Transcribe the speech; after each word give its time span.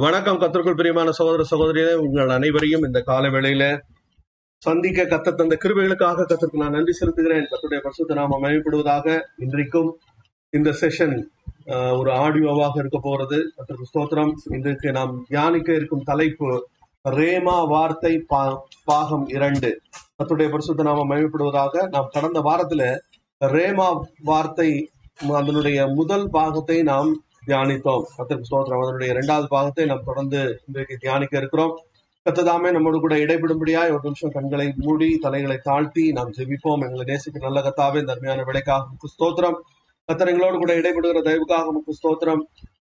வணக்கம் 0.00 0.38
கத்திற்குள் 0.38 0.74
பிரியமான 0.74 1.10
சகோதர 1.10 1.44
சகோதரியே 1.50 1.94
உங்கள் 1.94 2.28
அனைவரையும் 2.28 2.82
இந்த 2.82 3.00
கால 3.00 3.28
வேளையில 3.28 3.80
சந்திக்க 4.58 5.02
கத்த 5.02 5.34
தந்த 5.34 5.58
கிருபைகளுக்காக 5.64 6.24
கத்திற்கு 6.24 6.56
நான் 6.56 6.70
நன்றி 6.70 6.92
செலுத்துகிறேன். 7.00 7.44
கத்துடைய 7.50 7.80
பரிசுத்த 7.80 8.14
நாம 8.14 8.38
மயப்படுவதாக 8.38 9.20
இன்றைக்கும் 9.36 9.98
இந்த 10.50 10.70
செஷன் 10.70 11.22
ஒரு 11.98 12.10
ஆடியோவாக 12.10 12.70
இருக்க 12.74 13.00
போறது. 13.02 13.42
கத்திற்கு 13.56 13.82
ஸ்தோத்திரம். 13.94 14.32
இன்றைக்கு 14.50 14.92
நாம் 14.92 15.24
தியானிக்க 15.28 15.74
இருக்கும் 15.74 16.02
தலைப்பு 16.02 16.68
ரேமா 17.08 17.68
வார்த்தை 17.68 18.24
பா- 18.28 18.58
பாகம் 18.84 19.26
இரண்டு. 19.26 19.80
கத்துடைய 20.22 20.50
பரிசுத்த 20.50 20.82
நாம 20.82 21.16
மயப்படுவதாக 21.16 21.88
நாம் 21.88 22.08
கடந்த 22.10 22.40
வாரத்துல 22.40 22.98
ரேமா 23.44 24.00
வார்த்தை 24.22 24.90
அதனுடைய 25.32 25.86
முதல் 25.86 26.30
பாகத்தை 26.30 26.82
நாம் 26.82 27.22
தியானித்தோம். 27.48 28.04
கத்திற்கு 28.18 28.48
ஸ்தோத்திரம். 28.50 28.82
அதனுடைய 28.84 29.12
இரண்டாவது 29.12 29.48
பாகத்தை 29.48 29.86
நாம் 29.86 30.04
தொடர்ந்து 30.04 30.40
இன்றைக்கு 30.66 30.96
தியானிக்க 30.96 31.36
இருக்கிறோம். 31.38 31.74
கத்ததாமே 32.26 32.70
நம்மோடு 32.72 32.98
கூட 33.00 33.14
இடைபெடும்படியாய் 33.16 33.92
ஒரு 33.94 34.02
நிமிஷம் 34.02 34.32
கண்களை 34.36 34.66
மூடி 34.76 35.08
தலைகளை 35.24 35.58
தாழ்த்தி 35.62 36.04
நாம் 36.12 36.34
ஜெபிப்போம். 36.38 36.82
எங்களை 36.86 37.04
நேசிக்கு 37.10 37.44
நல்ல 37.46 37.60
கத்தாவே 37.60 38.00
இந்த 38.00 38.14
அருமையான 38.14 38.42
விலைக்காக 38.42 39.08
ஸ்தோத்திரம். 39.14 39.58
கத்தர் 40.08 40.58
கூட 40.62 40.72
இடைபெடுகிற 40.80 41.20
தயவுக்காக 41.28 41.72
முக்கு 41.76 41.94
ஸ்தோத்திரம். 42.00 42.42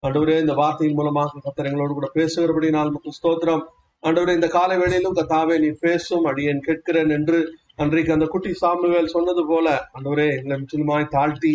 ஆண்டவரே 0.07 0.40
இந்த 0.40 0.54
வார்த்தையின் 0.54 0.98
மூலமாக 0.98 1.41
கத்தர் 1.46 1.93
கூட 1.99 2.09
பேசுகிறபடி 2.13 2.70
நாள் 2.70 2.93
முக்கு 2.96 3.12
ஸ்தோத்திரம். 3.20 3.63
ஆண்டவரே 4.04 4.34
இந்த 4.34 4.48
காலை 4.48 4.76
வேளையிலும் 4.77 5.18
கத்தாவே 5.20 5.57
நீ 5.59 5.70
பேசும் 5.80 6.26
அடியேன் 6.26 6.59
கேட்கிறேன் 6.59 7.09
என்று 7.09 7.37
அன்றைக்கு 7.76 8.12
அந்த 8.13 8.26
குட்டி 8.26 8.54
சாமுவேல் 8.54 9.13
சொன்னது 9.13 9.43
போல 9.46 9.68
ஆண்டவரே 9.93 10.26
எங்களை 10.37 10.57
முற்றிலுமாய் 10.62 11.13
தாழ்த்தி 11.15 11.54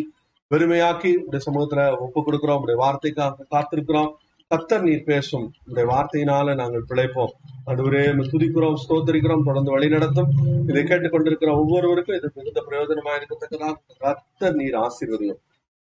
வெறுமையாக்கி 0.51 1.11
உடைய 1.27 1.43
சமூகத்துல 1.47 1.99
ஒப்பு 1.99 2.21
கொடுக்கிறோம் 2.21 2.61
உடைய 2.61 2.77
வார்த்தைக்காக 2.85 3.47
காத்திருக்கிறோம். 3.51 4.11
கத்தர் 4.51 4.83
நீர் 4.83 5.05
பேசும் 5.05 5.53
உடைய 5.67 5.89
வார்த்தையினால 5.89 6.55
நாங்கள் 6.55 6.87
பிழைப்போம். 6.89 7.33
அதுவரே 7.65 8.03
துதிக்கிறோம் 8.31 8.79
ஸ்தோத்தரிக்கிறோம் 8.83 9.45
தொடர்ந்து 9.45 9.71
வழி 9.71 9.89
நடத்தும். 9.89 10.31
இதை 10.69 10.83
கேட்டுக்கொண்டிருக்கிற 10.83 11.51
ஒவ்வொருவருக்கும் 11.57 12.17
இது 12.17 12.31
மிகுந்த 12.35 12.63
பிரயோஜனமா 12.69 13.13
இருக்கத்தக்கதாக 13.19 13.75
கத்தர் 14.01 14.55
நீர் 14.55 14.79
ஆசீர்வதியும். 14.79 15.41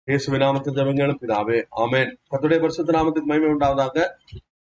இயேசுவின் 0.08 0.42
நாமத்தில் 0.42 0.74
ஜபங்களும் 0.74 1.22
இதாவே 1.22 1.60
ஆமேன். 1.78 2.12
கத்துடைய 2.32 2.60
பரிசுத்த 2.60 2.92
நாமத்துக்கு 2.92 3.26
மகிமை 3.26 3.50
உண்டாவதாக. 3.50 3.98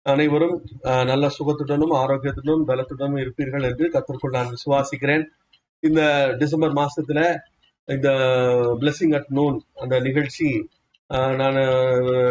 அனைவரும் 0.06 0.56
அஹ், 0.82 1.04
நல்ல 1.04 1.30
சுகத்துடனும் 1.38 1.94
ஆரோக்கியத்துடனும் 1.94 2.66
பலத்துடனும் 2.66 3.20
இருப்பீர்கள் 3.22 3.62
என்று 3.62 3.90
கத்திற்குள் 3.90 4.30
நான் 4.30 4.52
விசுவாசிக்கிறேன். 4.54 5.24
இந்த 5.82 6.00
டிசம்பர் 6.38 6.72
மாசத்துல 6.72 7.20
இந்த 7.84 8.08
பிளெஸிங் 8.80 9.14
அட் 9.18 9.30
நூன் 9.38 9.56
அந்த 9.74 9.94
நிகழ்ச்சி. 10.00 10.48
நான் 11.40 11.58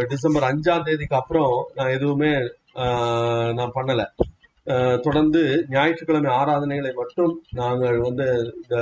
டிசம்பர் 0.08 0.46
அஞ்சாம் 0.50 0.86
தேதிக்கு 0.86 1.16
அப்புறம் 1.16 1.56
நான் 1.76 1.96
எதுவுமே 1.98 2.34
நான் 3.58 3.76
பண்ணல. 3.76 4.04
தொடர்ந்து 5.06 5.42
ஞாயிற்றுக்கிழமை 5.70 6.32
ஆராதனைகளை 6.40 6.92
மட்டும் 6.94 7.34
நாங்கள் 7.60 7.98
வந்து 8.00 8.28
இந்த 8.62 8.78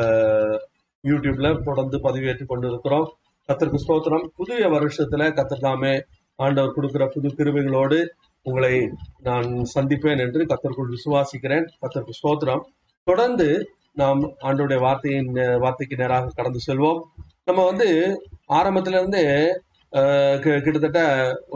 யூடியூப்ல 1.04 1.50
தொடர்ந்து 1.64 1.98
பதிவேற்றிக் 1.98 2.52
கொண்டிருக்கிறோம். 2.52 3.08
கத்திற்கு 3.50 3.80
ஸ்தோத்திரம். 3.84 4.26
புதிய 4.40 4.68
வருஷத்துல 4.76 5.28
கத்திர்தாமே 5.40 5.94
ஆண்டவர் 6.36 6.76
கொடுக்கிற 6.76 7.06
புது 7.14 7.30
கிருபைகளோடு 7.38 8.00
உங்களை 8.46 8.74
நான் 9.28 9.48
சந்திப்பேன் 9.76 10.22
என்று 10.26 10.46
கத்திற்குள் 10.46 10.94
விசுவாசிக்கிறேன். 10.96 11.66
கத்திற்கு 11.82 12.14
ஸ்தோத்திரம். 12.20 12.64
தொடர்ந்து 13.04 13.48
நாம் 13.96 14.22
ஆண்டோடைய 14.48 14.80
வார்த்தையின் 14.84 15.32
வார்த்தைக்கு 15.64 15.96
நேராக 16.02 16.34
கடந்து 16.36 16.60
செல்வோம். 16.68 17.00
நம்ம 17.48 17.64
வந்து 17.70 17.88
ஆரம்பத்துல 18.58 19.00
இருந்தே 19.00 19.24
கிட்டத்தட்ட 20.66 21.02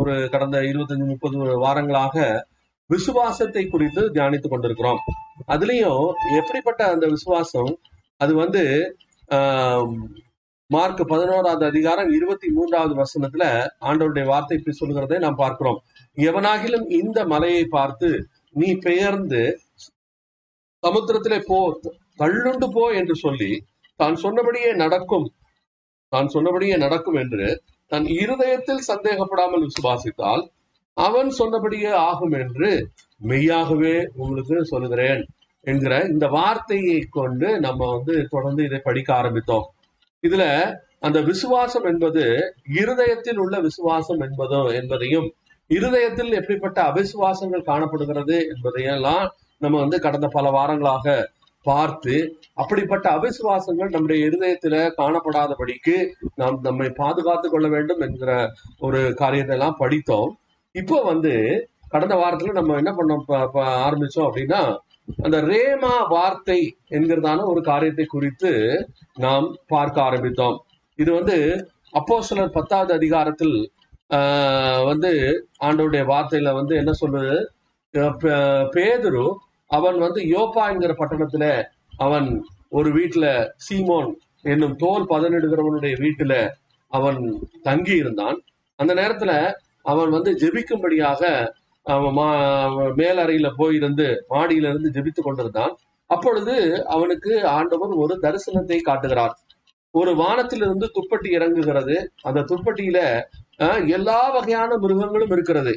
ஒரு 0.02 0.14
கடந்த 0.34 0.58
இருபத்தஞ்சு 0.70 1.08
முப்பது 1.12 1.38
வாரங்களாக 1.66 2.16
விசுவாசத்தை 2.90 3.64
குறித்து 3.66 4.02
தியானித்துக் 4.16 4.54
கொண்டிருக்கிறோம். 4.54 5.02
அதுலயும் 5.54 6.06
எப்படிப்பட்ட 6.40 6.82
அந்த 6.94 7.06
விசுவாசம் 7.14 7.72
அது 8.22 8.34
வந்து 8.42 8.64
மார்க் 10.70 11.02
பதினோராவது 11.12 11.64
அதிகாரம் 11.72 12.12
இருபத்தி 12.18 12.48
மூன்றாவது 12.58 12.94
வசனத்துல 13.02 13.44
ஆண்டவருடைய 13.88 14.26
வார்த்தை 14.32 14.58
இப்படி 14.58 14.76
சொல்லுகிறதை 14.78 15.18
நாம் 15.26 15.42
பார்க்கிறோம். 15.42 15.80
எவனாகிலும் 16.28 16.86
இந்த 17.02 17.20
மலையை 17.34 17.66
பார்த்து 17.78 18.10
நீ 18.62 18.70
பெயர்ந்து 18.88 19.42
சமுத்திரத்திலே 20.84 21.40
போ 21.50 21.58
தள்ளுண்டு 22.20 22.68
போ 22.70 22.84
என்று 23.00 23.16
சொல்லி 23.16 23.52
தான் 24.00 24.16
சொன்னபடியே 24.16 24.72
நடக்கும். 24.74 25.28
தான் 26.12 26.28
சொன்னபடியே 26.28 26.76
நடக்கும் 26.78 27.18
என்று 27.24 27.46
தன் 27.92 28.08
இருதயத்தில் 28.22 28.88
சந்தேகப்படாமல் 28.88 29.66
விசுவாசித்தால் 29.68 30.44
அவன் 30.98 31.30
சொன்னபடியே 31.30 31.92
ஆகும் 32.10 32.36
என்று 32.42 32.70
மெய்யாகவே 33.22 33.96
உங்களுக்கு 34.16 34.58
சொல்லுகிறேன் 34.64 35.22
என்கிற 35.66 35.94
இந்த 36.08 36.26
வார்த்தையை 36.28 37.00
கொண்டு 37.10 37.50
நம்ம 37.60 37.82
வந்து 37.92 38.16
தொடர்ந்து 38.28 38.62
இதை 38.64 38.80
படிக்க 38.80 39.10
ஆரம்பித்தோம். 39.14 39.66
இதுல 40.24 40.44
அந்த 41.00 41.20
விசுவாசம் 41.22 41.84
என்பது 41.84 42.24
இருதயத்தில் 42.74 43.38
உள்ள 43.38 43.56
விசுவாசம் 43.60 44.22
என்பதோ 44.22 44.62
என்பதையும் 44.80 45.28
இருதயத்தில் 45.70 46.32
எப்படிப்பட்ட 46.32 46.80
அவிசுவாசங்கள் 46.92 47.70
காணப்படுகிறது 47.72 48.38
என்பதையெல்லாம் 48.54 49.26
நம்ம 49.62 49.76
வந்து 49.80 49.98
கடந்த 50.00 50.28
பல 50.28 50.50
வாரங்களாக 50.50 51.06
பார்த்து 51.66 52.16
அப்படிப்பட்ட 52.62 53.06
அவிசுவாசங்கள் 53.18 53.94
நம்முடைய 53.94 54.20
இருதயத்துல 54.28 54.76
காணப்படாதபடிக்கு 55.00 55.96
நாம் 56.42 56.58
நம்மை 56.68 56.88
பாதுகாத்து 57.02 57.48
கொள்ள 57.50 57.68
வேண்டும் 57.76 58.02
என்கிற 58.08 58.32
ஒரு 58.86 59.02
காரியத்தை 59.22 59.56
எல்லாம் 59.58 59.80
படித்தோம். 59.84 60.32
இப்போ 60.76 60.98
வந்து 61.12 61.34
கடந்த 61.94 62.16
வாரத்துல 62.22 62.56
நம்ம 62.60 62.78
என்ன 62.82 62.92
பண்ண 62.94 63.16
ஆரம்பிச்சோம் 63.88 64.28
அப்படின்னா 64.28 64.62
அந்த 65.26 65.38
ரேமா 65.52 65.94
வார்த்தை 66.16 66.60
என்கிறதான 66.98 67.46
ஒரு 67.52 67.62
காரியத்தை 67.70 68.06
குறித்து 68.08 68.52
நாம் 69.26 69.48
பார்க்க 69.74 70.08
ஆரம்பித்தோம். 70.08 70.58
இது 71.00 71.12
வந்து 71.20 71.38
அப்போ 72.00 72.16
சிலர் 72.28 72.56
பத்தாவது 72.58 72.92
அதிகாரத்தில் 73.00 73.58
வந்து 74.90 75.12
ஆண்டவருடைய 75.66 76.04
வார்த்தையில 76.12 76.50
வந்து 76.60 76.74
என்ன 76.82 76.92
சொல்லுது? 77.02 77.36
பேதுரு 78.76 79.26
அவன் 79.78 79.98
வந்து 79.98 80.22
யோப்பா 80.36 80.64
என்கிற 80.72 80.94
பட்டணத்துல 80.94 81.46
அவன் 81.98 82.28
ஒரு 82.70 82.90
வீட்டுல 82.94 83.26
சீமோன் 83.66 84.10
என்னும் 84.44 84.76
தோல் 84.76 85.10
பதனிடுகிறவனுடைய 85.10 85.94
வீட்டுல 86.06 86.34
அவன் 86.94 87.20
தங்கி 87.62 87.96
இருந்தான். 87.96 88.38
அந்த 88.80 88.92
நேரத்துல 88.94 89.32
அவன் 89.86 90.10
வந்து 90.10 90.32
ஜெபிக்கும்படியாக 90.42 91.22
அவன் 91.86 92.14
மா 92.14 92.28
மேலறையில 93.00 93.48
போயிருந்து 93.58 94.08
மாடியில 94.30 94.70
இருந்து 94.72 94.94
ஜெபித்து 94.96 95.22
கொண்டிருந்தான். 95.24 95.74
அப்பொழுது 96.10 96.56
அவனுக்கு 96.88 97.34
ஆண்டவர் 97.48 97.94
ஒரு 98.04 98.16
தரிசனத்தை 98.22 98.78
காட்டுகிறார். 98.82 99.34
ஒரு 99.94 100.12
வானத்திலிருந்து 100.16 100.88
துப்பட்டி 100.96 101.30
இறங்குகிறது. 101.38 101.96
அந்த 102.22 102.40
துப்பட்டியில 102.52 103.00
எல்லா 103.98 104.20
வகையான 104.36 104.78
மிருகங்களும் 104.78 105.34
இருக்கிறது. 105.36 105.74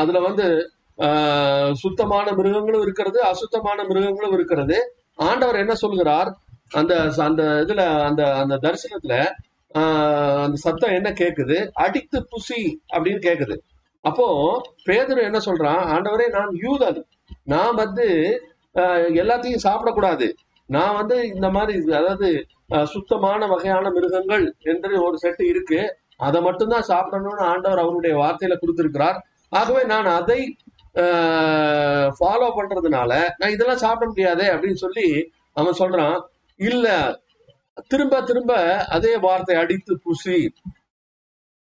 அதுல 0.00 0.20
வந்து 0.20 0.46
சுத்தமான 1.82 2.26
மிருகங்களும் 2.38 2.84
இருக்கிறது 2.86 3.18
அசுத்தமான 3.32 3.78
மிருகங்களும் 3.84 4.34
இருக்கிறது. 4.38 4.78
ஆண்டவர் 5.28 5.62
என்ன 5.62 5.74
சொல்கிறார்? 5.74 6.30
அந்த 6.80 6.94
அந்த 7.28 7.42
இதுல 7.64 7.82
அந்த 8.08 8.22
அந்த 8.42 8.56
தரிசனத்துல 8.64 9.14
அந்த 10.44 10.56
சத்தம் 10.64 10.96
என்ன 10.98 11.10
கேக்குது? 11.20 11.58
அடித்து 11.84 12.18
புசி 12.32 12.60
அப்படின்னு 12.94 13.20
கேக்குது. 13.28 13.56
அப்போ 14.04 14.26
பேதர் 14.84 15.26
என்ன 15.28 15.38
சொல்றான்? 15.46 15.82
ஆண்டவரே 15.94 16.26
நான் 16.36 16.52
யூதன். 16.64 17.00
நான் 17.44 17.74
வந்து 17.82 18.06
எல்லாத்தையும் 19.22 19.64
சாப்பிடக்கூடாது. 19.66 20.26
நான் 20.68 20.96
வந்து 20.98 21.16
இந்த 21.34 21.48
மாதிரி 21.50 21.78
அதாவது 22.00 22.28
சுத்தமான 22.92 23.46
வகையான 23.46 23.86
மிருகங்கள் 23.90 24.44
என்று 24.72 24.92
ஒரு 25.06 25.16
செட்டு 25.22 25.44
இருக்கு. 25.52 25.80
அதை 26.26 26.38
மட்டும்தான் 26.46 26.88
சாப்பிடணும்னு 26.88 27.44
ஆண்டவர் 27.52 27.82
அவருடைய 27.84 28.14
வார்த்தையில 28.16 28.56
கொடுத்திருக்கிறார். 28.58 29.18
ஆகவே 29.52 29.82
நான் 29.92 30.08
அதை 30.18 30.40
ஃபாலோ 32.16 32.48
பண்றதுனால 32.58 33.12
நான் 33.38 33.54
இதெல்லாம் 33.54 33.82
சாப்பிட 33.84 34.06
முடியாதே 34.10 34.46
அப்படின்னு 34.54 34.82
சொல்லி 34.84 35.06
அவன் 35.52 35.80
சொல்றான். 35.82 36.18
இல்ல 36.60 36.86
திரும்ப 37.88 38.22
திரும்ப 38.22 38.52
அதே 38.96 39.12
வார்த்தை 39.16 39.56
அடித்து 39.56 39.92
புசி. 40.06 40.38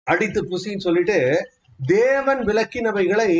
அடித்து 0.07 0.41
புசின்னு 0.51 0.87
சொல்லிட்டு 0.87 1.19
தேவன் 1.81 2.41
விளக்கினவைகளை 2.49 3.31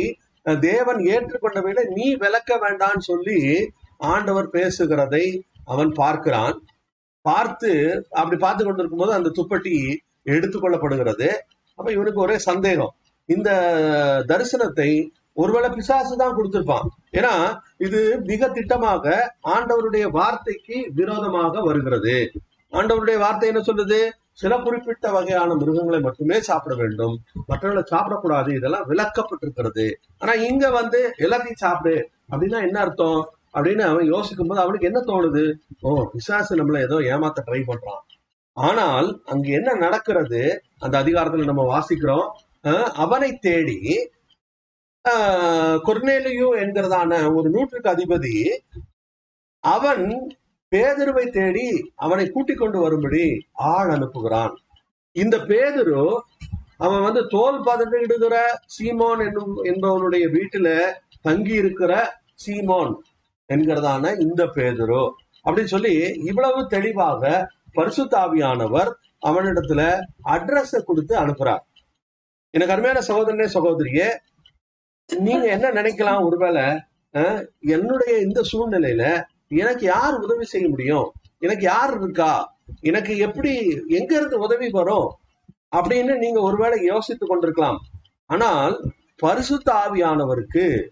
தேவன் 0.45 0.99
ஏற்றுக்கொண்டவைகளை 1.13 1.83
நீ 1.97 2.07
விளக்க 2.15 2.51
வேண்டாம்னு 2.65 3.03
சொல்லி 3.11 3.39
ஆண்டவர் 4.11 4.47
பேசுகிறதை 4.49 5.25
அவன் 5.65 5.91
பார்க்கிறான். 5.93 6.55
பார்த்து 7.25 7.71
அப்படி 8.19 8.37
பார்த்து 8.43 8.63
கொண்டிருக்கும் 8.63 9.01
போது 9.03 9.11
அந்த 9.17 9.29
துப்பட்டி 9.37 9.73
எடுத்துக்கொள்ளப்படுகிறது 10.33 11.29
அப்ப 11.79 11.87
இவனுக்கு 11.91 12.19
ஒரே 12.21 12.37
சந்தேகம். 12.49 12.93
இந்த 13.29 13.49
தரிசனத்தை 14.27 14.89
ஒருவேளை 15.41 15.69
பிசாசு 15.75 16.13
தான் 16.21 16.35
கொடுத்திருப்பான். 16.37 16.87
ஏன்னா 17.17 17.33
இது 17.87 17.99
மிக 18.31 18.47
திட்டமாக 18.57 19.15
ஆண்டவருடைய 19.55 20.05
வார்த்தைக்கு 20.19 20.77
விரோதமாக 20.99 21.61
வருகிறது. 21.67 22.15
ஆண்டவருடைய 22.73 23.17
வார்த்தை 23.25 23.49
என்ன 23.51 23.61
சொல்றது 23.67 23.99
சில 24.41 24.53
குறிப்பிட்ட 24.65 25.05
வகையான 25.15 25.55
மிருகங்களை 25.61 25.99
மட்டுமே 26.05 26.37
சாப்பிட 26.49 26.73
வேண்டும். 26.81 27.15
மற்றவர்களை 27.49 27.83
சாப்பிடக்கூடாது. 27.93 28.49
இதெல்லாம் 28.59 28.85
விளக்கப்பட்டிருக்கிறது. 28.91 29.85
ஆனா 30.21 30.33
இங்க 30.49 30.65
வந்து 30.79 30.99
எல்லாத்தையும் 31.25 31.63
சாப்பிடு. 31.63 31.95
அப்படின்னா 32.31 32.59
என்ன 32.67 32.79
அர்த்தம்? 32.85 33.21
அப்படின்னு 33.57 33.83
அவன் 33.91 34.11
யோசிக்கும் 34.13 34.49
போது 34.49 34.59
அவனுக்கு 34.63 34.89
என்ன 34.89 34.99
தோணுது? 35.07 35.43
ஓ 35.81 35.91
பிசாசு 36.13 36.53
நம்மள 36.59 36.79
ஏதோ 36.87 36.97
ஏமாத்த 37.13 37.45
ட்ரை 37.47 37.61
பண்றான். 37.69 38.03
ஆனால் 38.57 39.07
அங்க 39.25 39.47
என்ன 39.59 39.69
நடக்கிறது? 39.85 40.41
அந்த 40.85 40.95
அதிகாரத்துல 41.03 41.49
நம்ம 41.51 41.65
வாசிக்கிறோம். 41.73 42.27
அவனை 43.03 43.31
தேடி 43.47 43.79
கொர்னேலியோ 45.87 46.49
என்கிறதான 46.63 47.35
ஒரு 47.35 47.49
நூற்றுக்கு 47.49 47.89
அதிபதி 47.89 48.35
அவன் 49.63 50.03
பேதருவை 50.71 51.25
தேடி 51.29 51.67
அவனை 51.95 52.29
கூட்டிக் 52.29 52.57
கொண்டு 52.57 52.79
வரும்படி 52.79 53.45
ஆள் 53.51 53.87
அனுப்புகிறான். 53.87 54.53
இந்த 55.11 55.37
பேதரு 55.37 56.19
அவன் 56.77 57.01
வந்து 57.01 57.27
தோல் 57.27 57.63
பதட்டிடுகிற 57.63 58.35
சீமான் 58.65 59.19
என்னும் 59.19 59.63
என்பவனுடைய 59.63 60.25
வீட்டுல 60.35 60.67
தங்கி 61.21 61.53
இருக்கிற 61.53 61.93
சீமோன் 62.45 62.93
என்கிறதான 63.49 64.19
இந்த 64.19 64.45
பேதரு. 64.45 65.01
அப்படின்னு 65.45 65.73
சொல்லி 65.75 65.95
இவ்வளவு 66.23 66.67
தெளிவாக 66.67 67.51
பரிசுத்தாவியானவர் 67.75 68.91
அவனிடத்துல 69.25 69.81
அட்ரஸ 70.23 70.81
கொடுத்து 70.85 71.13
அனுப்புறார். 71.19 71.63
எனக்கு 72.53 72.73
அருமையான 72.73 72.99
சகோதரனே 73.07 73.47
சகோதரியே 73.53 74.07
நீங்க 75.09 75.45
என்ன 75.47 75.71
நினைக்கலாம்? 75.71 76.23
ஒருவேளை 76.23 76.61
அஹ், 77.13 77.45
என்னுடைய 77.59 78.17
இந்த 78.17 78.41
சூழ்நிலையில 78.51 79.23
எனக்கு 79.47 79.85
யார் 79.85 80.13
உதவி 80.13 80.45
செய்ய 80.45 80.69
முடியும்? 80.69 81.11
எனக்கு 81.37 81.63
யார் 81.63 82.01
இருக்கா? 82.01 82.55
எனக்கு 82.81 83.17
எப்படி 83.17 83.53
எங்க 83.87 84.15
இருந்து 84.15 84.39
உதவி 84.39 84.69
வரும்? 84.69 85.09
அப்படின்னு 85.75 86.17
நீங்க 86.17 86.41
ஒருவேளை 86.41 86.83
யோசித்துக் 86.83 87.29
கொண்டிருக்கலாம். 87.29 87.79
ஆனால் 88.25 88.91
பரிசுத்த 89.15 89.73
ஆவியானவருக்கு 89.73 90.89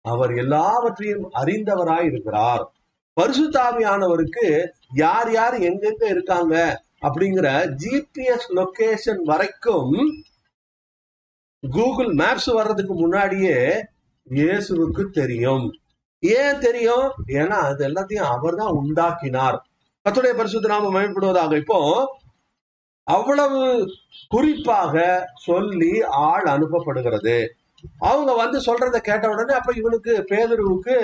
அவர் 0.00 0.34
எல்லாவற்றையும் 0.36 1.30
அறிந்தவராய் 1.34 2.04
இருக்கிறார். 2.04 2.72
பரிசுத்த 3.12 3.60
ஆவியானவருக்கு 3.60 4.66
யார் 4.94 5.32
யார் 5.32 5.54
எங்கெங்க 5.54 6.04
இருக்காங்க? 6.04 6.80
அப்படிங்கிற 7.02 7.48
ஜிபிஎஸ் 7.82 8.48
லொகேஷன் 8.50 9.22
வரைக்கும் 9.22 9.94
கூகுள் 11.62 12.10
மேப்ஸ் 12.20 12.50
வர்றதுக்கு 12.58 12.94
முன்னாடியே 12.94 13.56
இயேசுவுக்கு 14.26 15.02
தெரியும். 15.20 15.66
ஏன் 16.22 16.60
தெரியும்? 16.60 17.06
ஏன்னா 17.40 17.56
அது 17.68 17.82
எல்லாத்தையும் 17.88 18.30
அவர் 18.34 18.58
தான் 18.60 18.76
உண்டாக்கினார். 18.80 19.56
கத்துடைய 20.06 20.32
பரிசுத்த 20.36 20.68
நாம 20.68 20.90
மயப்படுவதாக 20.96 21.56
இப்போ 21.62 21.78
அவ்வளவு 23.06 23.60
குறிப்பாக 24.30 24.94
சொல்லி 25.46 25.92
ஆள் 26.26 26.46
அனுப்பப்படுகிறது. 26.54 27.36
அவங்க 28.10 28.30
வந்து 28.42 28.58
சொல்றத 28.68 28.96
கேட்ட 29.08 29.24
உடனே 29.32 29.54
அப்ப 29.60 29.72
இவனுக்கு 29.80 30.12
பேதருவுக்கு 30.30 30.96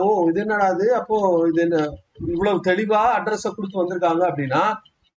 ஓ 0.00 0.06
இது 0.30 0.40
என்னடா 0.44 0.66
இது? 0.74 0.86
அப்போ 1.00 1.16
இது 1.50 1.60
என்ன 1.66 1.76
இவ்வளவு 2.32 2.58
தெளிவா 2.68 3.02
அட்ரஸ 3.18 3.46
கொடுத்து 3.50 3.80
வந்திருக்காங்க 3.82 4.22
அப்படின்னா 4.30 4.62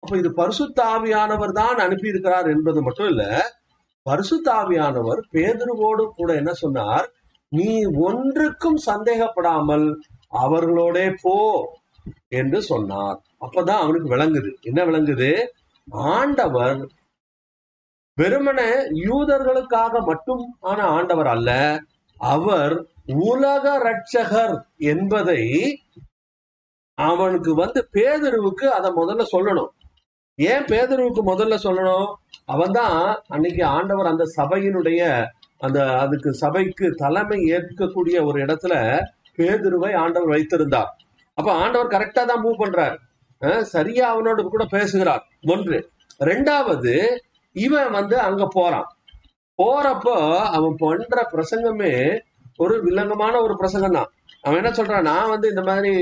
அப்ப 0.02 0.12
இது 0.22 0.30
பரிசுத்தாவியானவர் 0.40 1.58
தான் 1.60 1.82
அனுப்பி 1.86 2.12
இருக்கிறார் 2.12 2.48
என்பது 2.54 2.80
மட்டும் 2.88 3.10
இல்லை 3.12 3.30
பரிசுத்தாவியானவர் 4.06 5.20
பேதுருவோடு 5.32 6.04
கூட 6.16 6.34
என்ன 6.34 6.52
சொன்னார்? 6.52 7.06
நீ 7.48 7.70
ஒன்றுக்கும் 7.84 8.78
சந்தேகப்படாமல் 8.86 9.86
அவர்களோடே 10.32 11.06
போ 11.22 11.36
என்று 12.28 12.62
சொன்னார். 12.62 13.18
அப்பதான் 13.40 13.82
அவனுக்கு 13.84 14.08
விளங்குது. 14.16 14.50
என்ன 14.60 14.84
விளங்குது? 14.84 15.30
ஆண்டவர் 15.88 16.78
வெறுமனே 18.18 18.70
யூதர்களுக்காக 19.06 20.04
மட்டும் 20.04 20.44
ஆன 20.60 20.84
ஆண்டவர் 20.84 21.26
அல்ல 21.26 21.50
அவர் 22.20 22.74
உலக 23.06 23.64
ரட்சகர் 23.78 24.54
என்பதை 24.76 25.42
அவனுக்கு 26.98 27.54
வந்து 27.54 27.88
பேதருவுக்கு 27.92 28.66
அதை 28.76 28.90
முதல்ல 28.90 29.24
சொல்லணும். 29.32 29.72
ஏன் 30.38 30.64
பேதருவுக்கு 30.64 31.22
முதல்ல 31.28 31.56
சொல்லணும்? 31.62 32.08
அவன்தான் 32.44 32.96
அன்னைக்கு 33.28 33.64
ஆண்டவர் 33.64 34.06
அந்த 34.06 34.24
சபையினுடைய 34.36 35.00
அந்த 35.58 35.78
அதுக்கு 35.98 36.30
சபைக்கு 36.34 36.86
தலைமை 36.96 37.38
ஏற்கக்கூடிய 37.54 38.16
ஒரு 38.24 38.38
இடத்துல 38.44 38.74
பேதுருவை 39.36 39.92
ஆண்டவர் 40.02 40.32
வைத்திருந்தார். 40.34 40.90
அப்ப 41.38 41.48
ஆண்டவர் 41.52 41.92
கரெக்டா 41.94 42.24
தான் 42.24 42.42
மூவ் 42.44 42.60
பண்றார். 42.62 42.96
சரியா 43.62 44.04
அவனோட 44.12 44.42
கூட 44.48 44.64
பேசுகிறார். 44.64 45.22
ஒன்று. 45.54 45.78
ரெண்டாவது 46.20 46.94
இவன் 47.56 47.90
வந்து 47.90 48.16
அங்க 48.18 48.44
போறான். 48.52 48.88
போறப்போ 49.58 50.16
அவன் 50.56 50.76
பண்ற 50.78 51.26
பிரசங்கமே 51.34 51.92
ஒரு 52.56 52.74
வில்லங்கமான 52.84 53.34
ஒரு 53.42 53.54
பிரசங்கம் 53.56 53.96
தான் 53.98 54.10
அவன் 54.42 54.58
என்ன 54.62 54.70
சொல்றான்? 54.76 55.08
நான் 55.10 55.32
வந்து 55.34 55.46
இந்த 55.48 55.62
மாதிரி 55.62 55.92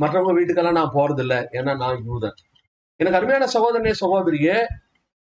மற்றவங்க 0.00 0.32
வீட்டுக்கெல்லாம் 0.38 0.80
நான் 0.80 0.96
போறதில்லை. 0.98 1.40
ஏன்னா 1.58 1.72
நான் 1.76 2.02
யூதன். 2.08 2.38
எனக்கு 3.02 3.18
அருமையான 3.18 3.48
சகோதரனே 3.54 3.92
சகோதரியே 4.00 4.56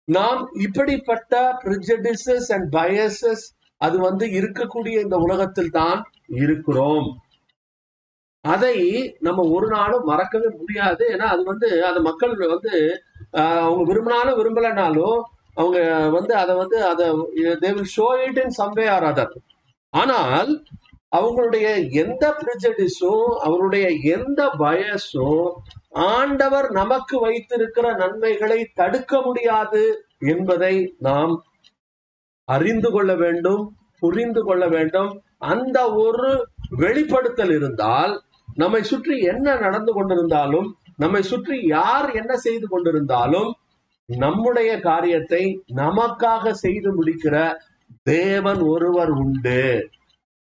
நாம் 0.08 0.42
இப்படிப்பட்ட 0.66 1.34
ப்ரிஜடிசஸ் 1.64 2.50
அண்ட் 2.56 2.68
பயசஸ் 2.76 3.46
அது 3.82 3.98
வந்து 4.04 4.26
இருக்கக்கூடிய 4.38 4.96
இந்த 5.04 5.18
உலகத்தில் 5.26 5.76
தான் 5.76 6.00
இருக்கிறோம். 6.40 7.08
அதை 8.46 8.76
நம்ம 9.22 9.44
ஒரு 9.56 9.68
நாளும் 9.74 10.06
மறக்கவே 10.06 10.50
முடியாது. 10.58 11.04
ஏன்னா 11.14 11.28
அது 11.34 11.44
வந்து 11.46 11.68
அந்த 11.90 12.00
மக்கள் 12.08 12.34
வந்து 12.56 12.74
ஆஹ், 13.40 13.64
அவங்க 13.66 13.84
விரும்பினாலும் 13.90 14.40
விரும்பலைனாலும் 14.40 15.18
அவங்க 15.58 15.78
வந்து 16.16 16.34
அதை 16.42 16.54
வந்து 16.56 16.78
அதை 16.90 17.06
they 17.62 17.70
will 17.76 17.94
show 17.96 18.08
it 18.26 18.40
in 18.44 18.56
some way 18.58 18.86
or 18.94 19.08
other 19.10 19.34
ஆனால் 19.94 20.52
அவங்களுடைய 21.12 21.68
எந்த 21.92 22.24
பிரிஜடிஸும் 22.40 23.28
அவருடைய 23.38 23.88
எந்த 24.16 24.42
பயசும் 24.60 25.48
ஆண்டவர் 25.92 26.68
நமக்கு 26.72 27.16
வைத்திருக்கிற 27.20 27.86
நன்மைகளை 27.94 28.60
தடுக்க 28.74 29.22
முடியாது 29.22 29.84
என்பதை 30.26 30.74
நாம் 31.00 31.34
அறிந்து 32.48 32.92
கொள்ள 32.92 33.12
வேண்டும் 33.16 33.64
புரிந்து 34.00 34.42
கொள்ள 34.44 34.64
வேண்டும். 34.68 35.12
அந்த 35.38 35.78
ஒரு 35.92 36.30
வெளிப்படுத்தல் 36.78 37.52
இருந்தால் 37.52 38.14
நம்மை 38.56 38.82
சுற்றி 38.84 39.16
என்ன 39.22 39.56
நடந்து 39.56 39.92
கொண்டிருந்தாலும் 39.94 40.68
நம்மை 40.96 41.22
சுற்றி 41.22 41.58
யார் 41.68 42.08
என்ன 42.12 42.38
செய்து 42.38 42.68
கொண்டிருந்தாலும் 42.68 43.50
நம்முடைய 44.06 44.72
காரியத்தை 44.80 45.44
நமக்காக 45.76 46.52
செய்து 46.64 46.90
முடிக்கிற 46.96 47.36
தேவன் 48.04 48.62
ஒருவர் 48.62 49.10
உண்டு. 49.10 49.64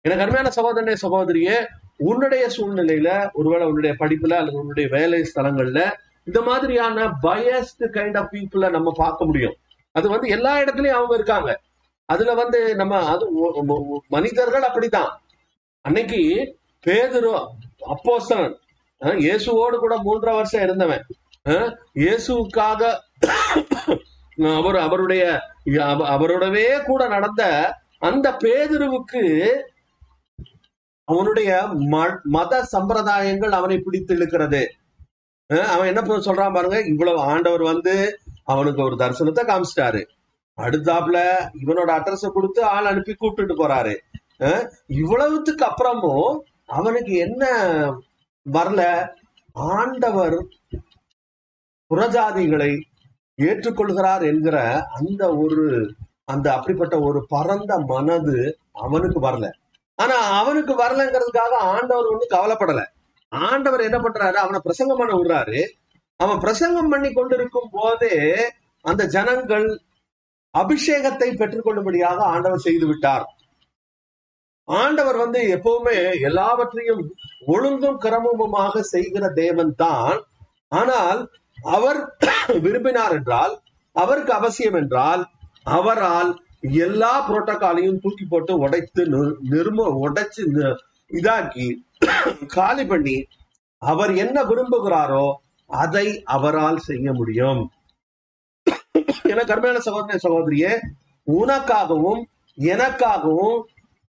எனக்கு 0.03 0.25
அருமையான 0.25 0.51
சகோதரனே 0.57 0.97
சகோதரியே 1.03 1.67
உன்னுடைய 1.97 2.49
சூழ்நிலையில 2.57 3.33
ஒருவேளை 3.33 3.67
உன்னுடைய 3.67 3.97
படிப்புல 3.99 4.33
அல்லது 4.33 4.59
உன்னுடைய 4.59 4.89
வேலை 4.93 5.31
ஸ்தலங்கள்ல 5.35 5.93
இந்த 6.25 6.43
மாதிரியான 6.43 7.07
பயஸ்டு 7.23 7.79
கைண்ட் 7.79 8.19
ஆஃப் 8.19 8.33
பீப்புளை 8.33 8.71
நம்ம 8.71 8.93
பார்க்க 8.97 9.25
முடியும். 9.25 9.55
அது 9.93 10.09
வந்து 10.09 10.29
எல்லா 10.29 10.57
இடத்துலயும் 10.57 10.91
அவங்க 10.91 11.15
இருக்காங்க. 11.15 11.61
அதுல 12.05 12.35
வந்து 12.35 12.77
நம்ம 12.77 13.07
அது 13.07 13.29
ஒ- 13.67 14.01
மனிதர்கள் 14.09 14.63
அப்படித்தான். 14.63 15.21
அன்னைக்கு 15.81 16.55
பேதுரு 16.87 17.47
அப்போஸ்தலன் 17.87 18.57
இயேசுவோடு 19.01 19.77
கூட 19.77 19.97
மூன்றரை 19.97 20.35
வருஷம் 20.35 20.63
இருந்தவன். 20.63 21.05
இயேசுக்காக 21.45 21.73
இயேசுவுக்காக 21.95 22.99
அவர் 24.57 24.77
அவருடைய 24.77 25.41
அவ- 25.81 26.19
அவரோடவே 26.19 26.83
கூட 26.83 27.09
நடந்த 27.09 27.75
அந்த 27.99 28.31
பேதுருவுக்கு 28.31 29.49
அவனுடைய 31.11 31.69
ம- 31.91 32.23
மத 32.23 32.67
சம்பிரதாயங்கள் 32.73 33.51
அவனை 33.51 33.79
பிடித்து 33.79 34.15
இழுக்கிறது. 34.15 34.63
அவன் 35.47 35.87
என்ன 35.87 36.01
சொல்றான் 36.01 36.55
பாருங்க 36.55 36.81
இவ்வளவு 36.81 37.21
ஆண்டவர் 37.21 37.63
வந்து 37.63 38.19
அவனுக்கு 38.45 38.83
ஒரு 38.83 38.95
தரிசனத்தை 38.95 39.43
காமிச்சிட்டாரு. 39.45 40.03
அடுத்தாப்புல 40.57 41.19
இவனோட 41.65 41.91
அட்ரஸ 41.91 42.29
கொடுத்து 42.29 42.65
ஆள் 42.65 42.85
அனுப்பி 42.85 43.17
கூப்பிட்டுட்டு 43.21 43.55
போறாரு. 43.59 43.95
இவ்வளவுத்துக்கு 44.89 45.63
அப்புறமும் 45.63 46.39
அவனுக்கு 46.67 47.13
என்ன 47.13 47.47
வரல? 48.53 49.09
ஆண்டவர் 49.53 50.47
புறஜாதிகளை 51.91 52.81
ஏற்றுக்கொள்கிறார் 53.43 54.23
என்கிற 54.23 54.87
அந்த 54.95 55.37
ஒரு 55.37 55.95
அந்த 56.25 56.55
அப்படிப்பட்ட 56.55 57.01
ஒரு 57.01 57.27
பரந்த 57.29 57.79
மனது 57.79 58.59
அவனுக்கு 58.73 59.21
வரல. 59.21 59.51
ஆனா 60.03 60.17
அவனுக்கு 60.41 60.73
வரலங்கிறதுக்காக 60.83 61.55
ஆண்டவர் 61.75 62.11
ஒண்ணு 62.13 62.27
கவலைப்படல. 62.37 62.83
ஆண்டவர் 63.33 63.87
என்ன 63.89 63.99
பண்றாரு? 63.99 64.39
அவனை 64.45 64.59
பிரசங்கம் 64.67 65.01
பண்ண 65.01 65.13
விடுறாரு. 65.17 65.61
அவன் 66.21 66.43
பிரசங்கம் 66.45 66.91
பண்ணி 66.93 67.11
கொண்டிருக்கும் 67.13 67.71
போதே 67.73 68.15
அந்த 68.85 69.03
ஜனங்கள் 69.17 69.67
அபிஷேகத்தை 70.55 71.29
பெற்றுக்கொள்ளும்படியாக 71.41 72.19
ஆண்டவர் 72.35 72.65
செய்து 72.67 72.87
விட்டார். 72.87 73.25
ஆண்டவர் 74.69 75.17
வந்து 75.17 75.41
எப்பவுமே 75.57 75.97
எல்லாவற்றையும் 76.29 77.03
ஒழுங்கும் 77.55 77.99
கிரமமுமாக 78.05 78.83
செய்கிற 78.95 79.25
தேவன் 79.43 79.73
தான். 79.85 80.19
ஆனால் 80.81 81.21
அவர் 81.77 82.01
விரும்பினார் 82.65 83.15
என்றால் 83.19 83.55
அவருக்கு 83.97 84.33
அவசியம் 84.33 84.79
என்றால் 84.81 85.23
அவரால் 85.77 86.31
எல்லா 86.61 87.31
புரோட்டோகாலையும் 87.31 87.99
தூக்கி 87.99 88.25
போட்டு 88.25 88.59
உடைத்து 88.59 89.05
நி- 89.05 89.37
நிர்ம 89.51 89.97
உடைச்சு 90.01 90.75
இதாக்கி 91.11 91.67
காலி 92.47 92.87
பண்ணி 92.87 93.27
அவர் 93.79 94.15
என்ன 94.15 94.43
விரும்புகிறாரோ 94.43 95.33
அதை 95.67 96.23
அவரால் 96.25 96.77
செய்ய 96.77 97.13
முடியும். 97.13 97.71
என 99.23 99.45
கருமையான 99.45 99.79
சகோதர 99.79 100.19
சகோதரியே 100.29 100.73
உனக்காகவும் 101.27 102.23
எனக்காகவும் 102.59 103.61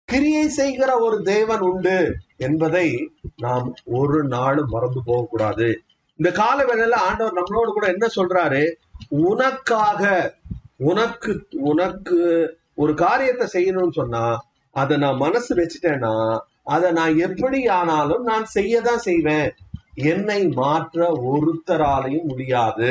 கிரியை 0.05 0.49
செய்கிற 0.49 0.99
ஒரு 0.99 1.23
தேவன் 1.23 1.59
உண்டு 1.59 2.17
என்பதை 2.37 3.11
நாம் 3.37 3.75
ஒரு 3.85 4.25
நாளும் 4.25 4.69
மறந்து 4.69 5.03
போகக்கூடாது. 5.05 5.83
இந்த 6.17 6.33
கால 6.33 6.65
வேளையில 6.65 6.93
ஆண்டவர் 6.93 7.33
நம்மளோடு 7.33 7.73
கூட 7.73 7.87
என்ன 7.87 8.07
சொல்றாரு? 8.17 8.73
உனக்காக 9.09 10.03
உனக்கு 10.89 11.33
உனக்கு 11.71 12.19
ஒரு 12.83 12.93
காரியத்தை 13.05 13.47
செய்யணும்னு 13.57 13.99
சொன்னா 14.01 14.25
அதை 14.75 14.95
நான் 15.05 15.23
மனசு 15.25 15.53
வச்சுட்டேன்னா 15.59 16.15
அதை 16.75 16.89
நான் 16.99 17.15
எப்படி 17.27 17.59
ஆனாலும் 17.79 18.25
நான் 18.31 18.47
செய்யதான் 18.57 19.03
செய்வேன். 19.09 19.49
என்னை 20.11 20.41
மாற்ற 20.61 21.09
ஒருத்தராலையும் 21.31 22.29
முடியாது. 22.31 22.91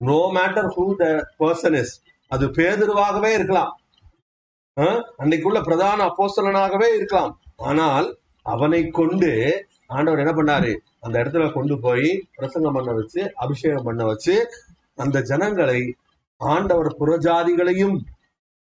No 0.00 0.18
matter 0.36 0.68
who 0.74 0.84
the 1.00 1.06
person 1.40 1.76
is 1.80 1.94
அது 2.30 2.44
பேதுருவாகவே 2.58 3.30
இருக்கலாம். 3.38 3.72
அன்னைக்குள்ள 5.22 5.60
பிரதான 5.68 5.98
அப்போசலனாகவே 6.10 6.88
இருக்கலாம். 6.98 7.32
ஆனால் 7.70 8.06
அவனை 8.46 8.82
கொண்டு 9.00 9.32
ஆண்டவர் 9.94 10.22
என்ன 10.22 10.32
பண்ணாரு? 10.36 10.70
அந்த 11.04 11.14
இடத்துல 11.22 11.46
கொண்டு 11.56 11.74
போய் 11.86 12.08
பிரசங்கம் 12.38 12.76
பண்ண 12.76 12.90
வச்சு 12.98 13.22
அபிஷேகம் 13.44 13.86
பண்ண 13.88 14.02
வச்சு 14.10 14.34
அந்த 15.02 15.18
ஜனங்களை 15.30 15.80
ஆண்டவர் 16.42 16.96
புறஜாதிகளையும் 17.00 17.98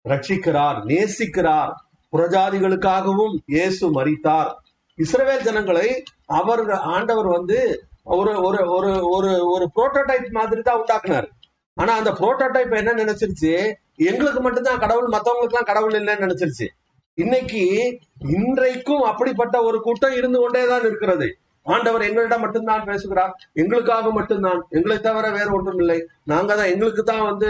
ரட்சிக்கிறார் 0.09 0.77
நேசிக்கிறார். 0.91 1.71
புறஜாதிகளுக்காகவும் 2.11 3.35
இயேசு 3.45 3.91
மறித்தார் 4.01 4.51
இஸ்ரவேல் 4.97 5.41
ஜனங்களை 5.41 6.03
அவர் 6.25 6.71
ஆண்டவர் 6.71 7.27
வந்து 7.27 7.85
ஒரு 8.03 8.41
ஒரு 8.41 8.69
ஒரு 8.69 9.07
ஒரு 9.09 9.49
ஒரு 9.49 9.71
புரோட்டோடைப் 9.75 10.29
மாதிரி 10.29 10.61
தான் 10.61 10.81
உண்டாக்குனார். 10.81 11.27
ஆனா 11.73 11.93
அந்த 11.93 12.11
புரோட்டோடைப் 12.11 12.77
என்ன 12.77 12.91
நினைச்சிருச்சு? 12.91 13.73
எங்களுக்கு 13.95 14.41
மட்டும்தான் 14.41 14.79
கடவுள் 14.79 15.07
மத்தவங்களுக்கு 15.07 15.55
எல்லாம் 15.55 15.69
கடவுள் 15.71 15.93
இல்லைன்னு 15.93 16.25
நினைச்சிருச்சு. 16.25 16.67
இன்னைக்கு 17.13 17.97
இன்றைக்கும் 18.19 19.01
அப்படிப்பட்ட 19.01 19.63
ஒரு 19.63 19.81
கூட்டம் 19.81 20.13
இருந்து 20.13 20.39
கொண்டேதான் 20.39 20.79
இருக்கிறது. 20.79 21.37
ஆண்டவர் 21.65 22.01
எங்களிடம் 22.01 22.39
மட்டும்தான் 22.39 22.83
பேசுகிறார். 22.83 23.33
எங்களுக்காக 23.53 24.11
மட்டும்தான். 24.11 24.61
எங்களை 24.69 24.99
தவிர 24.99 25.29
வேற 25.29 25.51
ஒன்றும் 25.51 25.79
இல்லை. 25.79 25.99
நாங்க 26.23 26.55
தான் 26.55 26.71
எங்களுக்கு 26.73 27.03
தான் 27.03 27.23
வந்து 27.23 27.49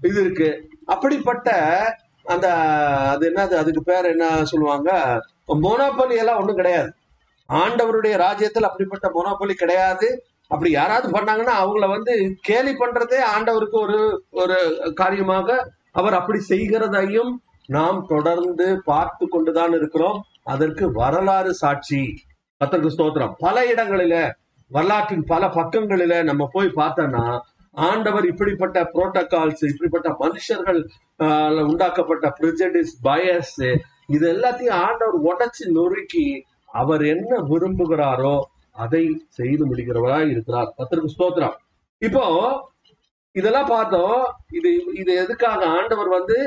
இது 0.00 0.20
இருக்கு. 0.20 0.50
அப்படிப்பட்ட 0.86 1.50
அந்த 2.24 2.48
அது 3.12 3.30
என்னது? 3.30 3.54
அதுக்கு 3.54 3.82
பேர் 3.82 4.04
என்ன 4.04 4.44
சொல்லுவாங்க? 4.44 4.90
மோனோபலி 5.48 6.16
எல்லாம் 6.16 6.40
ஒண்ணும் 6.40 6.56
கிடையாது. 6.56 6.90
ஆண்டவருடைய 7.48 8.16
ராஜ்யத்தில் 8.16 8.62
அப்படிப்பட்ட 8.62 9.08
மோனோபலி 9.14 9.54
கிடையாது. 9.54 10.08
அப்படி 10.48 10.70
யாராவது 10.70 11.06
பண்ணாங்கன்னா 11.08 11.54
அவங்கள 11.62 11.88
வந்து 11.88 12.12
கேலி 12.40 12.72
பண்றதே 12.72 13.20
ஆண்டவருக்கு 13.34 13.78
ஒரு 13.78 14.24
ஒரு 14.30 14.56
காரியமாக 14.94 15.48
அவர் 15.92 16.14
அப்படி 16.14 16.38
செய்கிறதையும் 16.48 17.32
நாம் 17.66 18.06
தொடர்ந்து 18.06 18.82
பார்த்து 18.84 19.28
கொண்டுதான் 19.28 19.72
இருக்கிறோம். 19.72 20.20
அதற்கு 20.44 20.92
வரலாறு 20.92 21.54
சாட்சி. 21.54 22.02
கத்தருக்கு 22.62 22.96
ஸ்தோத்திரம். 22.96 23.32
பல 23.46 23.56
இடங்களில 23.72 24.16
வரலாற்றின் 24.70 25.24
பல 25.30 25.46
பக்கங்களில 25.56 26.14
நம்ம 26.28 26.42
போய் 26.52 26.76
பார்த்தோம்னா 26.80 27.24
ஆண்டவர் 27.74 28.26
இப்படிப்பட்ட 28.30 28.78
புரோட்டோகால்ஸ் 28.94 29.64
இப்படிப்பட்ட 29.70 30.08
மனுஷர்கள் 30.22 30.80
உண்டாக்கப்பட்ட 31.70 32.26
பிரிஜடிஸ் 32.38 32.92
பயஸ் 33.06 33.56
இது 34.14 34.24
எல்லாத்தையும் 34.34 34.80
ஆண்டவர் 34.86 35.18
உடச்சி 35.30 35.64
நொறுக்கி 35.76 36.26
அவர் 36.80 37.02
என்ன 37.14 37.38
விரும்புகிறாரோ 37.50 38.34
அதை 38.76 39.02
செய்து 39.38 39.62
முடிக்கிறவராய் 39.70 40.30
இருக்கிறார். 40.32 40.68
கத்தருக்கு 40.78 41.14
ஸ்தோத்திரம். 41.14 41.56
இப்போ 42.02 42.24
இதெல்லாம் 43.34 43.72
பார்த்தோம் 43.74 44.20
இது 44.58 44.70
இது 45.02 45.12
எதுக்காக 45.24 45.60
ஆண்டவர் 45.78 46.10
வந்து 46.18 46.38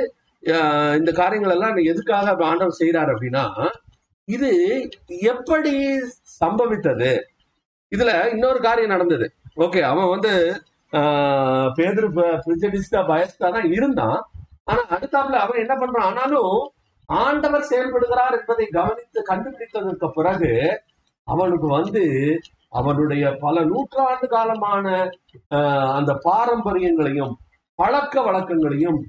இந்த 0.99 1.11
காரியங்கள் 1.19 1.55
எல்லாம் 1.55 1.77
எதுக்காக 1.91 2.35
ஆண்டவர் 2.49 2.79
செய்யறாரு 2.81 3.11
அப்படின்னா 3.15 3.45
இது 4.27 4.49
எப்படி 5.29 5.73
சம்பவித்தது? 6.39 7.11
இதுல 7.91 8.11
இன்னொரு 8.33 8.59
காரியம் 8.61 8.93
நடந்தது. 8.95 9.25
ஓகே 9.57 9.81
அவன் 9.89 10.13
வந்து 10.13 10.31
ஆஹ், 10.93 11.69
பிரிஜடிஸ்டா 12.43 12.99
பயஸ்டா 13.07 13.47
தான் 13.49 13.69
இருந்தான். 13.75 14.19
ஆனா 14.65 14.81
அடுத்தாப்புல 14.95 15.39
அவன் 15.43 15.61
என்ன 15.63 15.73
பண்றான்? 15.75 16.07
ஆனாலும் 16.09 16.53
ஆண்டவர் 17.09 17.69
செயல்படுகிறார் 17.69 18.35
என்பதை 18.37 18.65
கவனித்து 18.71 19.19
கண்டுபிடித்ததற்கு 19.27 20.07
பிறகு 20.15 20.51
அவனுக்கு 21.27 21.67
வந்து 21.75 22.03
அவனுடைய 22.73 23.25
பல 23.41 23.55
நூற்றாண்டு 23.65 24.27
காலமான 24.31 24.85
ஆஹ், 25.51 25.91
அந்த 25.97 26.11
பாரம்பரியங்களையும் 26.25 27.33
பழக்க 27.79 28.15
வழக்கங்களையும் 28.21 28.99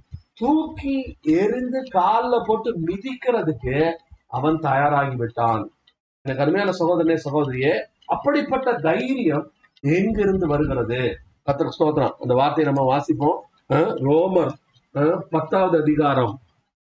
தூக்கி 0.40 0.96
எரிந்து 1.36 1.80
கால்ல 1.94 2.34
போட்டு 2.46 2.70
மிதிக்கிறதுக்கு 2.86 3.76
அவன் 4.36 4.58
தயாராகி 4.60 5.16
விட்டான் 5.16 5.64
எனக்கு 6.24 6.42
அருமையான 6.42 6.70
சகோதரனே 6.78 7.16
சகோதரியே 7.24 7.74
அப்படிப்பட்ட 8.06 8.68
தைரியம் 8.80 9.46
எங்கிருந்து 9.84 10.46
வருகிறது? 10.46 11.00
கத்திர 11.46 11.68
ஸ்தோத்திரம். 11.76 12.14
அந்த 12.16 12.34
வார்த்தையை 12.34 12.66
நம்ம 12.72 12.82
வாசிப்போம். 12.92 13.38
ரோமர் 14.06 14.54
பத்தாவது 15.30 15.76
அதிகாரம். 15.80 16.34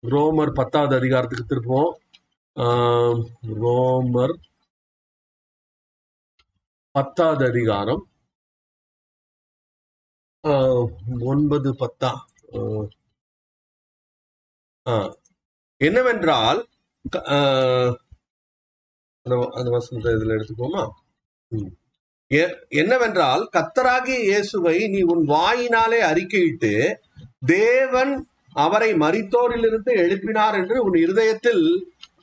ரோமர் 0.02 0.54
பத்தாவது 0.54 0.94
அதிகாரத்துக்கு 0.96 1.46
திருப்போம் 1.48 1.92
ரோமர் 3.60 4.36
பத்தாவது 6.94 7.44
அதிகாரம். 7.46 8.02
ஆஹ், 10.44 10.86
ஒன்பது 11.24 11.70
பத்தா 11.74 12.10
ஆஹ், 12.52 12.88
ஆஹ். 14.86 15.12
என்னவென்றால் 15.80 16.60
அந்த 17.04 18.00
அந்த 19.52 19.70
வசனத்தை 19.70 20.12
இதுல 20.12 20.36
எடுத்துக்கோமா 20.36 20.88
ம். 21.52 21.70
எ- 22.30 22.56
என்னவென்றால் 22.68 23.48
கத்தராகிய 23.52 24.20
இயேசுவை 24.20 24.88
நீ 24.88 25.00
உன் 25.02 25.24
வாயினாலே 25.26 26.00
அறிக்கையிட்டு 26.02 26.94
தேவன் 27.46 28.26
அவரை 28.52 28.94
மறித்தோரிலிருந்து 28.94 29.92
எழுப்பினார் 29.96 30.54
என்று 30.54 30.82
உன் 30.82 30.94
இருதயத்தில் 30.94 31.64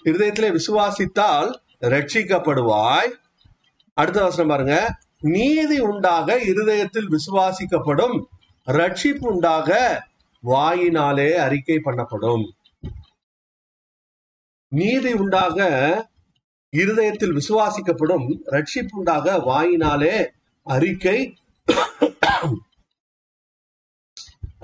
இருதயத்திலே 0.03 0.59
விசுவாசித்தால் 0.59 1.49
ரட்சிக்கப்படுவாய் 1.81 3.11
அடுத்த 3.93 4.23
வசனம் 4.23 4.47
பாருங்க. 4.47 4.75
நீதி 5.19 5.79
உண்டாக 5.79 6.39
இருதயத்தில் 6.41 7.09
விசுவாசிக்கப்படும் 7.09 8.15
ரட்சிப்பு 8.67 9.25
உண்டாக 9.25 9.69
வாயினாலே 10.43 11.35
அறிக்கை 11.35 11.81
பண்ணப்படும். 11.85 12.45
நீதி 14.71 15.11
உண்டாக 15.13 15.57
இருதயத்தில் 16.73 17.37
விசுவாசிக்கப்படும் 17.37 18.25
ரட்சிப்பு 18.55 18.95
உண்டாக 18.99 19.35
வாயினாலே 19.47 20.15
அறிக்கை 20.67 21.19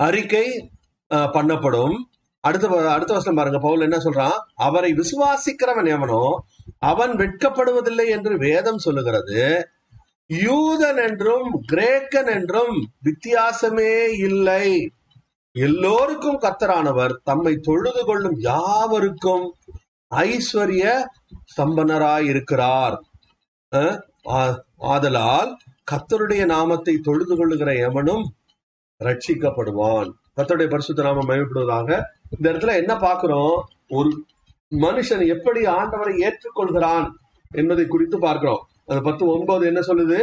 அறிக்கை 0.07 0.45
பண்ணப்படும். 1.35 1.95
அடுத்த 2.43 2.65
அடுத்த 2.95 3.11
வசனம் 3.13 3.37
பாருங்க. 3.39 3.59
பவுல் 3.59 3.85
என்ன 3.87 3.97
சொல்றான்? 3.97 4.37
அவரை 4.65 4.91
விசுவாசிக்கிறவன் 4.93 5.89
எவனோ 5.95 6.23
அவன் 6.91 7.13
வெட்கப்படுவதில்லை 7.21 8.07
என்று 8.15 8.33
வேதம் 8.37 8.83
சொல்லுகிறது. 8.85 9.39
யூதன் 10.29 10.99
என்றும் 11.07 11.49
கிரேக்கன் 11.71 12.29
என்றும் 12.35 12.75
வித்தியாசமே 13.07 13.93
இல்லை. 14.27 14.67
எல்லோருக்கும் 15.55 16.39
கத்தரானவர் 16.39 17.13
தம்மை 17.23 17.53
தொழுது 17.67 18.01
கொள்ளும் 18.05 18.37
யாவருக்கும் 18.49 19.45
ஐஸ்வர்ய 20.23 20.85
சம்பனராய் 21.57 22.25
இருக்கிறார் 22.25 22.95
ஆ- 24.31 24.59
ஆதலால் 24.87 25.51
கத்தருடைய 25.91 26.45
நாமத்தை 26.45 26.97
தொழுது 26.97 27.35
கொள்ளுகிற 27.35 27.73
எவனும் 27.79 28.25
ரட்சிக்கப்படுவான் 29.01 30.09
கத்தருடைய 30.37 30.69
பரிசுத்த 30.69 31.03
நாமம் 31.03 31.29
மயப்படுவதாக 31.29 31.89
இந்த 32.29 32.51
இடத்துல 32.51 32.75
என்ன 32.75 32.97
பார்க்கிறோம்? 32.97 33.57
ஒரு 33.89 34.09
மனுஷன் 34.71 35.27
எப்படி 35.27 35.65
ஆண்டவரை 35.69 36.13
ஏற்றுக்கொள்கிறான் 36.21 37.05
என்பதை 37.51 37.85
குறித்து 37.87 38.19
பார்க்கிறோம். 38.19 38.61
அது 38.85 39.01
பத்து 39.01 39.27
ஒன்பது 39.27 39.67
என்ன 39.67 39.79
சொல்லுது? 39.79 40.19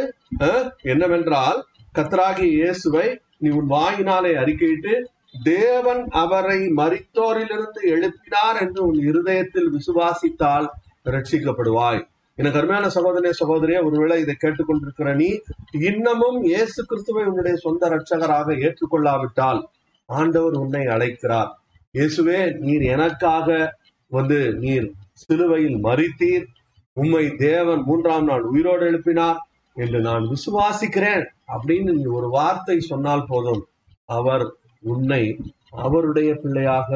என்னவென்றால் 0.82 1.58
கத்தராகிய 1.94 2.48
இயேசுவை 2.52 3.06
நீ 3.38 3.50
உன் 3.50 3.66
வாயினாலே 3.66 4.32
அறிக்கையிட்டு 4.36 4.92
தேவன் 5.34 6.02
அவரை 6.14 6.58
மறித்தோரிலிருந்து 6.76 7.80
எழுப்பினார் 7.94 8.58
என்று 8.60 8.80
உன் 8.82 8.98
இருதயத்தில் 9.00 9.70
விசுவாசித்தால் 9.76 10.66
ரட்சிக்கப்படுவாய் 11.06 12.00
எனக்கு 12.38 12.58
அருமையான 12.58 12.86
சகோதரிய 12.88 13.32
சகோதரியே 13.40 13.80
ஒருவேளை 13.84 14.16
இதை 14.20 14.34
கேட்டுக்கொண்டிருக்கிற 14.36 15.08
நீ 15.14 15.28
இன்னமும் 15.80 16.38
இயேசு 16.42 16.80
கிறிஸ்துவை 16.84 17.24
உன்னுடைய 17.26 17.56
சொந்த 17.56 17.88
ரட்சகராக 17.88 18.56
ஏற்றுக்கொள்ளாவிட்டால் 18.66 19.60
ஆண்டவர் 20.08 20.54
உன்னை 20.54 20.84
அழைக்கிறார். 20.86 21.50
இயேசுவே 21.94 22.38
நீர் 22.58 22.84
எனக்காக 22.94 23.48
வந்து 24.10 24.38
நீர் 24.54 24.86
சிலுவையில் 25.12 25.78
மறித்தீர் 25.84 26.46
உம்மை 26.96 27.24
தேவன் 27.36 27.82
மூன்றாம் 27.82 28.24
நாள் 28.24 28.42
உயிரோடு 28.42 28.84
எழுப்பினார் 28.90 29.38
என்று 29.76 30.00
நான் 30.00 30.24
விசுவாசிக்கிறேன் 30.28 31.24
அப்படின்னு 31.54 31.92
நீ 31.98 32.04
ஒரு 32.18 32.28
வார்த்தை 32.28 32.76
சொன்னால் 32.80 33.28
போதும். 33.28 33.62
அவர் 34.08 34.44
உன்னை 34.82 35.22
அவருடைய 35.78 36.34
பிள்ளையாக 36.34 36.90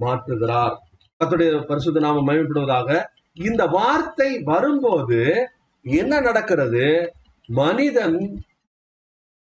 மாற்றுகிறார். 0.00 0.74
கர்த்தருடைய 1.20 1.64
பரிசுத்த 1.66 2.00
நாம 2.00 2.22
மயப்படுவதாக 2.26 2.88
இந்த 3.36 3.66
வார்த்தை 3.68 4.42
வரும்போது 4.42 5.20
என்ன 5.84 6.20
நடக்கிறது? 6.20 6.86
மனிதன் 7.48 8.18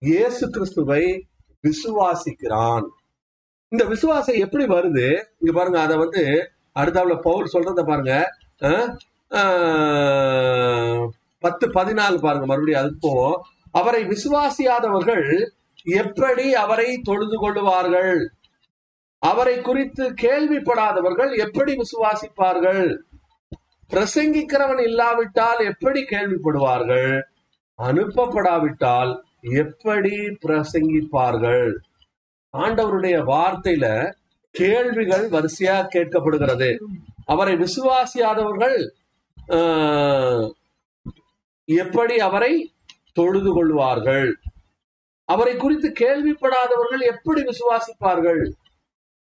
இயேசு 0.02 0.50
கிறிஸ்துவை 0.50 1.04
விசுவாசிக்கிறான். 1.64 2.86
இந்த 3.72 3.84
விசுவாசம் 3.86 4.36
எப்படி 4.36 4.66
வருது? 4.68 5.08
இங்க 5.40 5.52
பாருங்க 5.54 5.80
அதை 5.80 5.98
வந்து 5.98 6.24
அடுத்தாப்புல 6.76 7.16
பவுல் 7.22 7.54
சொல்றத 7.54 7.84
பாருங்க. 7.84 8.14
அஹ், 9.32 11.04
பத்து 11.44 11.68
பதினாலு 11.70 12.18
பாருங்க 12.18 12.46
மறுபடியும் 12.46 12.82
அதுக்கு 12.82 13.00
போவோம். 13.02 13.38
அவரை 13.72 14.04
விசுவாசியாதவர்கள் 14.06 15.26
எப்படி 15.88 16.54
அவரை 16.54 16.98
தொழுது 17.04 17.38
கொள்ளுவார்கள்? 17.42 18.20
அவரை 19.22 19.62
குறித்து 19.62 20.14
கேள்விப்படாதவர்கள் 20.22 21.36
எப்படி 21.38 21.76
விசுவாசிப்பார்கள்? 21.76 22.84
பிரசங்கிக்கிறவன் 23.92 24.82
இல்லாவிட்டால் 24.82 25.60
எப்படி 25.60 26.02
கேள்விப்படுவார்கள்? 26.02 27.22
அனுப்பப்படாவிட்டால் 27.80 29.12
எப்படி 29.56 30.16
பிரசங்கிப்பார்கள்? 30.46 31.70
ஆண்டவருடைய 32.54 33.24
வார்த்தையில 33.24 33.86
கேள்விகள் 34.56 35.30
வரிசையா 35.30 35.88
கேட்கப்படுகிறது. 35.94 36.78
அவரை 37.26 37.56
விசுவாசியாதவர்கள் 37.56 38.78
ஆஹ், 39.52 40.50
எப்படி 41.66 42.18
அவரை 42.20 42.74
தொழுது 43.14 43.54
கொள்வார்கள்? 43.54 44.30
அவரை 45.30 45.56
குறித்து 45.56 45.90
கேள்விப்படாதவர்கள் 46.00 47.02
எப்படி 47.06 47.42
விசுவாசிப்பார்கள்? 47.42 48.42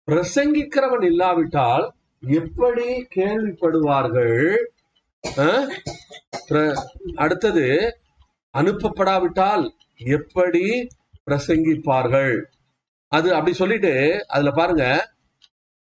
பிரசங்கிக்கிறவன் 0.08 1.04
இல்லாவிட்டால் 1.04 1.84
எப்படி 2.22 2.86
கேள்விப்படுவார்கள்? 3.16 4.36
ஆஹ்? 5.38 5.68
அடுத்தது 7.16 7.64
அனுப்பப்படாவிட்டால் 8.54 9.64
எப்படி 9.98 10.64
பிரசங்கிப்பார்கள்? 11.26 12.34
அது 13.12 13.34
அப்படி 13.34 13.52
சொல்லிட்டு 13.54 13.94
அதுல 14.28 14.50
பாருங்க 14.50 14.84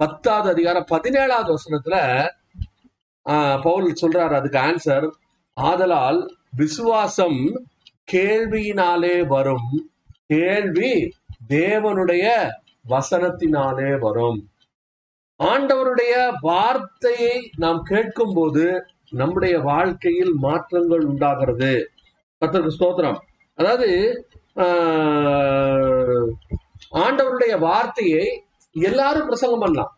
பத்தாவது 0.01 0.51
அதிகாரம் 0.51 0.89
பதினேழாவது 0.91 1.51
வசனத்துல 1.57 1.97
ஆஹ், 3.27 3.63
பவுல் 3.63 3.93
சொல்றாரு 4.01 4.31
அதுக்கு 4.31 4.59
ஆன்சர் 4.59 5.07
ஆதலால் 5.57 6.19
விசுவாசம் 6.57 7.41
கேள்வியினாலே 8.13 9.27
வரும். 9.27 9.71
கேள்வி 10.31 10.93
தேவனுடைய 11.49 12.25
வசனத்தினாலே 12.89 13.99
வரும். 13.99 14.39
ஆண்டவருடைய 15.41 16.15
வார்த்தையை 16.41 17.51
நாம் 17.57 17.83
கேட்கும் 17.83 18.35
போது 18.35 18.65
நம்முடைய 19.11 19.59
வாழ்க்கையில் 19.59 20.33
மாற்றங்கள் 20.37 21.01
உண்டாகிறது. 21.01 21.73
கர்த்தருக்கு 22.43 22.77
ஸ்தோத்திரம். 22.79 23.19
அதாவது 23.59 23.89
ஆஹ், 24.57 26.27
ஆண்டவருடைய 26.95 27.59
வார்த்தையை 27.59 28.45
எல்லாரும் 28.73 29.25
பிரசங்கம் 29.25 29.59
பண்ணலாம். 29.59 29.93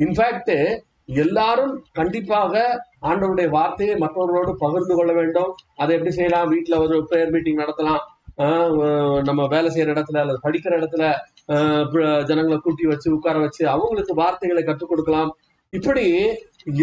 இன்ஃபேக்ட் 0.00 0.78
எல்லாரும் 1.14 1.84
கண்டிப்பாக 1.92 2.54
ஆண்டவருடைய 3.02 3.48
வார்த்தையை 3.48 3.96
மற்றவர்களோடு 3.96 4.56
பகிர்ந்து 4.56 4.94
கொள்ள 4.96 5.12
வேண்டும். 5.12 5.54
அதை 5.76 5.94
எப்படி 5.94 6.14
செய்யலாம்? 6.14 6.48
வீட்டில் 6.48 6.76
ஒரு 6.76 7.06
ப்ரேயர் 7.10 7.30
மீட்டிங் 7.30 7.56
நடத்தலாம். 7.56 8.02
நம்ம 9.28 9.46
வேலை 9.46 9.68
செய்யற 9.74 9.88
இடத்துல 9.94 10.20
அல்லது 10.22 10.38
படிக்கிற 10.42 10.72
இடத்துல 10.80 11.04
ஆஹ் 11.48 12.24
ஜனங்களை 12.24 12.58
கூட்டி 12.58 12.84
வச்சு 12.86 13.08
உட்கார 13.14 13.38
வச்சு 13.38 13.62
அவங்களுக்கு 13.68 14.14
வார்த்தைகளை 14.14 14.62
கற்றுக் 14.64 14.88
கொடுக்கலாம். 14.88 15.30
இப்படி 15.72 16.06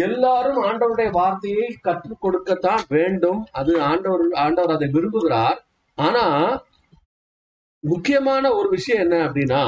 எல்லாரும் 0.06 0.60
ஆண்டவருடைய 0.64 1.10
வார்த்தையை 1.10 1.66
கற்றுக் 1.80 2.20
கொடுக்கத்தான் 2.20 2.82
வேண்டும். 2.88 3.40
அது 3.52 3.72
ஆண்டவர் 3.82 4.24
ஆண்டவர் 4.44 4.74
அதை 4.76 4.88
விரும்புகிறார். 4.92 5.58
ஆனா 5.98 6.24
முக்கியமான 7.84 8.44
ஒரு 8.54 8.68
விஷயம் 8.68 9.02
என்ன 9.02 9.16
அப்படின்னா 9.28 9.62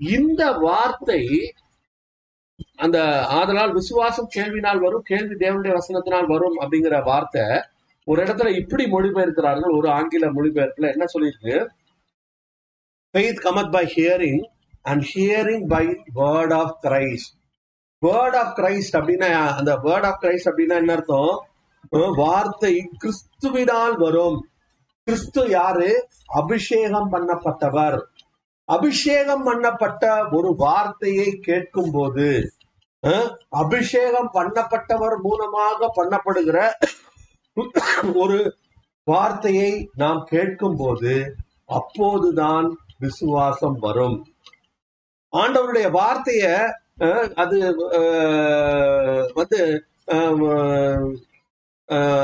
இந்த 0.00 0.42
வார்த்தை 0.52 1.22
அந்த 2.76 2.98
ஆதலால் 3.28 3.72
விசுவாசம் 3.72 4.32
கேள்வினால் 4.36 4.80
வரும் 4.80 5.02
கேள்வி 5.02 5.34
தேவனுடைய 5.34 5.72
வசனத்தினால் 5.80 6.26
வரும் 6.26 6.56
அப்படிங்கிற 6.60 6.96
வார்த்தை 7.04 7.44
ஒரு 8.04 8.24
இடத்துல 8.24 8.56
இப்படி 8.58 8.84
மொழிபெயர்க்கிறார்கள் 8.84 9.76
ஒரு 9.76 9.90
ஆங்கில 9.90 10.32
மொழிபெயர்ப்புல 10.32 10.90
என்ன 10.90 11.04
சொல்லியிருக்கு? 11.14 11.66
Faith 13.12 13.42
cometh 13.44 13.70
by 13.70 13.92
hearing 13.96 14.44
and 14.82 15.04
hearing 15.14 15.66
by 15.68 15.86
word 16.14 16.54
of 16.54 16.84
Christ 16.84 17.30
word 18.06 18.36
of 18.36 18.58
Christ 18.58 18.92
அப்படின்னா 18.92 19.56
அந்த 19.56 19.76
வேர்ட் 19.76 20.04
ஆஃப் 20.04 20.22
கிரைஸ்ட் 20.22 20.50
அப்படின்னா 20.50 20.76
என்ன 20.76 20.92
அர்த்தம்? 20.92 21.46
வார்த்தை 22.16 22.90
கிறிஸ்துவினால் 23.02 23.96
வரும். 23.96 24.38
கிறிஸ்து 25.02 25.48
யாரு? 25.48 26.08
அபிஷேகம் 26.26 27.12
பண்ணப்பட்டவர். 27.12 27.98
அபிஷேகம் 28.64 29.46
பண்ணப்பட்ட 29.46 30.34
ஒரு 30.34 30.54
வார்த்தையை 30.56 31.38
கேட்கும் 31.40 31.90
போது 31.92 32.52
அபிஷேகம் 33.48 34.30
பண்ணப்பட்டவர் 34.34 35.16
மூலமாக 35.22 35.90
பண்ணப்படுகிற 35.96 36.70
ஒரு 38.22 38.38
வார்த்தையை 39.06 39.70
நாம் 40.02 40.20
கேட்கும் 40.32 40.76
போது 40.76 41.14
அப்போதுதான் 41.78 42.66
விசுவாசம் 43.04 43.78
வரும். 43.86 44.16
ஆண்டவருடைய 45.32 45.86
வார்த்தைய 45.98 46.44
அது 47.42 47.58
வந்து 49.40 49.58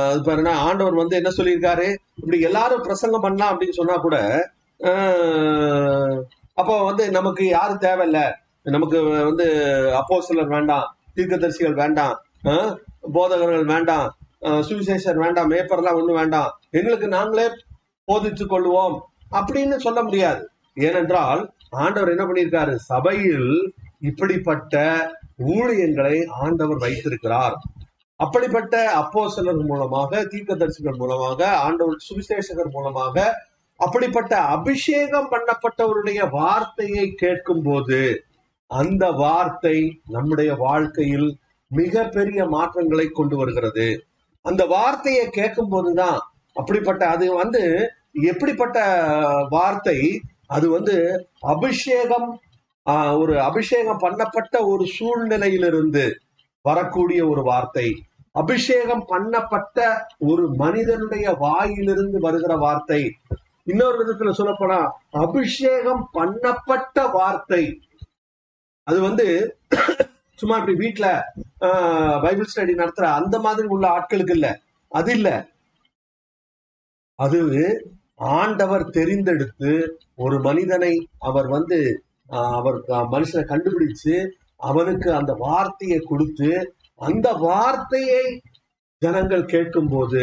அது 0.09 0.21
பாருங்க 0.27 0.53
ஆண்டவர் 0.67 1.01
வந்து 1.03 1.19
என்ன 1.21 1.31
சொல்லியிருக்காரு? 1.37 1.87
இப்படி 2.21 2.39
எல்லாரும் 2.49 2.85
பிரசங்கம் 2.87 3.25
பண்ணலாம் 3.25 3.53
அப்படின்னு 3.53 3.79
சொன்னா 3.79 3.97
கூட 4.07 4.17
அப்போ 6.61 6.75
வந்து 6.89 7.05
நமக்கு 7.17 7.43
யாரும் 7.49 7.85
தேவையில்ல. 7.87 8.21
நமக்கு 8.77 8.99
வந்து 9.31 9.47
அப்போ 10.01 10.15
சிலர் 10.29 10.55
வேண்டாம் 10.55 10.87
தீர்க்கதரிசிகள் 11.17 11.81
வேண்டாம் 11.83 12.15
போதகர்கள் 13.17 13.67
வேண்டாம் 13.75 14.09
அஹ், 14.47 14.63
சுவிசேஷர் 14.69 15.15
வேண்டாம் 15.15 15.51
மேப்பர்லாம் 15.51 15.95
ஒண்ணும் 15.95 16.15
வேண்டாம். 16.15 16.51
எங்களுக்கு 16.71 17.09
நாங்களே 17.09 17.47
போதித்து 18.05 18.45
கொள்வோம். 18.47 18.97
அப்படின்னு 19.31 19.77
சொல்ல 19.77 20.03
முடியாது. 20.03 20.43
ஏனென்றால் 20.75 21.41
ஆண்டவர் 21.71 22.11
என்ன 22.11 22.25
பண்ணியிருக்காரு? 22.25 22.75
சபையில் 22.75 23.51
இப்படிப்பட்ட 24.01 24.75
ஊழியங்களை 25.47 26.25
ஆண்டவர் 26.41 26.77
வைத்திருக்கிறார். 26.77 27.57
அப்படிப்பட்ட 28.21 28.75
அப்போஸ்தலர் 29.01 29.67
மூலமாக 29.67 30.23
தீர்க்கதரிசிகள் 30.25 30.97
மூலமாக 30.97 31.59
ஆண்டவர் 31.59 31.97
சுவிசேஷகர் 32.09 32.71
மூலமாக 32.71 33.17
அப்படிப்பட்ட 33.81 34.37
அபிஷேகம் 34.37 35.31
பண்ணப்பட்டவருடைய 35.31 36.31
வார்த்தையை 36.31 37.11
கேட்கும் 37.15 37.63
போது 37.63 38.01
அந்த 38.71 39.11
வார்த்தை 39.11 39.77
நம்முடைய 40.09 40.55
வாழ்க்கையில் 40.55 41.29
மிகப்பெரிய 41.71 42.45
மாற்றங்களை 42.47 43.07
கொண்டு 43.09 43.37
வருகிறது. 43.37 43.89
அந்த 44.47 44.67
வார்த்தையை 44.67 45.29
கேட்கும் 45.31 45.69
போதுதான் 45.69 46.19
அப்படிப்பட்ட 46.57 47.07
அது 47.07 47.35
வந்து 47.35 47.63
எப்படிப்பட்ட 48.27 48.79
வார்த்தை 49.49 49.99
அது 50.47 50.71
வந்து 50.71 50.97
அபிஷேகம் 51.47 52.29
ஆஹ், 52.87 53.19
ஒரு 53.19 53.41
அபிஷேகம் 53.41 54.01
பண்ணப்பட்ட 54.01 54.55
ஒரு 54.67 54.85
சூழ்நிலையிலிருந்து 54.89 56.05
வரக்கூடிய 56.65 57.21
ஒரு 57.29 57.43
வார்த்தை. 57.43 57.87
அபிஷேகம் 58.35 59.03
பண்ணப்பட்ட 59.09 59.79
ஒரு 60.27 60.45
மனிதனுடைய 60.55 61.27
வாயிலிருந்து 61.39 62.19
வருகிற 62.21 62.55
வார்த்தை. 62.57 63.01
இன்னொரு 63.67 63.97
விதத்துல 64.01 64.33
சொல்லப்போனா 64.33 64.79
அபிஷேகம் 65.21 66.05
பண்ணப்பட்ட 66.15 67.11
வார்த்தை. 67.13 67.63
அது 68.87 69.01
வந்து 69.01 69.27
சும்மா 70.39 70.57
இப்படி 70.57 70.75
வீட்டுல 70.79 71.07
ஆஹ், 71.61 72.17
பைபிள் 72.23 72.51
ஸ்டடி 72.51 72.75
நடத்துற 72.75 73.07
அந்த 73.13 73.37
மாதிரி 73.41 73.67
உள்ள 73.67 73.87
ஆட்களுக்கு 73.89 74.31
இல்ல. 74.31 74.49
அது 74.93 75.13
இல்ல. 75.13 75.29
அது 77.19 77.39
ஆண்டவர் 78.35 78.85
தெரிந்தெடுத்து 78.91 79.71
ஒரு 80.17 80.41
மனிதனை 80.41 80.93
அவர் 81.21 81.49
வந்து 81.49 81.79
அவர் 82.51 82.77
மனுஷனை 83.11 83.45
கண்டுபிடிச்சு 83.45 84.15
அவனுக்கு 84.61 85.09
அந்த 85.15 85.33
வார்த்தையை 85.39 85.99
கொடுத்து 86.03 86.51
அந்த 87.01 87.33
வார்த்தையை 87.43 88.23
ஜனங்கள் 89.03 89.45
கேட்கும்போது 89.45 90.23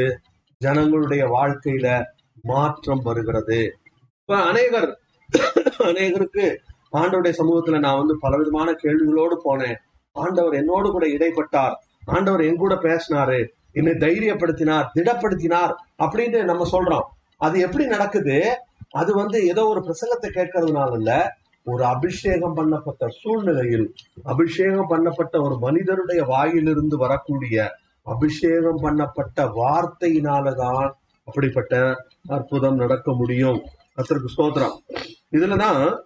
ஜனங்களுடைய 0.62 1.24
வாழ்க்கையில 1.30 1.88
மாற்றம் 2.44 3.04
வருகிறது. 3.04 3.60
இப்ப 4.20 4.38
அநேகர் 4.44 4.90
அநேகருக்கு 5.90 6.46
ஆண்டோடைய 6.94 7.34
சமூகத்துல 7.38 7.80
நான் 7.80 7.98
வந்து 7.98 8.16
பலவிதமான 8.20 8.72
கேள்விகளோடு 8.84 9.36
போனேன். 9.44 9.78
ஆண்டவர் 10.18 10.54
என்னோடு 10.54 10.92
கூட 10.92 11.08
இடைப்பட்டார். 11.08 11.74
ஆண்டவர் 12.06 12.42
என் 12.42 12.56
கூட 12.56 12.76
பேசினாரு. 12.76 13.48
என்னை 13.72 13.92
தைரியப்படுத்தினார் 13.94 14.90
திடப்படுத்தினார் 14.96 15.74
அப்படின்னு 16.04 16.44
நம்ம 16.44 16.70
சொல்றோம். 16.72 17.06
அது 17.38 17.60
எப்படி 17.60 17.86
நடக்குது? 17.86 18.58
அது 18.90 19.16
வந்து 19.16 19.48
ஏதோ 19.48 19.66
ஒரு 19.66 19.80
பிரசங்கத்தை 19.80 20.26
கேட்கறதுனால 20.26 20.96
இல்ல 20.96 21.36
ஒரு 21.64 21.86
அபிஷேகம் 21.86 22.58
பண்ணப்பட்ட 22.58 23.08
சூழ்நிலையில் 23.22 23.94
அபிஷேகம் 24.24 24.90
பண்ணப்பட்ட 24.90 25.44
ஒரு 25.44 25.58
மனிதருடைய 25.60 26.24
வாயிலிருந்து 26.24 26.98
வரக்கூடிய 26.98 27.72
அபிஷேகம் 28.04 28.82
பண்ணப்பட்ட 28.84 29.40
வார்த்தையினாலதான் 29.42 30.92
அப்படிப்பட்ட 31.24 31.96
அற்புதம் 32.28 32.76
நடக்க 32.76 33.14
முடியும். 33.14 33.62
கர்த்தருக்கு 33.98 34.32
ஸ்தோத்திரம். 34.38 34.76
இதுலதான் 35.32 35.98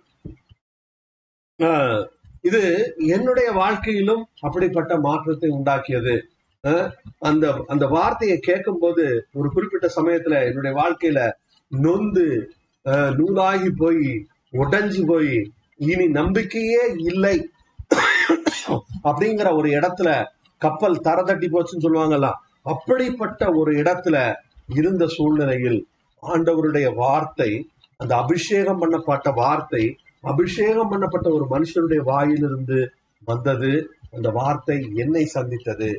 ஆஹ், 1.60 2.02
இது 2.48 2.62
என்னுடைய 3.10 3.50
வாழ்க்கையிலும் 3.58 4.24
அப்படிப்பட்ட 4.42 4.94
மாற்றத்தை 5.00 5.50
உண்டாக்கியது. 5.56 6.16
அந்த 7.22 7.44
அந்த 7.68 7.86
வார்த்தையை 7.88 8.38
கேட்கும்போது 8.40 9.04
ஒரு 9.34 9.48
குறிப்பிட்ட 9.52 9.88
சமயத்துல 9.96 10.40
என்னுடைய 10.48 10.74
வாழ்க்கையில 10.80 11.20
நொந்து 11.72 12.26
ஆஹ், 12.86 13.12
நூலாகி 13.16 13.70
போய் 13.80 14.06
உடைஞ்சு 14.58 15.02
போய் 15.06 15.34
இனி 15.86 16.06
நம்பிக்கையே 16.18 16.84
இல்லை 17.10 17.36
அப்படிங்கிற 19.04 19.48
ஒரு 19.56 19.70
இடத்துல 19.78 20.10
கப்பல் 20.62 20.98
தர 21.00 21.18
தட்டி 21.24 21.48
போச்சுன்னு 21.48 21.86
சொல்லுவாங்கல்ல 21.86 22.30
அப்படிப்பட்ட 22.66 23.52
ஒரு 23.60 23.72
இடத்துல 23.82 24.18
இருந்த 24.74 25.04
சூழ்நிலையில் 25.08 25.80
ஆண்டவருடைய 26.24 26.88
வார்த்தை 26.96 27.50
அந்த 28.00 28.14
அபிஷேகம் 28.16 28.82
பண்ணப்பட்ட 28.82 29.30
வார்த்தை 29.36 29.84
அபிஷேகம் 30.24 30.92
பண்ணப்பட்ட 30.92 31.28
ஒரு 31.34 31.46
மனுஷனுடைய 31.52 32.02
வாயிலிருந்து 32.08 32.80
வந்தது. 33.22 33.72
அந்த 34.12 34.30
வார்த்தை 34.38 34.76
என்னை 34.98 35.24
சந்தித்தது. 35.34 35.90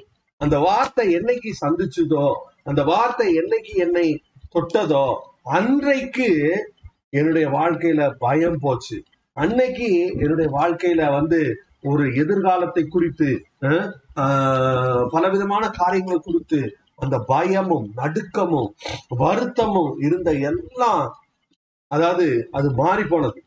அந்த 0.40 0.56
வார்த்தை 0.64 1.06
என்னைக்கு 1.14 1.50
சந்திச்சதோ 1.60 2.26
அந்த 2.66 2.80
வார்த்தை 2.88 3.28
என்னைக்கு 3.40 3.72
என்னை 3.84 4.06
தொட்டதோ 4.54 5.06
அன்றைக்கு 5.52 6.28
என்னுடைய 7.12 7.46
வாழ்க்கையில 7.54 8.02
பயம் 8.18 8.58
போச்சு. 8.60 8.96
அன்னைக்கு 9.36 9.88
என்னுடைய 10.22 10.48
வாழ்க்கையில 10.54 11.02
வந்து 11.12 11.40
ஒரு 11.84 12.04
எதிர்காலத்தை 12.20 12.82
குறித்து 12.86 13.28
ஆஹ், 14.22 15.02
பலவிதமான 15.12 15.64
காரியங்களை 15.76 16.18
குறித்து 16.20 16.60
அந்த 16.98 17.16
பயமும் 17.28 17.86
நடுக்கமும் 17.96 18.70
வருத்தமும் 19.20 19.92
இருந்த 20.06 20.30
எல்லாம் 20.48 21.04
அதாவது 21.90 22.26
அது 22.52 22.68
மாறி 22.78 23.04
போனது 23.04 23.40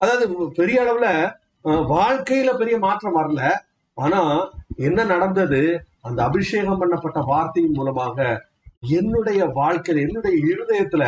அதாவது 0.00 0.24
பெரிய 0.54 0.78
அளவுல 0.82 1.08
அஹ், 1.64 1.84
வாழ்க்கையில 1.90 2.50
பெரிய 2.56 2.76
மாற்றம் 2.78 3.16
வரல. 3.16 3.40
ஆனா 3.96 4.20
என்ன 4.80 5.04
நடந்தது? 5.04 5.60
அந்த 6.02 6.20
அபிஷேகம் 6.24 6.80
பண்ணப்பட்ட 6.80 7.18
வார்த்தையின் 7.26 7.74
மூலமாக 7.74 8.18
என்னுடைய 8.92 9.40
வாழ்க்கையில 9.56 10.04
என்னுடைய 10.06 10.36
இருதயத்துல 10.46 11.04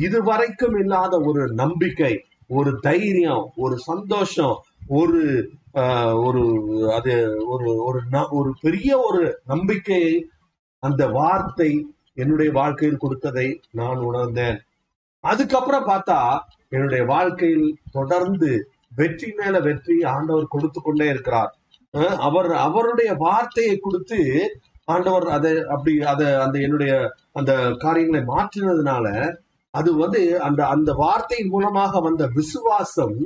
இதுவரைக்கும் 0.00 0.76
இல்லாத 0.78 1.14
ஒரு 1.22 1.42
நம்பிக்கை 1.54 2.12
ஒரு 2.50 2.70
தைரியம் 2.80 3.44
ஒரு 3.56 3.76
சந்தோஷம் 3.86 4.56
ஒரு 4.92 5.20
ஒரு 6.22 6.42
அது 6.92 7.14
ஒரு 7.46 7.68
ஒரு 7.84 8.00
ந- 8.12 8.30
ஒரு 8.30 8.50
பெரிய 8.60 9.00
ஒரு 9.00 9.22
நம்பிக்கையை 9.44 10.14
அந்த 10.82 11.02
வார்த்தை 11.12 11.70
என்னுடைய 12.16 12.50
வாழ்க்கையில் 12.52 12.96
கொடுத்ததை 12.96 13.46
நான் 13.72 14.00
உணர்ந்தேன். 14.02 14.58
அதுக்கப்புறம் 15.24 15.88
பார்த்தா 15.88 16.20
என்னுடைய 16.72 17.02
வாழ்க்கையில் 17.06 17.68
தொடர்ந்து 17.92 18.50
வெற்றி 18.92 19.28
மேல 19.36 19.56
வெற்றி 19.60 19.96
ஆண்டவர் 20.10 20.46
கொடுத்து 20.46 20.80
கொண்டே 20.80 21.06
இருக்கிறார் 21.08 21.52
அவர் 22.20 22.50
அவருடைய 22.60 23.10
வார்த்தையை 23.16 23.74
கொடுத்து 23.76 24.20
ஆண்டவர் 24.84 25.26
அதை 25.28 25.52
அப்படி 25.68 25.92
அதை 26.04 26.26
அந்த 26.36 26.56
என்னுடைய 26.58 26.92
அந்த 27.32 27.52
காரியங்களை 27.78 28.22
மாற்றினதுனால 28.24 29.06
அது 29.74 29.90
வந்து 29.94 30.20
அந்த 30.40 30.60
அந்த 30.66 30.90
வார்த்தையின் 30.94 31.50
மூலமாக 31.50 32.00
வந்த 32.00 32.24
விசுவாசம் 32.34 33.16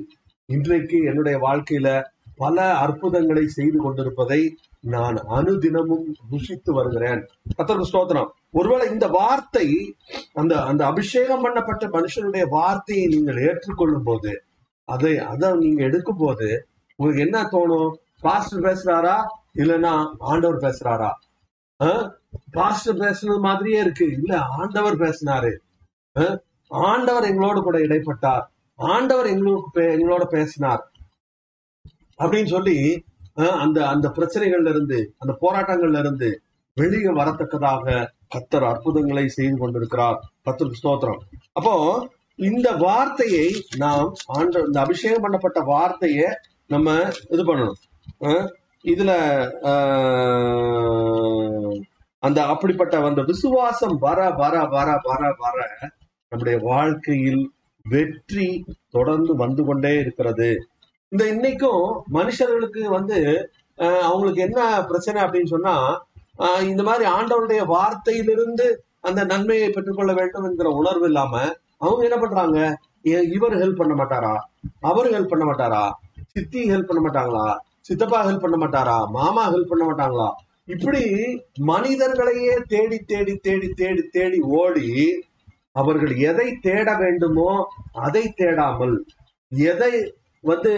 இன்றைக்கு 0.48 0.98
என்னுடைய 1.04 1.36
வாழ்க்கையில 1.38 1.88
பல 2.36 2.56
அற்புதங்களை 2.76 3.44
செய்து 3.48 3.78
கொண்டிருப்பதை 3.80 4.40
நான் 4.80 5.16
அனுதினமும் 5.16 6.14
ருசித்து 6.30 6.72
வருகிறேன். 6.72 7.28
கத்தருக்கு 7.56 7.84
ஸ்தோத்திரம். 7.92 8.28
ஒருவேளை 8.50 8.90
இந்த 8.90 9.08
வார்த்தை 9.08 9.96
அந்த 10.34 10.62
அந்த 10.62 10.86
அபிஷேகம் 10.86 11.44
பண்ணப்பட்ட 11.44 11.84
மனுஷனுடைய 11.84 12.48
வார்த்தையை 12.48 13.06
நீங்கள் 13.06 13.36
ஏற்றுக்கொள்ளும் 13.36 14.02
போது 14.04 14.44
அதை 14.84 15.18
அதை 15.18 15.52
நீங்க 15.52 15.84
எடுக்கும் 15.84 16.16
போது 16.16 16.68
உங்களுக்கு 16.96 17.22
என்ன 17.22 17.42
தோணும்? 17.42 17.94
பாஸ்டர் 18.20 18.60
பேசுறாரா? 18.60 19.26
இல்லைன்னா 19.54 20.14
ஆண்டவர் 20.18 20.60
பேசுறாரா? 20.60 21.10
பாஸ்டர் 22.50 22.96
பேசுனது 22.96 23.40
மாதிரியே 23.40 23.78
இருக்கு. 23.78 24.10
இல்ல 24.10 24.40
ஆண்டவர் 24.40 24.96
பேசினாரு. 24.96 25.56
ஆண்டவர் 26.68 27.24
எங்களோடு 27.24 27.62
கூட 27.62 27.78
இடைப்பட்டார். 27.78 28.42
ஆண்டவர் 28.76 29.26
எங்களுக்கு 29.26 29.80
பே- 29.80 29.84
எங்களோட 29.84 30.24
பேசினார். 30.24 30.90
அப்படின்னு 32.18 32.46
சொல்லி 32.46 33.04
அந்த 33.36 33.86
அந்த 33.86 34.08
பிரச்சனைகள்ல 34.08 34.68
இருந்து 34.68 35.14
அந்த 35.18 35.38
போராட்டங்கள்ல 35.40 35.98
இருந்து 35.98 36.40
வெளியே 36.76 37.12
வரத்தக்கதாக 37.12 38.08
கத்தர் 38.34 38.64
அற்புதங்களை 38.64 39.28
செய்து 39.28 39.58
கொண்டிருக்கிறார். 39.58 40.20
கத்தருக்கு 40.44 40.82
ஸ்தோத்திரம். 40.82 41.18
அப்போ 41.52 42.08
இந்த 42.38 42.76
வார்த்தையை 42.76 43.54
நாம் 43.76 44.12
ஆண்ட 44.26 44.60
இந்த 44.60 44.80
அபிஷேகம் 44.80 45.24
பண்ணப்பட்ட 45.24 45.64
வார்த்தையை 45.64 46.28
நம்ம 46.66 46.98
இது 47.30 47.44
பண்ணணும். 47.44 47.76
இதுல 48.84 49.10
ஆஹ், 49.70 51.80
அந்த 52.22 52.46
அப்படிப்பட்ட 52.46 53.04
அந்த 53.04 53.22
விசுவாசம் 53.22 53.98
வர 53.98 54.32
வர 54.32 54.66
வர 54.66 55.00
வர 55.04 55.34
வர 55.38 55.68
நம்முடைய 56.32 56.58
வாழ்க்கையில் 56.62 57.50
வெற்றி 57.86 58.64
தொடர்ந்து 58.88 59.34
வந்து 59.34 59.64
கொண்டே 59.64 59.98
இருக்கிறது. 59.98 60.58
இந்த 61.12 61.24
இன்னைக்கும் 61.24 61.84
மனுஷர்களுக்கு 62.12 62.82
வந்து 62.88 63.18
அவங்களுக்கு 64.02 64.40
என்ன 64.42 64.60
பிரச்சனை 64.82 65.22
அப்படின்னு 65.22 65.44
சொன்னா 65.44 65.74
இந்த 66.62 66.82
மாதிரி 66.82 67.10
ஆண்டவருடைய 67.10 67.62
வார்த்தையிலிருந்து 67.66 68.66
அந்த 69.00 69.24
நன்மையை 69.24 69.70
பெற்றுக்கொள்ள 69.70 70.12
வேண்டும் 70.12 70.44
என்கிற 70.44 70.68
உணர்வு 70.70 71.06
இல்லாம 71.06 71.34
அவங்க 71.78 72.02
என்ன 72.04 72.18
பண்றாங்க? 72.18 72.58
ஏ- 73.06 73.28
இவர் 73.32 73.54
ஹெல்ப் 73.56 73.76
பண்ண 73.76 73.94
மாட்டாரா? 73.94 74.32
அவர் 74.80 75.08
ஹெல்ப் 75.10 75.28
பண்ண 75.28 75.44
மாட்டாரா? 75.44 75.82
சித்தி 76.26 76.70
ஹெல்ப் 76.70 76.88
பண்ண 76.90 77.00
மாட்டாங்களா? 77.02 77.44
சித்தப்பா 77.80 78.26
ஹெல்ப் 78.26 78.38
பண்ண 78.38 78.56
மாட்டாரா? 78.56 79.06
மாமா 79.10 79.52
ஹெல்ப் 79.52 79.70
பண்ண 79.70 79.84
மாட்டாங்களா? 79.84 80.28
இப்படி 80.66 81.02
மனிதர்களையே 81.62 82.56
தேடி 82.68 82.98
தேடி 83.02 83.36
தேடி 83.36 83.68
தேடி 83.72 84.02
தேடி 84.08 84.40
ஓடி 84.58 84.88
அவர்கள் 85.72 86.14
எதை 86.28 86.58
தேட 86.60 86.96
வேண்டுமோ 86.96 87.50
அதை 87.98 88.34
தேடாமல் 88.36 88.96
எதை 89.52 89.92
வந்து 90.44 90.72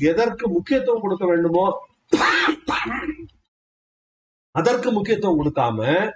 எதற்கு 0.00 0.48
முக்கியத்துவம் 0.48 1.00
கொடுக்க 1.00 1.26
வேண்டுமோ 1.26 1.66
அதற்கு 4.50 4.92
முக்கியத்துவம் 4.92 5.38
கொடுக்காம 5.40 6.06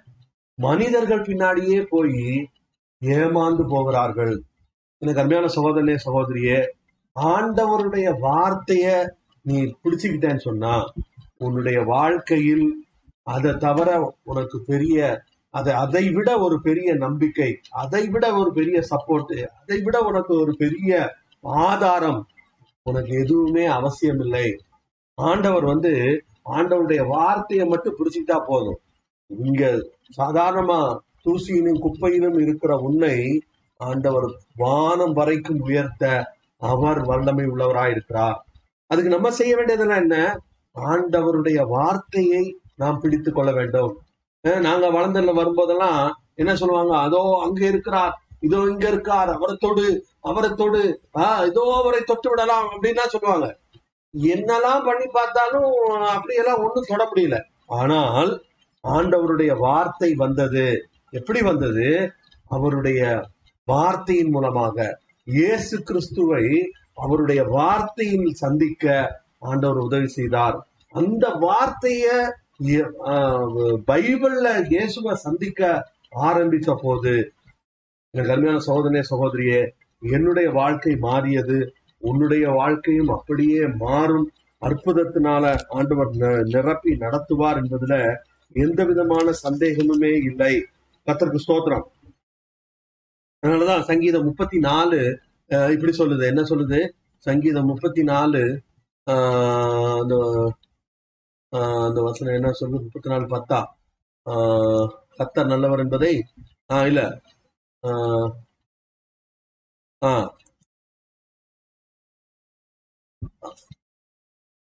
மனிதர்கள் 0.55 1.21
பின்னாடியே 1.21 1.87
போய் 1.89 2.49
ஏமாந்து 3.03 3.65
போகிறார்கள். 3.69 4.35
எனக்கு 4.99 5.21
அருமையான 5.21 5.47
சகோதரனே 5.47 5.97
சகோதரியே 6.05 6.59
ஆண்டவருடைய 7.17 8.09
வார்த்தைய 8.21 9.11
நீ 9.43 9.57
பிடிச்சுக்கிட்டேன்னு 9.83 10.37
சொன்னா 10.37 10.75
உன்னுடைய 11.37 11.85
வாழ்க்கையில் 11.85 12.67
அதை 13.23 13.53
தவிர 13.57 14.13
உனக்கு 14.23 14.61
பெரிய 14.61 15.23
அதை 15.51 15.73
அதை 15.75 16.13
விட 16.13 16.39
ஒரு 16.39 16.61
பெரிய 16.61 16.95
நம்பிக்கை 16.95 17.61
அதை 17.71 18.09
விட 18.09 18.35
ஒரு 18.35 18.53
பெரிய 18.53 18.83
சப்போர்ட் 18.91 19.35
அதை 19.61 19.81
விட 19.83 20.01
உனக்கு 20.01 20.35
ஒரு 20.35 20.53
பெரிய 20.53 21.11
ஆதாரம் 21.43 22.27
உனக்கு 22.87 23.13
எதுவுமே 23.23 23.65
அவசியம் 23.79 24.21
இல்லை 24.25 24.47
ஆண்டவர் 25.19 25.65
வந்து 25.65 25.93
ஆண்டவருடைய 26.57 27.03
வார்த்தையை 27.07 27.65
மட்டும் 27.67 27.97
பிடிச்சிக்கிட்டா 27.99 28.39
போதும். 28.47 28.79
இங்க 29.31 29.65
சாதாரணமா 30.19 30.79
தூசியிலும் 31.27 31.83
குப்பையிலும் 31.85 32.39
இருக்கிற 32.45 32.73
உன்னை 32.87 33.17
ஆண்டவர் 33.81 34.27
வானம் 34.63 35.15
வரைக்கும் 35.19 35.61
உயர்த்த 35.69 36.05
அவர் 36.63 37.01
வல்லமை 37.11 37.45
உள்ளவரா 37.53 37.85
இருக்கிறார் 37.91 38.39
அதுக்கு 38.91 39.15
நம்ம 39.15 39.31
செய்ய 39.31 39.53
வேண்டியதெல்லாம் 39.57 40.03
என்ன? 40.05 40.17
ஆண்டவருடைய 40.77 41.61
வார்த்தையை 41.77 42.43
நாம் 42.83 43.01
பிடித்து 43.01 43.31
கொள்ள 43.33 43.51
வேண்டும். 43.53 43.93
நாங்க 44.67 44.87
வளர்ந்துல 44.97 45.33
வரும்போதெல்லாம் 45.39 46.01
என்ன 46.35 46.53
சொல்லுவாங்க? 46.57 46.95
அதோ 47.07 47.23
அங்க 47.45 47.61
இருக்கிறார். 47.73 48.15
இதோ 48.43 48.59
இங்க 48.73 48.87
இருக்கார் 48.89 49.31
அவரை 49.37 49.55
தொடு 49.65 49.87
அவரை 50.31 50.51
தொடு 50.61 50.83
ஆஹ் 51.23 51.43
இதோ 51.51 51.65
அவரை 51.81 52.01
தொட்டு 52.11 52.29
விடலாம் 52.31 52.67
அப்படின்னா 52.73 53.05
சொல்லுவாங்க. 53.15 53.47
என்னெல்லாம் 54.15 54.83
பண்ணி 54.85 55.07
பார்த்தாலும் 55.11 55.71
அப்படியெல்லாம் 56.15 56.63
ஒண்ணும் 56.65 56.89
தொட 56.91 57.03
முடியல. 57.05 57.37
ஆனால் 57.79 58.31
ஆண்டவருடைய 58.85 59.53
வார்த்தை 59.59 60.11
வந்தது. 60.15 60.67
எப்படி 61.13 61.41
வந்தது? 61.43 61.89
அவருடைய 62.51 63.01
வார்த்தையின் 63.69 64.33
மூலமாக. 64.35 64.77
இயேசு 65.27 65.77
கிறிஸ்துவை 65.83 66.45
அவருடைய 66.95 67.43
வார்த்தையில் 67.57 68.31
சந்திக்க 68.43 68.87
ஆண்டவர் 69.51 69.87
உதவி 69.89 70.09
செய்தார். 70.19 70.57
அந்த 70.95 71.25
வார்த்தைய 71.45 72.07
பைபிள்ல 73.87 74.49
இயேசுவை 74.73 75.15
சந்திக்க 75.27 75.61
ஆரம்பித்த 76.27 76.71
போது 76.83 77.15
எனக்கு 78.15 78.33
அருமையான 78.33 78.59
சகோதரனே 78.67 79.03
சகோதரியே 79.11 79.71
என்னுடைய 80.01 80.51
வாழ்க்கை 80.51 80.97
மாறியது. 80.97 81.75
உன்னுடைய 81.99 82.49
வாழ்க்கையும் 82.49 83.09
அப்படியே 83.09 83.67
மாறும். 83.67 84.31
அற்புதத்தினால 84.61 85.57
ஆண்டவர் 85.69 86.07
ந- 86.07 86.43
நிரப்பி 86.43 86.97
நடத்துவார் 86.97 87.61
என்பதுல 87.63 88.17
எந்த 88.53 88.85
விதமான 88.85 89.33
சந்தேகமுமே 89.43 90.17
இல்லை. 90.23 90.67
கத்தருக்கு 91.07 91.39
ஸ்தோத்திரம். 91.47 91.87
அதனாலதான் 93.47 93.81
சங்கீதம் 93.81 94.25
முப்பத்தி 94.25 94.59
நாலு 94.59 95.21
அஹ், 95.49 95.73
இப்படி 95.73 95.97
சொல்லுது. 95.97 96.27
என்ன 96.27 96.43
சொல்லுது? 96.43 96.89
சங்கீதம் 97.19 97.67
முப்பத்தி 97.67 98.03
நாலு 98.03 98.63
ஆஹ், 99.11 100.01
அந்த 100.01 100.15
ஆஹ், 101.53 101.87
அந்த 101.87 102.03
வசனம் 102.03 102.35
என்ன 102.35 102.51
சொல்லுது? 102.61 102.83
முப்பத்தி 102.83 103.09
நாலு 103.09 103.27
பத்தா 103.27 103.65
ஆஹ், 104.27 105.45
நல்லவர் 105.45 105.79
என்பதை 105.79 106.27
ஆஹ் 106.73 106.87
இல்ல. 106.87 107.21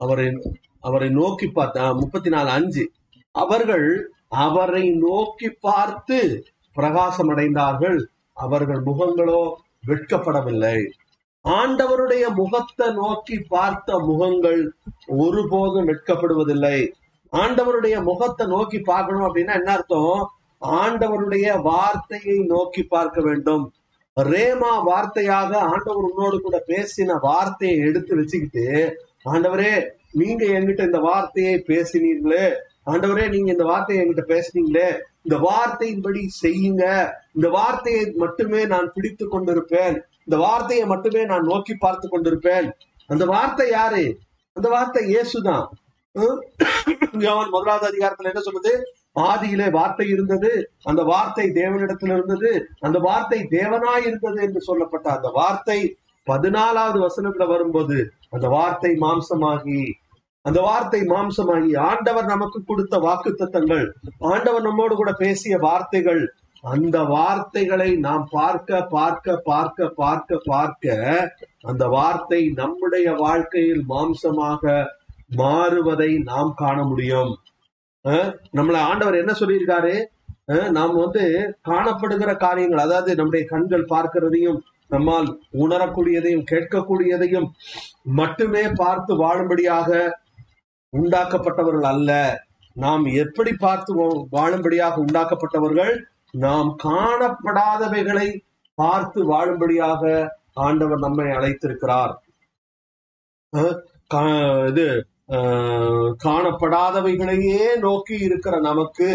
அவரை 0.02 0.26
அவரை 0.80 1.10
நோக்கி 1.10 1.48
பார்த்த 1.48 1.94
முப்பத்தி 1.94 2.30
நாலு 2.30 2.50
அஞ்சு. 2.50 2.84
அவர்கள் 3.36 3.88
அவரை 4.46 4.84
நோக்கி 5.06 5.50
பார்த்து 5.68 6.18
பிரகாசம் 6.76 7.30
அடைந்தார்கள் 7.34 8.00
அவர்கள் 8.38 8.82
முகங்களோ 8.90 9.42
வெட்கப்படவில்லை. 9.88 10.78
ஆண்டவருடைய 11.46 12.26
முகத்தை 12.42 12.88
நோக்கி 12.94 13.36
பார்த்த 13.56 14.00
முகங்கள் 14.10 14.62
ஒருபோதும் 15.24 15.88
வெட்கப்படுவதில்லை. 15.88 16.78
ஆண்டவருடைய 17.34 17.96
முகத்தை 18.10 18.46
நோக்கி 18.48 18.80
பார்க்கணும் 18.92 19.28
அப்படின்னா 19.28 19.54
என்ன 19.62 19.72
அர்த்தம்? 19.78 20.20
ஆண்டவருடைய 20.62 21.48
வார்த்தையை 21.62 22.38
நோக்கி 22.54 22.84
பார்க்க 22.84 23.22
வேண்டும். 23.22 23.66
ரேமா 24.18 24.74
வார்த்தையாக 24.90 25.52
ஆண்டவர் 25.72 26.08
உன்னோடு 26.10 26.38
கூட 26.42 26.58
பேசின 26.72 27.18
வார்த்தையை 27.22 27.78
எடுத்து 27.88 28.16
வச்சுக்கிட்டு 28.16 28.68
ஆண்டவரே 29.32 29.74
நீங்க 30.22 30.44
என்கிட்ட 30.58 30.82
இந்த 30.90 31.00
வார்த்தையை 31.10 31.56
பேசினீர்களே. 31.68 32.46
ஆண்டவரே 32.92 33.26
நீங்க 33.34 33.50
இந்த 33.56 33.66
வார்த்தையை 33.72 34.00
என்கிட்ட 34.04 34.24
பேசுனீங்களே. 34.34 34.90
இந்த 35.26 35.38
வார்த்தையின்படி 35.48 36.22
செய்யுங்க. 36.44 36.84
இந்த 37.34 37.48
வார்த்தையை 37.56 38.04
மட்டுமே 38.24 38.62
நான் 38.74 38.92
பிடித்து 38.96 39.26
கொண்டிருப்பேன். 39.28 39.96
இந்த 40.26 40.38
வார்த்தையை 40.46 40.86
மட்டுமே 40.86 41.24
நான் 41.32 41.50
நோக்கி 41.52 41.76
பார்த்து 41.76 42.08
கொண்டிருப்பேன். 42.10 42.68
அந்த 43.14 43.24
வார்த்தை 43.26 43.66
யாரு? 43.70 44.04
அந்த 44.58 44.68
வார்த்தை 44.76 45.02
இயேசுதான். 45.14 45.66
முதலாவது 47.56 47.86
அதிகாரத்துல 47.92 48.32
என்ன 48.32 48.44
சொல்லுது? 48.46 48.74
ஆதியிலே 49.16 49.68
வார்த்தை 49.72 50.08
இருந்தது 50.08 50.52
அந்த 50.84 51.04
வார்த்தை 51.04 51.46
தேவனிடத்தில் 51.52 52.14
இருந்தது 52.14 52.52
அந்த 52.80 53.00
வார்த்தை 53.00 53.40
தேவனாய் 53.50 54.06
இருந்தது 54.06 54.40
என்று 54.42 54.62
சொல்லப்பட்ட 54.62 55.08
அந்த 55.12 55.30
வார்த்தை 55.30 55.80
பதினாலாவது 56.28 57.00
வசனத்துல 57.00 57.48
வரும்போது 57.48 57.98
அந்த 58.30 58.48
வார்த்தை 58.48 58.92
மாம்சமாகி 58.96 59.84
அந்த 60.46 60.60
வார்த்தை 60.62 61.02
மாம்சமாகி 61.06 61.72
ஆண்டவர் 61.82 62.26
நமக்கு 62.26 62.60
கொடுத்த 62.64 62.96
வாக்கு 63.00 63.32
தத்தங்கள் 63.34 63.86
ஆண்டவர் 64.20 64.62
நம்மோடு 64.62 64.96
கூட 64.96 65.12
பேசிய 65.14 65.58
வார்த்தைகள் 65.58 66.24
அந்த 66.64 66.98
வார்த்தைகளை 67.04 67.90
நாம் 67.98 68.26
பார்க்க 68.32 68.82
பார்க்க 68.88 69.36
பார்க்க 69.44 69.88
பார்க்க 69.96 70.38
பார்க்க 70.46 71.34
அந்த 71.62 71.88
வார்த்தை 71.88 72.42
நம்முடைய 72.54 73.08
வாழ்க்கையில் 73.16 73.84
மாம்சமாக 73.90 74.64
மாறுவதை 75.38 76.12
நாம் 76.24 76.54
காண 76.54 76.78
முடியும். 76.84 77.34
நம்மள 78.54 78.76
ஆண்டவர் 78.76 79.16
என்ன 79.16 79.32
சொல்லியிருக்காரு? 79.32 80.06
நாம் 80.70 80.96
வந்து 80.96 81.56
காணப்படுகிற 81.66 82.38
காரியங்கள் 82.38 82.80
அதாவது 82.80 83.16
நம்முடைய 83.16 83.46
கண்கள் 83.46 83.86
பார்க்கிறதையும் 83.86 84.60
நம்மால் 84.88 85.40
உணரக்கூடியதையும் 85.54 86.46
கேட்கக்கூடியதையும் 86.52 87.50
மட்டுமே 88.02 88.62
பார்த்து 88.76 89.16
வாழும்படியாக 89.16 90.12
உண்டாக்கப்பட்டவர்கள் 90.98 91.84
அல்ல. 91.84 92.42
நாம் 92.74 93.06
எப்படி 93.06 93.54
பார்த்து 93.54 94.02
வா- 94.02 94.26
வாழும்படியாக 94.32 95.06
உண்டாக்கப்பட்டவர்கள்? 95.06 96.02
நாம் 96.32 96.78
காணப்படாதவைகளை 96.84 98.40
பார்த்து 98.74 99.32
வாழும்படியாக 99.32 100.30
ஆண்டவர் 100.54 100.98
நம்மை 100.98 101.26
அழைத்திருக்கிறார். 101.26 102.14
கா- 104.14 104.68
இது 104.68 105.08
காணப்படாதவைகளையே 106.24 107.62
நோக்கி 107.80 108.16
இருக்கிற 108.20 108.56
நமக்கு 108.60 109.08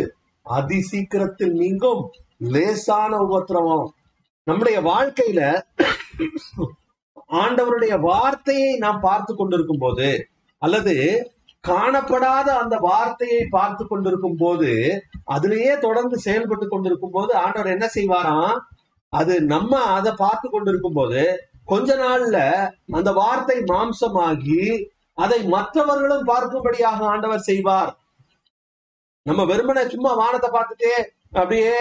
அதி 0.46 0.78
சீக்கிரத்தில் 0.82 1.54
நீங்கும் 1.54 2.02
லேசான 2.46 3.12
உபத்திரவம். 3.18 3.88
நம்முடைய 4.46 4.78
வாழ்க்கையில 4.82 5.40
ஆண்டவருடைய 7.40 7.94
வார்த்தையை 8.00 8.70
நாம் 8.78 9.00
பார்த்து 9.00 9.32
கொண்டிருக்கும் 9.34 9.78
போது 9.78 10.08
அல்லது 10.62 10.94
காணப்படாத 11.64 12.48
அந்த 12.54 12.76
வார்த்தையை 12.78 13.42
பார்த்து 13.48 13.84
கொண்டிருக்கும் 13.84 14.36
போது 14.36 14.70
அதுலேயே 15.32 15.72
தொடர்ந்து 15.78 16.16
செயல்பட்டு 16.18 16.66
கொண்டிருக்கும் 16.68 17.10
போது 17.10 17.32
ஆண்டவர் 17.34 17.74
என்ன 17.74 17.86
செய்வாராம் 17.94 18.56
அது 19.12 19.34
நம்ம 19.46 19.72
அதை 19.90 20.12
பார்த்து 20.14 20.48
கொண்டிருக்கும் 20.48 20.92
போது 20.92 21.22
கொஞ்ச 21.64 21.96
நாள்ல 21.96 22.38
அந்த 22.90 23.10
வார்த்தை 23.12 23.58
மாம்சமாகி 23.70 24.62
அதை 25.22 25.38
மற்றவர்களும் 25.54 26.28
பார்க்கும்படியாக 26.30 27.00
ஆண்டவர் 27.12 27.48
செய்வார். 27.48 27.90
நம்ம 29.26 29.40
வெறுமனை 29.50 29.82
சும்மா 29.94 30.12
வானத்தை 30.20 30.48
பார்த்துட்டே 30.52 30.94
அப்படியே 31.32 31.74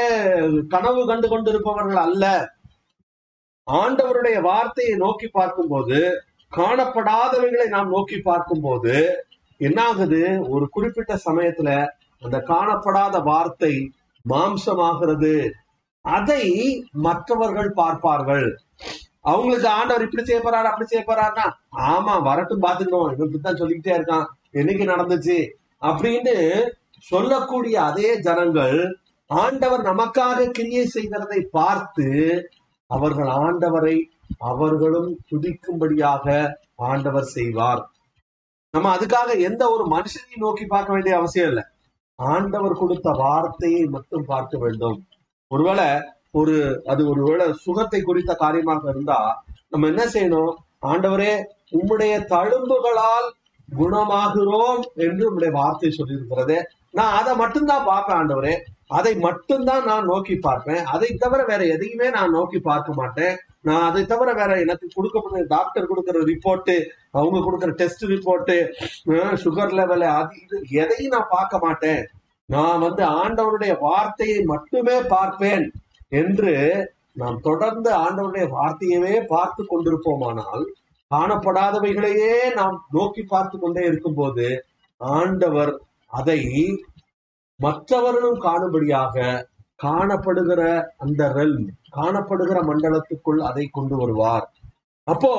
கனவு 0.73 1.01
கண்டு 1.09 1.27
கொண்டிருப்பவர்கள் 1.27 2.01
அல்ல. 2.05 2.25
ஆண்டவருடைய 3.67 4.37
வார்த்தையை 4.49 4.93
நோக்கி 5.05 5.27
பார்க்கும்போது 5.37 5.99
காணப்படாதவைகளை 6.51 7.65
நாம் 7.75 7.93
நோக்கி 7.95 8.17
பார்க்கும்போது 8.29 8.95
என்ன 9.59 9.79
ஆகுது 9.89 10.21
ஒரு 10.53 10.65
குறிப்பிட்ட 10.75 11.13
சமயத்துல 11.27 11.69
அந்த 12.21 12.37
காணப்படாத 12.51 13.15
வார்த்தை 13.23 13.73
மாம்சமாகிறது. 14.25 15.35
அதை 16.05 16.43
மற்றவர்கள் 17.07 17.71
பார்ப்பார்கள். 17.81 18.47
அவங்களுக்கு 19.29 19.67
ஆண்டவர் 19.69 20.05
இப்படி 20.05 20.23
செய்ய 20.25 20.39
போறாரு 20.41 20.69
அப்படி 20.71 20.87
செய்ய 20.87 21.03
போறாருன்னா 21.05 21.45
ஆமா 21.91 22.13
வரட்டும் 22.23 22.63
பாத்துக்கணும் 22.63 23.09
இவன் 23.13 23.27
இப்படித்தான் 23.27 23.59
சொல்லிக்கிட்டே 23.61 23.97
இருக்கான். 23.97 24.27
என்னைக்கு 24.53 24.85
நடந்துச்சு? 24.93 25.37
அப்படின்னு 25.81 26.35
சொல்லக்கூடிய 27.07 27.75
அதே 27.81 28.09
ஜனங்கள் 28.19 28.77
ஆண்டவர் 29.29 29.81
நமக்காக 29.81 30.47
கிரியை 30.49 30.85
செய்கிறதை 30.85 31.41
பார்த்து 31.51 32.07
அவர்கள் 32.89 33.31
ஆண்டவரை 33.43 33.97
அவர்களும் 34.37 35.11
துதிக்கும்படியாக 35.29 36.25
ஆண்டவர் 36.89 37.27
செய்வார். 37.35 37.81
நம்ம 38.73 38.87
அதுக்காக 38.95 39.29
எந்த 39.39 39.63
ஒரு 39.69 39.83
மனுஷனையும் 39.95 40.43
நோக்கி 40.45 40.65
பார்க்க 40.65 40.93
வேண்டிய 40.93 41.13
அவசியம் 41.17 41.47
இல்லை. 41.47 41.63
ஆண்டவர் 42.19 42.81
கொடுத்த 42.81 43.09
வார்த்தையை 43.17 43.83
மட்டும் 43.95 44.25
பார்க்க 44.25 44.57
வேண்டும். 44.57 44.97
ஒருவேளை 45.51 45.87
ஒரு 46.33 46.55
அது 46.91 47.01
ஒருவேளை 47.11 47.45
சுகத்தை 47.65 47.99
குறித்த 48.01 48.31
காரியமாக 48.43 48.83
இருந்தா 48.93 49.19
நம்ம 49.71 49.87
என்ன 49.91 50.03
செய்யணும்? 50.15 50.53
ஆண்டவரே 50.91 51.33
உம்முடைய 51.77 52.13
தழும்புகளால் 52.33 53.27
குணமாகிறோம் 53.69 54.81
என்று 55.05 55.23
உங்களுடைய 55.29 55.51
வார்த்தை 55.59 55.89
சொல்லியிருக்கிறது. 55.97 56.57
நான் 56.97 57.15
அதை 57.19 57.33
மட்டும்தான் 57.41 57.87
பார்ப்பேன் 57.89 58.19
ஆண்டவரே. 58.19 58.53
அதை 58.97 59.11
மட்டும்தான் 59.25 59.83
நான் 59.89 60.07
நோக்கி 60.11 60.35
பார்ப்பேன். 60.45 60.81
அதை 60.93 61.09
தவிர 61.23 61.41
வேற 61.49 61.61
எதையுமே 61.73 62.07
நான் 62.15 62.35
நோக்கி 62.37 62.59
பார்க்க 62.69 62.99
மாட்டேன். 63.01 63.35
நான் 63.67 63.85
அதை 63.89 64.01
தவிர 64.11 64.29
வேற 64.39 64.51
எனக்கு 64.63 64.87
கொடுக்கப்படுற 64.95 65.43
டாக்டர் 65.55 65.89
கொடுக்குற 65.91 66.23
ரிப்போர்ட்டு 66.31 66.75
அவங்க 67.17 67.37
கொடுக்குற 67.47 67.73
டெஸ்ட் 67.81 68.05
ரிப்போர்ட்டு 68.13 68.55
சுகர் 69.43 69.75
லெவல் 69.79 70.05
அது 70.19 70.39
இது 70.43 70.57
எதையும் 70.83 71.15
நான் 71.15 71.33
பார்க்க 71.35 71.65
மாட்டேன். 71.65 72.01
நான் 72.49 72.83
வந்து 72.85 73.03
ஆண்டவருடைய 73.21 73.73
வார்த்தையை 73.87 74.39
மட்டுமே 74.53 74.97
பார்ப்பேன். 75.15 75.65
என்று 76.11 76.53
நாம் 77.13 77.39
தொடர்ந்து 77.41 77.89
ஆண்டவருடைய 77.99 78.45
வார்த்தையவே 78.51 79.15
பார்த்து 79.27 79.61
கொண்டிருப்போமானால் 79.63 80.63
காணப்படாதவைகளையே 81.11 82.33
நாம் 82.55 82.77
நோக்கி 82.89 83.23
பார்த்து 83.25 83.57
கொண்டே 83.57 83.83
இருக்கும்போது 83.85 84.47
ஆண்டவர் 85.01 85.71
அதை 86.11 86.39
மற்றவர்களும் 87.59 88.39
காணும்படியாக 88.39 89.15
காணப்படுகிற 89.79 90.61
அந்த 90.97 91.21
ரெல் 91.31 91.57
காணப்படுகிற 91.93 92.57
மண்டலத்துக்குள் 92.63 93.39
அதை 93.41 93.65
கொண்டு 93.69 93.95
வருவார். 93.95 94.45
அப்போ 95.07 95.31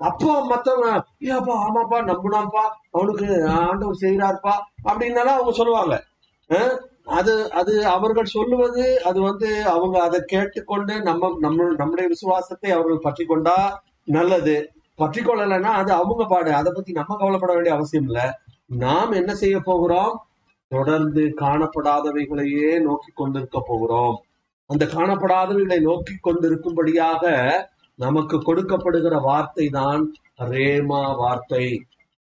அப்போ 0.00 0.32
மத்தவங்க 0.44 0.88
ஏப்பா 1.28 1.54
ஆமாப்பா 1.62 1.98
நம்புனாப்பா 2.02 2.64
அவனுக்கு 2.90 3.28
ஆண்டவர் 3.62 4.02
செய்யறாருப்பா 4.02 4.54
அப்படின்னாலும் 4.84 5.36
அவங்க 5.36 5.52
சொல்லுவாங்க. 5.52 5.94
அஹ், 6.50 6.74
அது 7.08 7.50
அது 7.50 7.86
அவர்கள் 7.86 8.34
சொல்லுவது 8.36 9.00
அது 9.04 9.20
வந்து 9.20 9.48
அவங்க 9.64 10.02
அதை 10.02 10.20
கேட்டுக்கொண்டு 10.26 11.02
நம்ம 11.02 11.30
நம்ம 11.38 11.68
நம்முடைய 11.76 12.08
விசுவாசத்தை 12.08 12.70
அவர்கள் 12.70 12.98
பற்றி 12.98 13.24
கொண்டா 13.24 13.82
நல்லது. 14.04 14.56
பற்றி 14.94 15.20
கொள்ளலைன்னா 15.22 15.72
அது 15.80 15.92
அவங்க 15.92 16.24
பாடு. 16.24 16.50
அதை 16.52 16.72
பத்தி 16.72 16.92
நம்ம 16.92 17.16
கவலைப்பட 17.16 17.52
வேண்டிய 17.54 17.74
அவசியம் 17.74 18.04
இல்லை. 18.04 18.26
நாம் 18.66 19.12
என்ன 19.12 19.34
செய்ய 19.34 19.60
போகிறோம்? 19.60 20.14
தொடர்ந்து 20.68 21.22
காணப்படாதவைகளையே 21.40 22.80
நோக்கி 22.82 23.10
கொண்டிருக்க 23.14 23.58
போகிறோம். 23.66 24.16
அந்த 24.66 24.84
காணப்படாதவைகளை 24.86 25.80
நோக்கி 25.80 26.14
கொண்டிருக்கும்படியாக 26.20 27.32
நமக்கு 27.94 28.36
கொடுக்கப்படுகிற 28.38 29.20
வார்த்தை 29.20 29.68
தான் 29.68 30.02
ரேமா 30.38 31.16
வார்த்தை. 31.16 31.64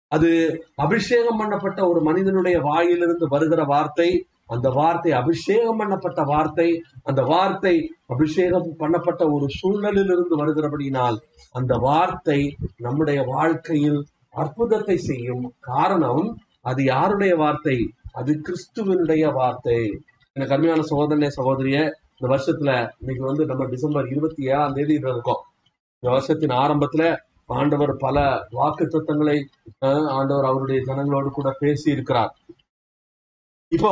அது 0.08 0.30
அபிஷேகம் 0.74 1.40
பண்ணப்பட்ட 1.40 1.88
ஒரு 1.88 2.00
மனிதனுடைய 2.00 2.60
வாயிலிருந்து 2.60 3.28
வருகிற 3.28 3.64
வார்த்தை. 3.64 4.26
அந்த 4.50 4.68
வார்த்தை 4.70 5.12
அபிஷேகம் 5.12 5.78
பண்ணப்பட்ட 5.80 6.22
வார்த்தை 6.24 6.68
அந்த 7.02 7.22
வார்த்தை 7.22 7.74
அபிஷேகம் 8.06 8.68
பண்ணப்பட்ட 8.78 9.22
ஒரு 9.32 9.46
சூழலில் 9.50 10.10
இருந்து 10.12 10.36
வருகிறபடியினால் 10.36 11.16
அந்த 11.54 11.74
வார்த்தை 11.78 12.40
நம்முடைய 12.76 13.20
வாழ்க்கையில் 13.24 14.00
அற்புதத்தை 14.34 14.96
செய்யும் 14.96 15.44
காரணம் 15.60 16.24
அது 16.60 16.84
யாருடைய 16.84 17.36
வார்த்தை? 17.36 17.76
அது 18.12 18.32
கிறிஸ்துவனுடைய 18.46 19.24
வார்த்தை. 19.32 19.78
எனக்கு 20.36 20.54
அருமையான 20.54 20.84
சகோதரனே 20.90 21.28
சகோதரிய 21.36 21.78
இந்த 22.14 22.26
வருஷத்துல 22.34 22.70
இன்னைக்கு 22.98 23.24
வந்து 23.24 23.44
நம்ம 23.46 23.64
டிசம்பர் 23.64 24.10
இருபத்தி 24.10 24.42
ஏழாம் 24.44 24.72
தேதி 24.72 24.94
இருக்கோம். 24.94 25.42
இந்த 26.02 26.08
வருஷத்தின் 26.10 26.54
ஆரம்பத்துல 26.54 27.04
ஆண்டவர் 27.50 27.92
பல 27.96 28.18
வாக்கு 28.50 28.84
தத்தங்களை 28.84 29.36
ஆண்டவர் 30.16 30.44
அவருடைய 30.44 30.80
ஜனங்களோடு 30.84 31.30
கூட 31.30 31.50
பேசி 31.58 31.88
இருக்கிறார் 31.90 32.32
இப்போ 33.72 33.90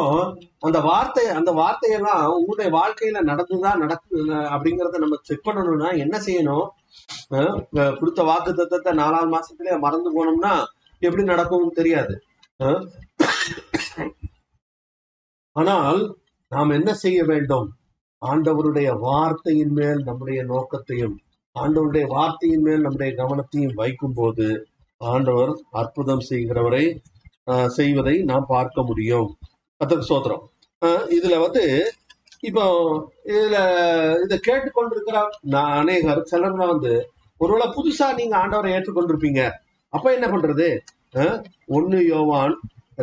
அந்த 0.63 0.79
வார்த்தை 0.87 1.25
அந்த 1.37 1.51
வார்த்தையெல்லாம் 1.53 2.25
உங்களுடைய 2.35 2.71
வாழ்க்கையில 2.77 3.21
நடந்துதான் 3.31 3.83
நடக்கு 3.85 4.17
அப்படிங்கறத 4.53 4.99
நம்ம 4.99 5.19
செக் 5.23 5.47
பண்ணணும்னா 5.47 5.91
என்ன 6.05 6.17
செய்யணும்? 6.27 6.67
கொடுத்த 7.99 8.23
வாக்கு 8.23 8.53
தத்தத்தை 8.53 8.93
நாலாவது 8.95 9.31
மாசத்துலயே 9.35 9.77
மறந்து 9.79 10.11
போனோம்னா 10.17 10.55
எப்படி 11.03 11.23
நடக்கும்னு 11.25 11.73
தெரியாது. 11.73 12.15
ஆனால் 15.57 16.01
நாம் 16.53 16.71
என்ன 16.71 16.91
செய்ய 16.97 17.21
வேண்டும்? 17.25 17.69
ஆண்டவருடைய 18.23 18.89
வார்த்தையின் 19.05 19.75
மேல் 19.75 20.01
நம்முடைய 20.03 20.41
நோக்கத்தையும் 20.47 21.17
ஆண்டவருடைய 21.57 22.05
வார்த்தையின் 22.13 22.63
மேல் 22.63 22.85
நம்முடைய 22.85 23.13
கவனத்தையும் 23.17 23.75
வைக்கும் 23.75 24.15
போது 24.15 24.47
ஆண்டவர் 25.01 25.53
அற்புதம் 25.73 26.27
செய்கிறவரை 26.29 26.85
ஆஹ், 27.47 27.71
செய்வதை 27.71 28.15
நாம் 28.23 28.47
பார்க்க 28.49 28.83
முடியும். 28.83 29.31
கத்தருக்கு 29.83 30.13
சோத்திரம். 30.13 30.43
இதுல 31.17 31.37
வந்து 31.45 31.63
இப்போ 32.49 32.65
இதுல 33.33 33.57
இதை 34.25 34.37
கேட்டுக்கொண்டிருக்கிற 34.49 35.19
நான் 35.55 35.73
அநேகர் 35.81 36.21
சிலர்லாம் 36.33 36.73
வந்து 36.75 36.93
ஒருவேளை 37.41 37.67
புதுசா 37.77 38.07
நீங்க 38.19 38.35
ஆண்டவரை 38.43 38.71
ஏற்றுக்கொண்டிருப்பீங்க. 38.77 39.43
அப்ப 39.93 40.13
என்ன 40.17 40.27
பண்றது? 40.33 40.69
ஒன்னு 41.77 41.99
யோவான் 42.13 42.55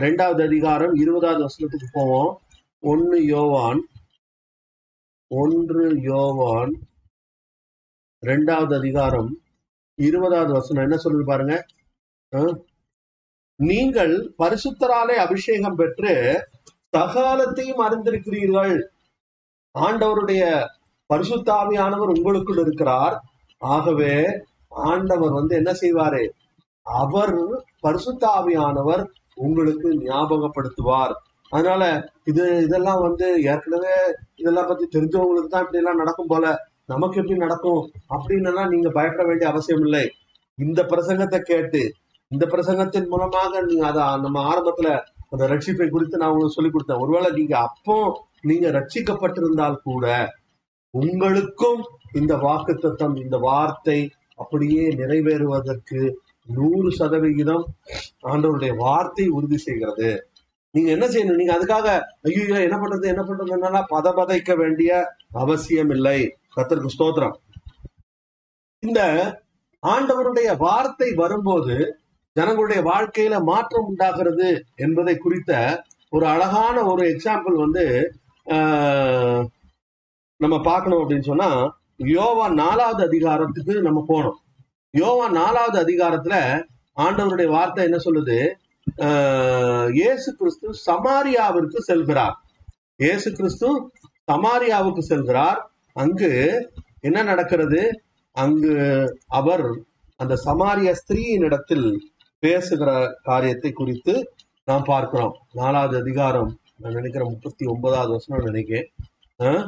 ரெண்டாவது 0.04 0.42
அதிகாரம் 0.50 0.94
இருபதாவது 1.04 1.42
வசனத்துக்கு 1.48 1.90
போவோம். 1.98 2.32
ஒன்னு 2.92 3.18
யோவான் 3.34 3.82
ஒன்று 5.42 5.86
யோவான் 6.10 6.74
ரெண்டாவது 8.24 8.74
அதிகாரம் 8.82 9.30
இருபதாவது 10.08 10.52
வசனம். 10.60 10.86
என்ன 10.88 10.98
சொல்லுது 11.04 11.26
பாருங்க? 11.32 11.56
நீங்கள் 13.60 14.34
பரிசுத்தராலே 14.40 15.16
அபிஷேகம் 15.16 15.76
பெற்று 15.76 16.14
சகாலத்தையும் 16.98 17.82
அறிந்திருக்கிறீர்கள். 17.86 18.76
ஆண்டவருடைய 19.76 20.44
பரிசுத்தாவியானவர் 21.10 22.12
உங்களுக்குள் 22.16 22.58
இருக்கிறார். 22.58 23.16
ஆகவே 23.58 24.14
ஆண்டவர் 24.68 25.32
வந்து 25.32 25.56
என்ன 25.56 25.72
செய்வாரு? 25.82 26.24
அவர் 26.84 27.36
பரிசுத்தாவியானவர் 27.84 29.04
உங்களுக்கு 29.36 29.90
ஞாபகப்படுத்துவார். 29.90 31.14
அதனால 31.50 31.84
இது 32.24 32.64
இதெல்லாம் 32.64 33.02
வந்து 33.02 33.28
ஏற்கனவே 33.44 33.96
இதெல்லாம் 34.36 34.68
பத்தி 34.68 35.00
தெரிஞ்சவங்களுக்கு 35.00 35.48
தான் 35.48 35.62
இப்படி 35.62 35.78
எல்லாம் 35.78 35.96
நடக்கும் 35.96 36.28
போல. 36.28 36.46
நமக்கு 36.86 37.20
எப்படி 37.20 37.40
நடக்கும்? 37.40 37.82
அப்படின்னு 38.10 38.48
எல்லாம் 38.48 38.70
நீங்க 38.70 38.90
பயப்பட 38.90 39.28
வேண்டிய 39.28 39.52
அவசியம் 39.52 39.82
இல்லை 39.82 40.04
இந்த 40.58 40.84
பிரசங்கத்தை 40.84 41.40
கேட்டு 41.42 41.82
இந்த 42.32 42.46
பிரசங்கத்தின் 42.46 43.08
மூலமாக 43.12 43.62
நீங்க 43.68 43.86
அதை 43.92 44.04
நம்ம 44.24 44.42
ஆரம்பத்துல 44.50 44.90
அந்த 45.32 45.44
ரட்சிப்பை 45.48 45.88
குறித்து 45.90 46.20
நான் 46.22 46.32
உங்களுக்கு 46.32 46.58
சொல்லி 46.58 46.72
கொடுத்தேன். 46.72 47.02
ஒருவேளை 47.04 47.30
நீங்க 47.38 47.58
அப்போ 47.58 47.96
நீங்க 48.42 48.68
ரட்சிக்கப்பட்டிருந்தால் 48.70 49.84
கூட 49.84 50.06
உங்களுக்கும் 50.94 51.82
இந்த 52.14 52.36
வாக்குத்தத்தம் 52.36 53.16
இந்த 53.24 53.38
வார்த்தை 53.38 54.00
அப்படியே 54.36 54.84
நிறைவேறுவதற்கு 55.00 56.02
நூறு 56.48 56.90
சதவிகிதம் 56.92 57.66
ஆண்டவருடைய 58.32 58.74
வார்த்தை 58.86 59.26
உறுதி 59.38 59.58
செய்கிறது. 59.58 60.10
நீங்க 60.74 60.90
என்ன 60.96 61.06
செய்யணும்? 61.06 61.40
நீங்க 61.42 61.54
அதுக்காக 61.58 61.88
ஐயோ 62.28 62.62
என்ன 62.68 62.78
பண்றது 62.78 63.06
என்ன 63.14 63.24
பண்றதுனால 63.24 63.82
பதபதைக்க 63.94 64.56
வேண்டிய 64.56 64.92
அவசியம் 65.44 65.90
இல்லை 65.90 66.20
கத்திற்கு 66.56 66.96
ஸ்தோத்திரம். 66.96 67.36
இந்த 68.84 69.02
ஆண்டவருடைய 69.84 70.50
வார்த்தை 70.58 71.10
வரும்போது 71.14 71.76
ஜனங்களுடைய 72.40 72.82
வாழ்க்கையில 72.92 73.36
மாற்றம் 73.52 73.88
உண்டாகிறது 73.92 74.50
என்பதை 74.86 75.16
குறித்த 75.18 75.52
ஒரு 76.14 76.26
அழகான 76.34 76.76
ஒரு 76.92 77.04
எக்ஸாம்பிள் 77.14 77.56
வந்து 77.66 77.86
நம்ம 80.40 80.56
பார்க்கணும் 80.70 81.02
அப்படின்னு 81.02 81.30
சொன்னா 81.32 81.50
யோவா 82.16 82.46
நாலாவது 82.64 83.02
அதிகாரத்துக்கு 83.10 83.74
நம்ம 83.88 84.00
போனோம் 84.12 84.38
யோவா 84.94 85.26
நாலாவது 85.40 85.78
அதிகாரத்துல 85.86 86.36
ஆண்டவருடைய 86.98 87.48
வார்த்தை 87.56 87.82
என்ன 87.88 87.98
சொல்லுது? 88.06 88.38
இயேசு 89.98 90.30
கிறிஸ்து 90.40 90.68
சமாரியாவிற்கு 90.88 91.80
செல்கிறார். 91.90 92.36
இயேசு 93.04 93.30
கிறிஸ்து 93.38 93.68
சமாரியாவுக்கு 94.28 95.04
செல்கிறார். 95.12 95.60
அங்கு 96.04 96.32
என்ன 97.08 97.20
நடக்கிறது? 97.24 97.82
அங்கு 98.36 98.74
அவர் 99.40 99.68
அந்த 100.20 100.34
சமாரிய 100.48 100.90
ஸ்திரீயின் 101.02 101.46
இடத்தில் 101.48 101.88
பேசுகிற 102.44 102.90
காரியத்தை 103.24 103.72
குறித்து 103.72 104.14
நாம் 104.68 104.84
பார்க்கிறோம். 104.84 105.36
நாலாவது 105.54 105.98
அதிகாரம் 106.00 106.52
நான் 106.78 106.94
நினைக்கிறேன் 106.94 107.30
முப்பத்தி 107.30 107.66
ஒன்பதாவது 107.66 108.12
வருஷம் 108.12 108.44
நினைக்கிறேன். 108.44 108.88
ஆஹ், 109.40 109.66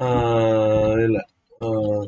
ஆஹ், 0.00 1.04
இல்ல. 1.04 1.18
ஆஹ், 1.60 2.06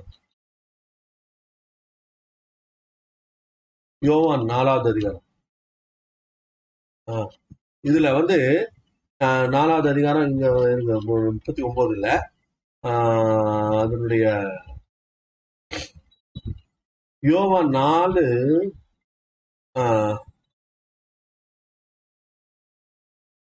யோவான் 4.03 4.45
நாலாவது 4.45 4.91
அதிகாரம். 4.91 5.25
ஆஹ், 7.09 7.31
இதுல 7.85 8.13
வந்து 8.15 8.39
ஆஹ், 9.21 9.49
நாலாவது 9.49 9.89
அதிகாரம் 9.89 10.31
இங்க 10.31 10.47
இருங்க 10.73 10.95
முப்பத்தி 11.31 11.63
ஒன்பது 11.63 11.93
இல்ல. 11.95 12.09
ஆஹ், 12.85 13.79
அதனுடைய 13.81 14.25
யோவான் 17.23 17.69
நாலு 17.71 18.25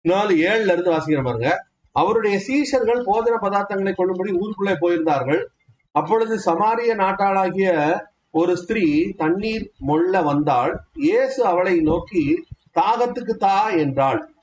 நாலு 0.00 0.34
ஏழுல 0.34 0.72
இருந்து 0.72 0.90
வாசிக்கிற 0.90 1.24
பாருங்க. 1.24 1.66
அவருடைய 1.92 2.36
சீஷர்கள் 2.38 3.02
போதன 3.04 3.36
பதார்த்தங்களை 3.42 3.94
கொள்ளும்படி 3.94 4.32
ஊருக்குள்ளே 4.32 4.72
போயிருந்தார்கள். 4.72 5.44
அப்பொழுது 5.90 6.36
சமாரிய 6.36 6.94
நாட்டாளாகிய 6.94 7.98
ஒரு 8.30 8.56
ஸ்திரீ 8.56 9.10
தண்ணீர் 9.10 9.72
மொள்ள 9.78 10.22
வந்தாள். 10.22 10.80
இயேசு 10.92 11.44
அவளை 11.44 11.80
நோக்கி 11.80 12.46
தாகத்துக்கு 12.80 13.36
தா 13.36 13.70
என்றாள். 13.70 14.34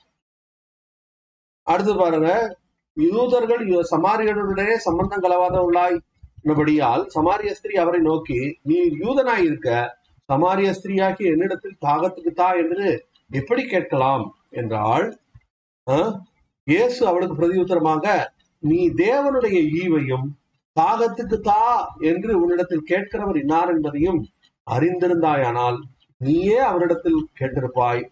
அடுத்து 1.62 1.96
பாருங்க. 1.96 2.58
யூதர்கள் 2.94 3.66
யு- 3.66 3.84
சமாரியருடனே 3.90 4.74
சம்பந்தம் 4.74 5.22
கலவாதவர்களாய் 5.22 6.00
என்னபடியால் 6.44 7.06
சமாரிய 7.14 7.50
ஸ்திரீ 7.50 7.74
அவரை 7.74 8.00
நோக்கி 8.00 8.58
நீ 8.62 8.80
யூதனாய் 8.80 9.44
இருக்க 9.44 9.98
சமாரிய 10.28 10.68
ஸ்திரீயாகி 10.76 11.24
என்னிடத்தில் 11.32 11.80
தாகத்துக்கு 11.86 12.32
தா 12.34 12.48
என்று 12.62 12.86
எப்படி 13.30 13.62
கேட்கலாம் 13.72 14.24
என்றாள் 14.60 15.06
இயேசு 16.66 17.00
அவளுக்கு 17.10 17.34
பிரதியுத்தரமாக 17.40 18.04
நீ 18.62 18.78
தேவனுடைய 19.04 19.58
ஈவையும் 19.82 20.26
தாகத்துக்கு 20.76 21.38
தா 21.48 21.64
என்று 22.10 22.30
உன்னிடத்தில் 22.42 22.88
கேட்கிறவர் 22.92 23.40
இன்னார் 23.42 23.72
என்பதையும் 23.74 24.20
அறிந்திருந்தாயானால் 24.66 25.78
நீயே 26.20 26.58
அவரிடத்தில் 26.70 27.20
கேட்டிருப்பாய். 27.38 28.02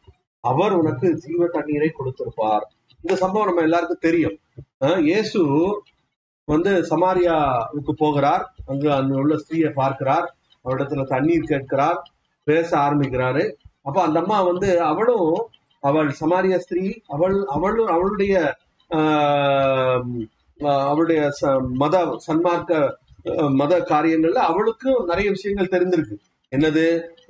அவர் 0.44 0.74
உனக்கு 0.80 1.08
ஜீவ 1.24 1.46
தண்ணீரை 1.46 1.88
கொடுத்திருப்பார். 1.92 2.64
இந்த 3.04 3.14
சம்பவம் 3.22 3.48
நம்ம 3.48 3.64
எல்லாருக்கும் 3.68 4.06
தெரியும். 4.08 4.36
இயேசு 5.08 5.40
வந்து 6.48 6.72
சமாரியாவுக்கு 6.90 7.92
போகிறார். 8.02 8.44
அங்கு 8.70 8.88
அங்கு 8.98 9.16
உள்ள 9.22 9.34
ஸ்திரீயை 9.42 9.70
பார்க்கிறார். 9.80 10.26
அவரிடத்துல 10.64 11.04
தண்ணீர் 11.04 11.42
கேட்கிறார் 11.42 12.00
பேச 12.46 12.76
ஆரம்பிக்கிறாரு. 12.78 13.44
அப்ப 13.82 14.02
அந்த 14.02 14.18
அம்மா 14.20 14.42
வந்து 14.42 14.80
அவளும் 14.82 15.34
அவள் 15.82 16.14
சமாரிய 16.20 16.56
ஸ்திரீ 16.56 16.92
அவள் 17.06 17.44
அவளும் 17.46 17.86
அவளுடைய 17.86 18.34
ஆஹ், 18.90 20.02
அவளுடைய 20.84 21.30
ச- 21.40 21.68
மத 21.72 21.96
சன்மார்க்க 22.26 22.90
மத 23.50 23.78
காரியங்கள்ல 23.80 24.40
அவளுக்கும் 24.44 25.04
நிறைய 25.04 25.30
விஷயங்கள் 25.30 25.72
தெரிந்திருக்கு. 25.74 26.16
என்னது? 26.52 26.84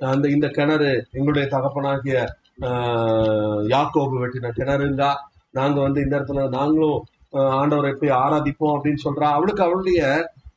அந்த 0.05 0.27
இந்த 0.27 0.47
கிணறு 0.47 0.91
எங்களுடைய 1.11 1.47
தகப்பனாகிய 1.47 2.17
ஆஹ், 2.61 3.61
யாக்கோபு 3.67 4.15
வெட்டின 4.23 4.51
கிணறுங்கா? 4.57 5.11
நாங்க 5.51 5.81
வந்து 5.81 6.01
இந்த 6.01 6.19
இடத்துல 6.19 6.49
நாங்களும் 6.49 6.99
ஆண்டவரை 7.33 7.89
எப்படி 7.89 8.11
ஆராதிப்போம் 8.11 8.73
அப்படின்னு 8.75 9.05
சொல்றா. 9.05 9.27
அவளுக்கு 9.31 9.63
அவளுடைய 9.63 10.01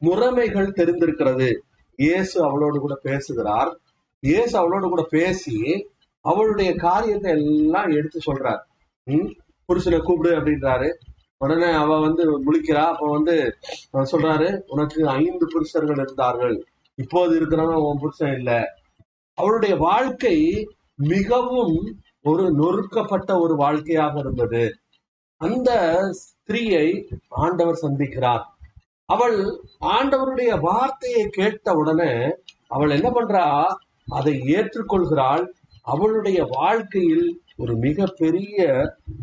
முறைமைகள் 0.02 0.76
தெரிந்திருக்கிறது. 0.76 1.48
இயேசு 1.96 2.42
அவளோடு 2.42 2.78
கூட 2.78 2.94
பேசுகிறார். 3.02 3.70
இயேசு 4.22 4.58
அவளோடு 4.58 4.88
கூட 4.88 5.02
பேசி 5.02 5.88
அவளுடைய 6.20 6.74
காரியத்தை 6.74 7.30
எல்லாம் 7.32 7.88
எடுத்து 7.88 8.20
சொல்றார். 8.26 8.62
உம் 9.06 9.28
புருஷனை 9.68 9.98
கூப்பிடு 9.98 10.30
அப்படின்றாரு. 10.38 10.88
உடனே 11.38 11.70
அவ 11.72 11.98
வந்து 12.00 12.24
முழிக்கிறா. 12.46 12.84
அப்ப 12.92 13.10
வந்து 13.10 13.34
சொல்றாரு 13.92 14.60
உனக்கு 14.66 15.08
ஐந்து 15.08 15.46
புருஷர்கள் 15.46 15.96
இருந்தார்கள். 15.96 16.66
இப்போது 16.94 17.32
இருக்கிறவன் 17.40 17.84
உன் 17.88 17.98
புருஷன் 17.98 18.34
இல்ல. 18.36 18.52
அவளுடைய 19.34 19.76
வாழ்க்கை 19.76 20.36
மிகவும் 20.94 21.96
ஒரு 22.22 22.44
நொறுக்கப்பட்ட 22.52 23.40
ஒரு 23.40 23.56
வாழ்க்கையாக 23.56 24.18
இருந்தது. 24.18 24.74
அந்த 25.40 25.70
ஸ்திரீயை 26.20 26.86
ஆண்டவர் 27.28 27.82
சந்திக்கிறார். 27.82 28.44
அவள் 29.08 29.36
ஆண்டவருடைய 29.86 30.60
வார்த்தையை 30.60 31.28
கேட்ட 31.28 31.72
உடனே 31.72 32.12
அவள் 32.68 32.90
என்ன 32.90 33.08
பண்றா? 33.10 33.44
அதை 34.08 34.32
ஏற்றுக்கொள்கிறாள். 34.54 35.44
அவளுடைய 35.84 36.44
வாழ்க்கையில் 36.50 37.26
ஒரு 37.56 37.74
மிகப்பெரிய 37.76 38.56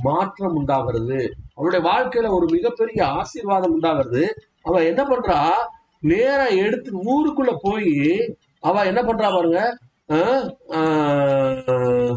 மாற்றம் 0.03 0.55
உண்டாகிறது. 0.55 1.19
அவளுடைய 1.53 1.81
வாழ்க்கையில 1.89 2.29
ஒரு 2.29 2.45
மிகப்பெரிய 2.49 3.05
ஆசீர்வாதம் 3.11 3.71
உண்டாகிறது. 3.71 4.23
அவ 4.61 4.83
என்ன 4.83 5.03
பண்றா? 5.03 5.39
நேரா 6.03 6.45
எடுத்து 6.63 6.91
ஊருக்குள்ள 7.11 7.51
போய் 7.61 7.91
அவ 8.63 8.85
என்ன 8.85 9.01
பண்றா 9.01 9.29
பாருங்க? 9.29 9.61
ஆஹ், 10.09 10.47
ஆஹ், 10.71 12.15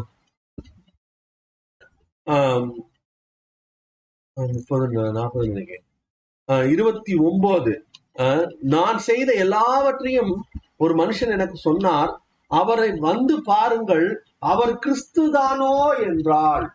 ஆஹ், 2.27 2.65
முப்பது 4.35 4.87
நாற்பது 5.11 5.47
நினைக்கிறேன். 5.47 5.86
இருபத்தி 6.69 7.13
ஒன்பது 7.27 7.73
நான் 8.71 8.99
செய்த 9.07 9.29
எல்லாவற்றையும் 9.43 10.31
ஒரு 10.77 10.93
மனுஷன் 10.95 11.33
எனக்கு 11.33 11.57
சொன்னார். 11.59 12.11
அவரை 12.51 12.89
வந்து 13.01 13.35
பாருங்கள் 13.43 14.05
அவர் 14.45 14.73
கிறிஸ்துதானோ 14.83 15.73
என்றாள். 16.05 16.65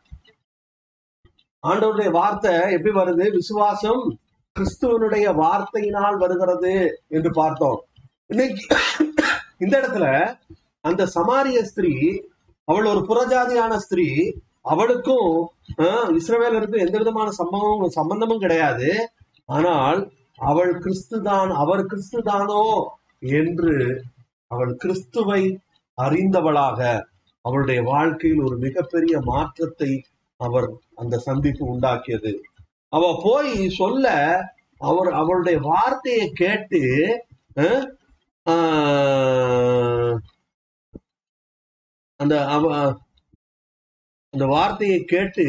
ஆண்டவருடைய 1.64 2.11
வார்த்தை 2.12 2.53
எப்படி 2.75 2.93
வருது? 2.93 3.25
விசுவாசம் 3.33 4.03
கிறிஸ்துவனுடைய 4.57 5.27
வார்த்தையினால் 5.37 6.16
வருகிறது 6.16 6.75
என்று 7.09 7.31
பார்த்தோம். 7.33 7.81
இன்னைக்கு 8.31 8.64
இந்த 9.61 9.75
இடத்துல 9.81 10.07
அந்த 10.85 11.03
சமாரிய 11.14 11.59
ஸ்திரீ 11.64 11.93
அவள் 12.68 12.87
ஒரு 12.87 13.01
புறஜாதியான 13.09 13.73
ஸ்திரீ 13.77 14.09
அவளுக்கும் 14.64 15.31
ஆஹ், 15.85 16.11
இஸ்ரவேலருக்கும் 16.18 16.85
எந்த 16.85 16.97
விதமான 16.99 17.29
சம்பவம் 17.33 17.97
சம்பந்தமும் 17.97 18.41
கிடையாது. 18.41 18.89
ஆனால் 19.49 20.01
அவள் 20.43 20.72
கிறிஸ்துதான் 20.78 21.51
அவர் 21.57 21.82
கிறிஸ்துதானோ 21.86 22.62
என்று 23.32 23.74
அவள் 24.51 24.72
கிறிஸ்துவை 24.76 25.43
அறிந்தவளாக 25.99 26.80
அவளுடைய 27.45 27.80
வாழ்க்கையில் 27.86 28.43
ஒரு 28.43 28.57
மிகப்பெரிய 28.59 29.14
மாற்றத்தை 29.24 29.90
அவர் 30.40 30.68
அந்த 30.95 31.16
சந்திப்பு 31.18 31.64
உண்டாக்கியது. 31.66 32.32
அவ 32.93 33.03
போய் 33.22 33.53
சொல்ல 33.76 34.07
அவர் 34.80 35.11
அவளுடைய 35.12 35.59
வார்த்தையை 35.64 36.26
கேட்டு 36.34 36.80
அஹ், 37.57 37.86
ஆஹ், 38.47 40.16
அந்த 42.20 42.34
அவ 42.49 42.64
அந்த 44.34 44.45
வார்த்தையை 44.47 45.01
கேட்டு 45.05 45.47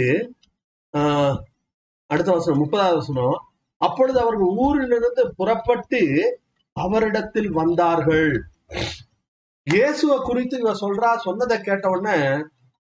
ஆஹ், 0.94 1.36
அடுத்த 2.10 2.30
வசனம் 2.32 2.62
முப்பதாவது 2.62 2.96
வசனம் 2.96 3.38
அப்பொழுது 3.84 4.18
அவர்கள் 4.20 4.52
ஊரிலிருந்து 4.66 5.24
புறப்பட்டு 5.38 6.02
அவரிடத்தில் 6.76 7.52
வந்தார்கள். 7.52 8.30
இயேசுவை 9.68 10.18
குறித்து 10.22 10.56
இவ 10.60 10.72
சொல்றா 10.80 11.10
சொன்னதை 11.26 11.58
கேட்ட 11.62 11.86
உடனே 11.90 12.18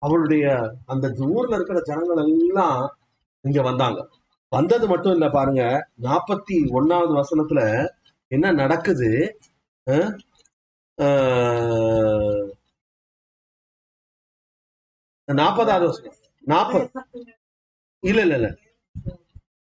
அவருடைய 0.02 0.46
அந்த 0.86 1.06
ஊர்ல 1.28 1.56
இருக்கிற 1.56 1.80
ஜனங்கள் 1.84 2.22
எல்லாம் 2.24 2.80
இங்க 3.44 3.60
வந்தாங்க. 3.62 4.00
வந்தது 4.52 4.86
மட்டும் 4.86 5.12
இல்ல 5.12 5.26
பாருங்க. 5.28 5.62
நாற்பத்தி 6.02 6.56
ஒன்னாவது 6.78 7.12
வசனத்துல 7.20 7.60
என்ன 8.30 8.52
நடக்குது? 8.52 9.10
ஆஹ், 10.98 12.44
நாற்பதாவது 15.28 15.86
வசனம். 15.86 16.16
நாற்பது. 16.44 16.86
இல்ல 18.02 18.20
இல்ல 18.20 18.36
இல்ல. 18.40 18.48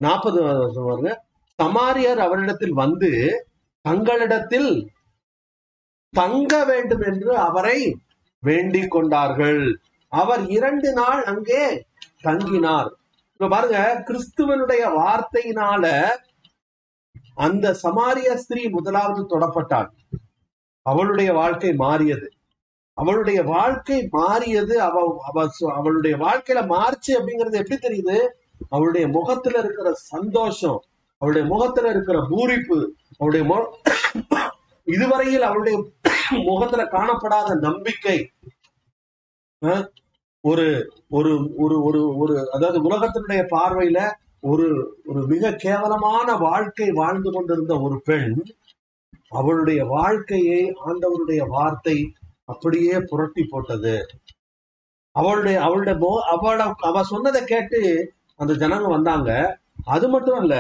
நாற்பது 0.01 0.39
வருஷம் 0.43 0.89
பாருங்க 0.89 1.13
சமாரியர் 1.59 2.21
அவரிடத்தில் 2.27 2.77
வந்து 2.83 3.11
தங்களிடத்தில் 3.85 4.71
தங்க 6.15 6.53
வேண்டும் 6.65 7.01
என்று 7.01 7.33
அவரை 7.39 7.79
வேண்டிக் 8.43 8.91
கொண்டார்கள். 8.91 9.63
அவர் 10.13 10.43
இரண்டு 10.49 10.89
நாள் 10.93 11.21
அங்கே 11.23 11.63
தங்கினார். 12.25 12.91
இப்ப 13.33 13.49
பாருங்க 13.49 13.79
கிறிஸ்துவனுடைய 14.09 14.83
வார்த்தையினால 15.01 15.85
அந்த 17.35 17.67
சமாரிய 17.83 18.31
ஸ்திரீ 18.35 18.63
முதலாவது 18.69 19.23
தொடப்பட்டாள். 19.25 19.89
அவளுடைய 20.87 21.31
வாழ்க்கை 21.33 21.73
மாறியது. 21.75 22.29
அவளுடைய 22.99 23.41
வாழ்க்கை 23.45 23.99
மாறியது 24.11 24.75
அவ 24.83 25.03
அவ 25.29 25.47
அவளுடைய 25.79 26.15
வாழ்க்கையில 26.17 26.61
மாறுச்சு 26.75 27.13
அப்படிங்கிறது 27.19 27.61
எப்படி 27.63 27.79
தெரியுது? 27.79 28.19
அவளுடைய 28.69 29.09
முகத்துல 29.09 29.59
இருக்கிற 29.59 29.93
சந்தோஷம் 29.93 30.81
அவளுடைய 31.23 31.47
முகத்துல 31.47 31.91
இருக்கிற 31.91 32.19
பூரிப்பு 32.29 32.79
அவளுடைய 33.19 33.45
இதுவரையில் 34.87 35.43
அவளுடைய 35.43 35.77
முகத்துல 36.45 36.85
காணப்படாத 36.85 37.55
நம்பிக்கை 37.61 38.31
அஹ், 39.63 39.85
ஒரு 40.45 40.67
ஒரு 41.09 41.33
ஒரு 41.59 41.83
ஒரு 41.83 42.17
ஒரு 42.17 42.51
அதாவது 42.53 42.79
உலகத்தினுடைய 42.81 43.47
பார்வையில 43.51 44.01
ஒரு 44.41 44.67
ஒரு 45.07 45.27
மிக 45.27 45.53
கேவலமான 45.55 46.37
வாழ்க்கை 46.39 46.91
வாழ்ந்து 46.91 47.31
கொண்டிருந்த 47.31 47.81
ஒரு 47.81 48.01
பெண் 48.05 48.37
அவளுடைய 49.31 49.85
வாழ்க்கையை 49.85 50.63
ஆண்டவருடைய 50.85 51.49
வார்த்தை 51.49 51.97
அப்படியே 52.45 52.99
புரட்டி 53.01 53.43
போட்டது. 53.45 53.95
அவளுடைய 55.17 55.61
அவளுடைய 55.61 55.97
அவள 56.31 56.59
அவ 56.81 57.03
சொன்னதை 57.03 57.45
கேட்டு 57.45 57.81
அந்த 58.41 58.53
ஜனங்க 58.63 58.89
வந்தாங்க. 58.97 59.31
அது 59.95 60.07
மட்டும் 60.15 60.41
இல்ல 60.43 60.57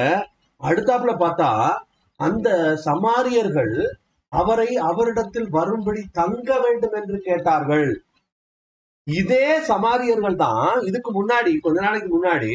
அடுத்தாப்புல 0.60 1.12
பார்த்தா 1.22 1.50
அந்த 2.20 2.48
சமாரியர்கள் 2.86 3.74
அவரை 4.32 4.68
அவரிடத்தில் 4.88 5.48
வரும்படி 5.56 6.02
தங்க 6.18 6.48
வேண்டும் 6.64 6.96
என்று 7.00 7.16
கேட்டார்கள். 7.28 7.88
இதே 9.06 9.46
சமாரியர்கள் 9.70 10.36
தான் 10.44 10.72
இதுக்கு 10.88 11.10
முன்னாடி 11.18 11.52
கொஞ்ச 11.64 11.78
நாளைக்கு 11.86 12.10
முன்னாடி 12.16 12.52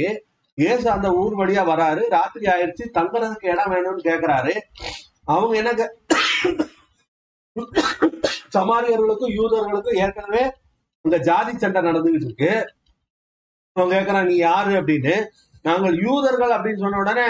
இயேசு 0.57 0.85
அந்த 0.95 1.07
ஊர் 1.21 1.33
வழியா 1.39 1.63
வராரு. 1.71 2.03
ராத்திரி 2.15 2.45
ஆயிடுச்சு 2.53 2.85
தங்குறதுக்கு 2.97 3.49
இடம் 3.53 3.73
வேணும்னு 3.73 4.07
கேக்குறாரு. 4.09 4.53
அவங்க 5.33 5.53
என்ன 5.61 5.71
சமாரியர்களுக்கும் 8.55 9.35
யூதர்களுக்கும் 9.39 9.99
ஏற்கனவே 10.03 10.43
இந்த 11.05 11.17
ஜாதி 11.29 11.51
சண்டை 11.63 11.81
நடந்துகிட்டு 11.87 12.27
இருக்கு. 12.29 12.53
அவன் 13.75 13.93
கேக்குறான் 13.93 14.29
நீ 14.31 14.35
யாரு? 14.49 14.71
அப்படின்னு. 14.81 15.15
நாங்கள் 15.67 15.95
யூதர்கள் 16.05 16.53
அப்படின்னு 16.55 16.83
சொன்ன 16.83 16.99
உடனே 17.03 17.27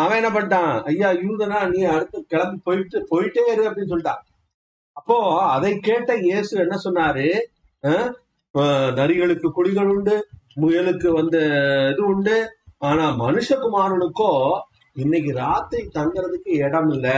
அவன் 0.00 0.18
என்ன 0.20 0.30
பண்ணிட்டான் 0.34 0.72
ஐயா 0.90 1.08
யூதனா 1.24 1.58
நீ 1.72 1.80
அடுத்து 1.94 2.18
கிளம்பி 2.32 2.58
போயிட்டு 2.66 2.98
போயிட்டே 3.10 3.42
இரு 3.52 3.62
அப்படின்னு 3.68 3.92
சொல்லிட்டான். 3.92 4.22
அப்போ 4.98 5.16
அதை 5.54 5.72
கேட்ட 5.88 6.12
இயேசு 6.28 6.52
என்ன 6.64 6.76
சொன்னாரு? 6.86 7.26
நரிகளுக்கு 9.00 9.48
குடிகள் 9.56 9.90
உண்டு 9.94 10.14
முயலுக்கு 10.62 11.08
வந்து 11.18 11.40
இது 11.92 12.02
உண்டு 12.12 12.36
ஆனா 12.88 13.04
மனுஷகுமாரனுக்கோ 13.24 14.30
இன்னைக்கு 14.96 15.32
ராத்திரி 15.42 15.82
தங்குறதுக்கு 15.98 16.52
இடம் 16.66 16.90
இல்ல 16.96 17.08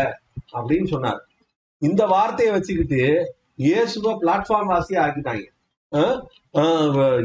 அப்படின்னு 0.59 0.89
சொன்னார். 0.95 1.21
இந்த 1.83 2.03
வார்த்தையை 2.15 2.51
வச்சுக்கிட்டு 2.55 3.03
இயேசுவ 3.67 4.13
பிளாட்ஃபார்ம் 4.23 4.73
வாசியா 4.75 5.01
ஆக்கிட்டாங்க. 5.05 5.47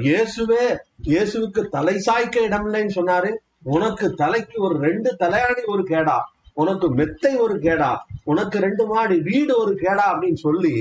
இயேசுவே 0.07 0.63
இயேசுவுக்கு 1.09 1.61
தலை 1.75 1.95
சாய்க்க 2.07 2.45
இடம் 2.47 2.65
இல்லைன்னு 2.67 2.95
சொன்னாரு. 2.99 3.29
உனக்கு 3.75 4.05
தலைக்கு 4.21 4.57
ஒரு 4.67 4.75
ரெண்டு 4.87 5.09
தலையாணி 5.21 5.63
ஒரு 5.73 5.83
கேடா. 5.91 6.15
உனக்கு 6.61 6.87
மெத்தை 6.99 7.31
ஒரு 7.45 7.55
கேடா. 7.65 7.91
உனக்கு 8.31 8.57
ரெண்டு 8.65 8.83
மாடி 8.91 9.17
வீடு 9.29 9.53
ஒரு 9.63 9.73
கேடா 9.83 10.05
அப்படின்னு 10.13 10.41
சொல்லி 10.47 10.73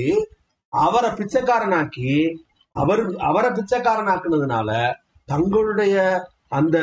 அவரை 0.72 1.10
பிச்சைக்காரனாக்கி 1.20 2.12
அவர் 2.76 3.02
அவரை 3.30 3.50
பிச்சைக்காரனாக்குனதுனால 3.58 4.70
தங்களுடைய 5.32 5.96
அந்த 6.58 6.78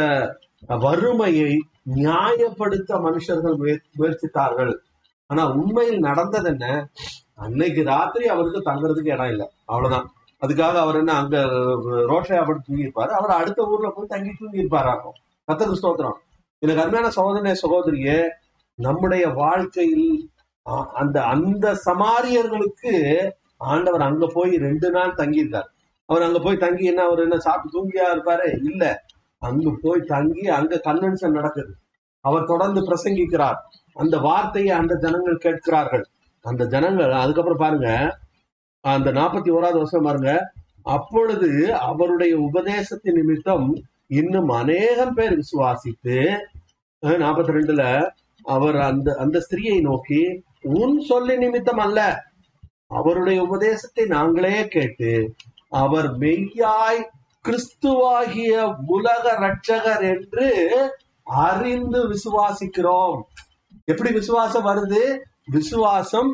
வறுமையை 0.86 1.52
நியாயப்படுத்த 1.98 2.92
மனுஷர்கள் 3.08 3.60
முயற்சித்தார்கள். 4.00 4.74
ஆனா 5.30 5.44
உண்மையில் 5.60 6.06
நடந்தது 6.10 6.50
என்ன 6.54 6.66
அன்னைக்கு 7.46 7.82
ராத்திரி 7.94 8.26
அவருக்கு 8.34 8.60
தங்குறதுக்கு 8.70 9.14
இடம் 9.16 9.32
இல்லை. 9.34 9.48
அவ்வளவுதான். 9.72 10.08
அதுக்காக 10.46 10.76
அவர் 10.84 10.96
என்ன 10.96 11.14
அங்க 11.14 11.38
ரோஷையா 12.12 12.46
படுத்து 12.46 12.68
தூங்கியிருப்பாரு. 12.68 13.12
அவர் 13.20 13.30
அடுத்த 13.30 13.66
ஊர்ல 13.66 13.90
போய் 13.96 14.12
தங்கி 14.14 14.32
தூங்கியிருப்பாராக்கும் 14.40 15.18
கத்தருக்கு 15.48 15.82
ஸ்தோத்திரம். 15.82 16.20
எனக்கு 16.60 16.82
அருமையான 16.84 17.10
சகோதரனே 17.16 17.54
சகோதரியே 17.64 18.18
நம்முடைய 18.80 19.28
வாழ்க்கையில் 19.42 20.08
அந்த 20.94 21.18
அந்த 21.34 21.66
சமாரியர்களுக்கு 21.86 22.94
ஆண்டவர் 23.58 24.02
அங்க 24.02 24.26
போய் 24.34 24.52
ரெண்டு 24.58 24.90
நாள் 24.92 25.14
தங்கியிருக்கார். 25.14 25.70
அவர் 26.06 26.22
அங்க 26.22 26.40
போய் 26.40 26.64
தங்கி 26.64 26.86
என்ன 26.86 27.02
அவர் 27.04 27.20
என்ன 27.20 27.38
சாப்பிட்டு 27.38 27.76
தூங்கியா 27.76 28.06
இருப்பாரு? 28.14 28.48
இல்ல. 28.70 28.84
அங்க 29.38 29.72
போய் 29.82 30.02
தங்கி 30.14 30.44
அங்க 30.50 30.82
கன்வென்ஷன் 30.84 31.38
நடக்குது. 31.40 31.74
அவர் 32.26 32.46
தொடர்ந்து 32.46 32.82
பிரசங்கிக்கிறார். 32.82 33.60
அந்த 33.94 34.16
வார்த்தையை 34.18 34.72
அந்த 34.72 34.94
ஜனங்கள் 34.96 35.38
கேட்கிறார்கள். 35.38 36.06
அந்த 36.46 36.66
ஜனங்கள் 36.66 37.12
அதுக்கப்புறம் 37.12 37.64
பாருங்க 37.64 37.90
அந்த 38.90 39.12
நாற்பத்தி 39.12 39.50
ஓராவது 39.56 39.80
வருஷம் 39.82 40.04
பாருங்க. 40.04 40.32
அப்பொழுது 40.96 41.50
அவருடைய 41.90 42.34
உபதேசத்தின் 42.40 43.18
நிமித்தம் 43.20 43.68
இன்னும் 44.20 44.50
அநேகம் 44.50 45.14
பேர் 45.14 45.36
விசுவாசித்து 45.42 46.18
நாற்பத்தி 47.04 47.54
ரெண்டுல 47.58 47.84
அவர் 48.46 48.78
அந்த 48.80 49.16
அந்த 49.24 49.38
ஸ்திரியை 49.46 49.78
நோக்கி 49.82 50.22
உன் 50.80 50.96
சொல்லி 51.10 51.36
நிமித்தம் 51.38 51.82
அல்ல. 51.86 52.00
அவருடைய 53.00 53.40
உபதேசத்தை 53.48 54.06
நாங்களே 54.16 54.58
கேட்டு 54.68 55.12
அவர் 55.84 56.10
மெய்யாய் 56.24 57.02
கிறிஸ்துவாகிய 57.46 58.54
உலக 58.96 59.24
ரட்சகர் 59.44 60.04
என்று 60.14 60.48
அறிந்து 61.24 62.00
விசுவாசிக்கிறோம். 62.14 63.20
எப்படி 63.86 64.12
விசுவாசம் 64.12 64.66
வருது? 64.66 65.04
விசுவாசம் 65.46 66.32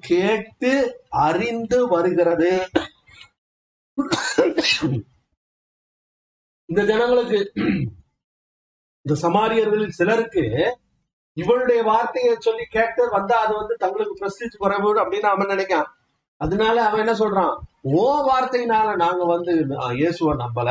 கேட்டு 0.00 0.72
அறிந்து 1.10 1.86
வருகிறது. 1.86 2.50
இந்த 6.68 6.84
ஜனங்களுக்கு 6.84 7.38
இந்த 9.04 9.14
சமாரியர்களில் 9.22 9.88
சிலருக்கு 9.88 10.44
இவளுடைய 11.36 11.82
வார்த்தையை 11.82 12.36
சொல்லி 12.38 12.64
கேட்டு 12.70 13.08
வந்தா 13.10 13.34
அது 13.36 13.54
வந்து 13.54 13.74
தங்களுக்கு 13.76 14.14
பிரஸ்டீஜ் 14.20 14.56
குறைவு 14.56 15.04
அப்படின்னு 15.04 15.20
அவன் 15.20 15.48
நினைக்கான் 15.48 15.88
அதனால 16.36 16.84
அவன் 16.84 17.00
என்ன 17.00 17.12
சொல்றான்? 17.12 17.54
ஓ 17.82 18.30
வார்த்தையினால 18.30 18.96
நாங்க 18.96 19.24
வந்து 19.24 19.52
அஹ், 19.76 19.94
இயேசுவை 19.94 20.36
நம்பல. 20.36 20.70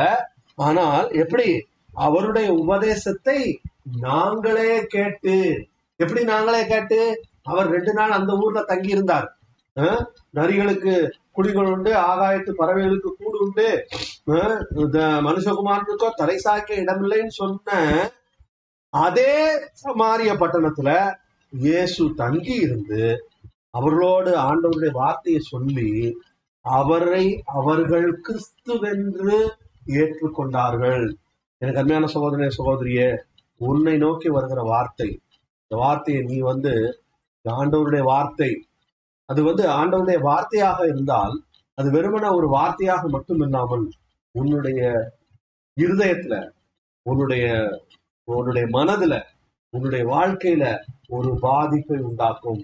ஆனால் 0.54 1.10
எப்படி? 1.10 1.66
அவருடைய 1.92 2.52
உபதேசத்தை 2.52 3.60
நாங்களே 4.00 4.84
கேட்டு. 4.86 5.64
எப்படி 5.96 6.24
நாங்களே 6.24 6.66
கேட்டு? 6.66 7.24
அவர் 7.46 7.68
ரெண்டு 7.76 7.92
நாள் 7.98 8.16
அந்த 8.18 8.32
ஊர்ல 8.42 8.60
தங்கி 8.72 8.90
இருந்தார் 8.96 9.28
நரிகளுக்கு 10.38 10.92
குடிகள் 11.36 11.70
உண்டு 11.74 11.92
ஆகாயத்து 12.10 12.50
பறவைகளுக்கு 12.60 13.10
கூடு 13.20 13.38
உண்டு. 13.44 13.68
இந்த 14.82 14.98
மனுஷகுமாரனுக்கோ 15.26 16.08
தலை 16.20 16.36
சாய்க்க 16.44 16.82
இடமில்லைன்னு 16.82 17.34
சொன்ன 17.42 17.78
அதே 18.92 19.32
சமாரிய 19.84 20.32
பட்டணத்துல 20.42 20.90
இயேசு 21.52 22.04
தங்கி 22.22 22.54
இருந்து 22.66 23.02
அவர்களோடு 23.78 24.30
ஆண்டவருடைய 24.48 24.92
வார்த்தையை 25.00 25.40
சொல்லி 25.52 25.90
அவரை 26.64 27.24
அவர்கள் 27.58 28.08
கிறிஸ்துவென்று 28.26 29.38
ஏற்றுக்கொண்டார்கள். 30.00 31.04
எனக்கு 31.62 31.80
அருமையான 31.80 32.08
சகோதரனே 32.14 32.48
சகோதரியே 32.58 33.08
உன்னை 33.60 33.94
நோக்கி 34.04 34.28
வருகிற 34.36 34.60
வார்த்தை. 34.70 35.08
இந்த 35.64 35.74
வார்த்தையை 35.82 36.22
நீ 36.30 36.38
வந்து 36.52 36.72
ஆண்டவருடைய 37.44 38.02
வார்த்தை. 38.02 38.66
அது 39.26 39.42
வந்து 39.42 39.64
ஆண்டவருடைய 39.68 40.18
வார்த்தையாக 40.22 40.84
இருந்தால் 40.88 41.42
அது 41.74 41.90
வெறுமன 41.90 42.34
ஒரு 42.34 42.48
வார்த்தையாக 42.52 43.08
மட்டும் 43.08 43.40
இல்லாமல் 43.40 43.90
உன்னுடைய 44.30 44.80
இருதயத்துல 45.80 46.50
உன்னுடைய 47.02 47.46
உன்னுடைய 48.24 48.66
மனதுல 48.68 49.14
உன்னுடைய 49.70 50.06
வாழ்க்கையில 50.06 50.64
ஒரு 51.08 51.38
பாதிப்பை 51.40 51.98
உண்டாக்கும். 51.98 52.60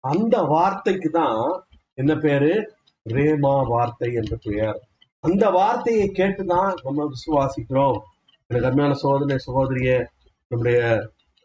அந்த 0.00 0.42
வார்த்தைக்கு 0.42 1.10
தான் 1.10 1.66
என்ன 1.94 2.16
பேரு? 2.16 2.76
ரேமா 3.08 3.66
வார்த்தை 3.66 4.12
என்ற 4.12 4.36
பெயர். 4.42 4.78
அந்த 5.20 5.50
வார்த்தையை 5.50 6.10
கேட்டுதான் 6.14 6.72
நம்ம 6.82 7.08
விசுவாசிக்கிறோம். 7.08 7.98
எனக்கு 8.46 8.68
அருமையான 8.68 8.94
சோதனை 8.94 9.36
சகோதரிய 9.46 10.06
நம்முடைய 10.48 10.80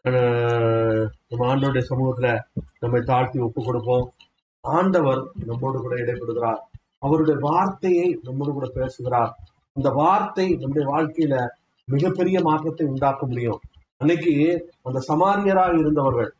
நம்ம 0.04 1.42
ஆண்டோடைய 1.50 1.82
சமூகத்துல 1.90 2.28
நம்மை 2.82 3.00
தாழ்த்தி 3.10 3.38
ஒப்பு 3.46 3.60
கொடுப்போம். 3.64 4.06
ஆண்டவர் 4.64 5.20
நம்மோடு 5.48 5.78
கூட 5.80 5.94
இடைபெறுகிறார் 6.02 6.60
அவருடைய 6.98 7.36
வார்த்தையை 7.48 8.08
நம்மோடு 8.26 8.52
கூட 8.52 8.66
பேசுகிறார். 8.78 9.32
அந்த 9.76 9.88
வார்த்தை 10.00 10.46
நம்முடைய 10.60 10.84
வாழ்க்கையில 10.94 11.36
மிகப்பெரிய 11.88 12.36
மாற்றத்தை 12.48 12.86
உண்டாக்க 12.86 13.22
முடியும். 13.26 13.60
அன்னைக்கு 14.00 14.32
அந்த 14.88 14.98
சமாரியராக 15.08 15.74
இருந்தவர்கள் 15.82 16.30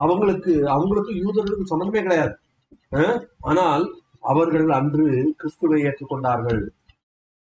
அவங்களுக்கு 0.00 0.52
அவங்களுக்கு 0.74 1.12
யூதர்களுக்கு 1.22 1.72
சம்பந்தமே 1.72 2.02
கிடையாது. 2.02 2.34
ஆனால் 3.50 3.84
அவர்கள் 4.32 4.68
அன்று 4.78 5.06
கிறிஸ்துவை 5.40 5.80
ஏற்றுக்கொண்டார்கள். 5.88 6.62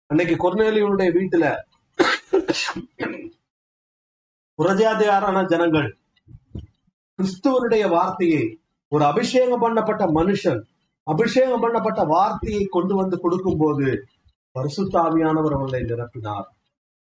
அன்னைக்கு 0.09 0.35
கொர்நேலியுடைய 0.43 1.09
வீட்டுல 1.19 1.45
புரஜாதியாரான 4.57 5.45
ஜனங்கள் 5.45 5.97
கிறிஸ்துவனுடைய 7.17 7.89
வார்த்தையை 7.89 8.59
ஒரு 8.87 9.05
அபிஷேகம் 9.05 9.61
பண்ணப்பட்ட 9.61 10.11
மனுஷன் 10.15 10.61
அபிஷேகம் 11.03 11.63
பண்ணப்பட்ட 11.63 12.07
வார்த்தையை 12.07 12.65
கொண்டு 12.65 12.95
வந்து 12.95 13.19
கொடுக்கும்போது 13.19 14.05
பரிசுத்தாவியானவர் 14.59 15.53
அவர்களை 15.53 15.81
நிரப்பினார். 15.81 16.43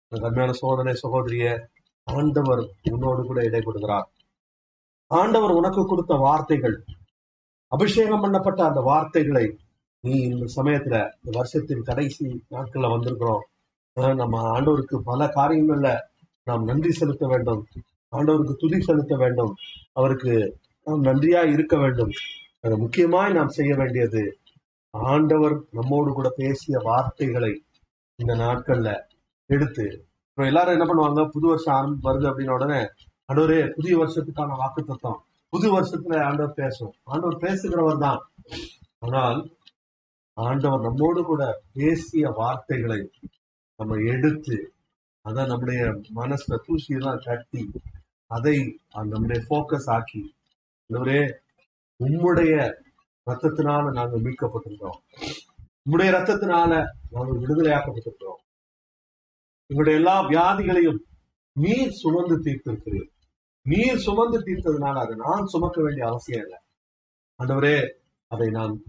எனக்கு 0.07 0.53
சோதனை 0.53 0.95
சகோதரிய 1.03 1.65
ஆண்டவர் 2.03 2.69
உன்னோடு 2.91 3.23
கூட 3.23 3.43
இடை 3.43 3.59
கொடுக்கிறார். 3.59 4.05
ஆண்டவர் 5.07 5.51
உனக்கு 5.51 5.85
கொடுத்த 5.85 6.15
வார்த்தைகள் 6.15 6.83
அபிஷேகம் 7.67 8.23
பண்ணப்பட்ட 8.23 8.61
அந்த 8.61 8.81
வார்த்தைகளை 8.81 9.57
நீ 9.99 10.11
இந்த 10.11 10.45
சமயத்துல 10.55 10.95
இந்த 10.95 11.31
வருஷத்தின் 11.31 11.81
கடைசி 11.81 12.43
நாட்கள்ல 12.51 12.87
வந்திருக்கிறோம். 12.87 13.41
ஆஹ் 13.95 14.15
நம்ம 14.15 14.59
ஆண்டவருக்கு 14.59 14.97
பல 15.03 15.25
காரியங்கள்ல 15.25 15.99
நாம் 16.49 16.67
நன்றி 16.69 16.91
செலுத்த 16.91 17.25
வேண்டும். 17.27 17.61
ஆண்டவருக்கு 18.13 18.53
துதி 18.55 18.77
செலுத்த 18.81 19.13
வேண்டும். 19.23 19.53
அவருக்கு 19.99 20.33
நாம் 20.87 21.03
நன்றியா 21.03 21.41
இருக்க 21.55 21.75
வேண்டும். 21.77 22.13
அது 22.61 22.75
முக்கியமாய் 22.83 23.37
நாம் 23.37 23.55
செய்ய 23.57 23.73
வேண்டியது. 23.75 24.23
ஆண்டவர் 24.93 25.55
நம்மோடு 25.77 26.11
கூட 26.11 26.29
பேசிய 26.37 26.77
வார்த்தைகளை 26.87 27.51
இந்த 28.19 28.33
நாட்கள்ல 28.35 28.89
எடுத்து 29.49 29.85
இப்போ 30.29 30.43
எல்லாரும் 30.49 30.75
என்ன 30.75 30.85
பண்ணுவாங்க? 30.87 31.21
புது 31.35 31.45
வருஷம் 31.47 31.75
ஆரம்பி 31.77 32.05
வருது 32.07 32.27
அப்படின்ன 32.29 32.55
உடனே 32.57 32.81
ஆண்டவரே 33.29 33.59
புதிய 33.77 33.93
வருஷத்துக்கான 34.01 34.57
வாக்கு 34.61 34.81
தத்துவம் 34.83 35.21
புது 35.53 35.67
வருஷத்துல 35.75 36.15
ஆண்டவர் 36.27 36.59
பேசும். 36.61 36.93
ஆண்டவர் 37.03 37.43
பேசுகிறவர் 37.45 38.03
தான். 38.05 38.21
ஆனால் 39.05 39.39
ஆண்டவர் 40.37 40.85
நம்மோடு 40.87 41.21
கூட 41.29 41.43
பேசிய 41.77 42.29
வார்த்தைகளை 42.39 42.99
நம்ம 43.79 43.97
எடுத்து 44.13 44.57
அதை 45.21 45.45
நம்முடைய 45.45 45.81
மனசுல 46.15 46.57
தூசியெல்லாம் 46.67 47.23
கட்டி 47.23 47.71
அதை 48.27 48.79
அந்த 48.89 49.11
நம்முடைய 49.11 49.45
போக்கஸ் 49.49 49.89
ஆக்கி 49.89 50.35
ஆண்டவரே 50.89 51.21
உம்முடைய 51.99 52.53
ரத்தத்தினால 53.27 53.91
நாங்கள் 53.91 54.21
மீட்கப்பட்டிருக்கிறோம். 54.21 54.99
உம்முடைய 55.85 56.09
ரத்தத்தினால 56.15 56.71
நாங்கள் 57.11 57.41
விடுதலையாக்கப்பட்டிருக்கிறோம். 57.41 58.41
எங்களுடைய 59.65 59.99
எல்லா 59.99 60.15
வியாதிகளையும் 60.29 60.99
நீர் 61.51 61.91
சுமந்து 61.91 62.35
தீர்த்திருக்கிறீர். 62.39 63.09
நீர் 63.65 63.97
சுமந்து 63.97 64.39
தீர்த்ததுனால 64.39 64.95
அதை 64.99 65.15
நான் 65.15 65.45
சுமக்க 65.45 65.81
வேண்டிய 65.81 66.07
அவசியம் 66.07 66.41
இல்லை. 66.41 66.59
ஆண்டவரே 67.39 67.89
அதை 68.27 68.49
நான் 68.49 68.83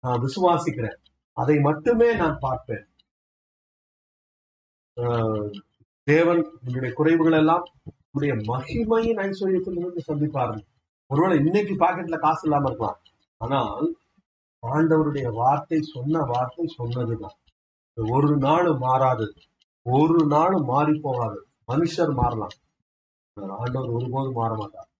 நான் 0.00 0.20
விசுவாசிக்கிறேன். 0.20 0.98
அதை 1.32 1.58
மட்டுமே 1.58 2.14
நான் 2.14 2.36
பார்ப்பேன். 2.40 2.86
தேவன் 6.06 6.42
உங்களுடைய 6.64 6.92
குறைவுகள் 6.98 7.38
எல்லாம் 7.40 7.64
உன்னுடைய 8.10 8.34
மகிமையின் 8.50 9.20
ஐஸ்வர்யத்திலிருந்து 9.26 10.02
சந்திப்பாரு 10.10 10.58
ஒருவேளை 11.10 11.36
இன்னைக்கு 11.44 11.74
பாக்கெட்ல 11.74 12.16
காசு 12.24 12.42
இல்லாம 12.46 12.68
இருக்கலாம். 12.68 12.98
ஆனால் 13.40 13.86
ஆண்டவருடைய 14.62 15.26
வார்த்தை 15.40 15.78
சொன்ன 15.94 16.22
வார்த்தை 16.32 16.66
சொன்னதுதான். 16.78 17.36
ஒரு 17.96 18.30
நாளும் 18.46 18.82
மாறாது. 18.86 19.26
ஒரு 19.86 20.18
நாளும் 20.26 20.66
மாறி 20.72 20.94
போகாது 21.06 21.38
மனுஷர் 21.72 22.12
மாறலாம். 22.20 22.56
ஆண்டவர் 23.60 23.94
ஒருபோதும் 23.96 24.38
மாற 24.40 24.50
மாட்டார் 24.56 24.90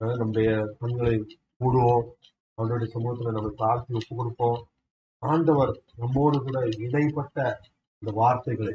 அதாவது 0.00 0.20
நம்முடைய 0.20 0.50
கண்களை 0.80 1.14
மூடுவோம். 1.60 2.06
அவருடைய 2.58 2.88
சமூகத்துல 2.94 3.34
நம்ம 3.36 3.52
தாழ்த்தி 3.62 3.94
ஒப்பு 3.98 4.12
கொடுப்போம். 4.16 4.60
ஆண்டவர் 5.22 5.72
நம்மோடு 5.96 6.38
கூட 6.46 6.58
இடைப்பட்ட 6.84 7.38
இந்த 8.02 8.12
வார்த்தைகளை 8.20 8.74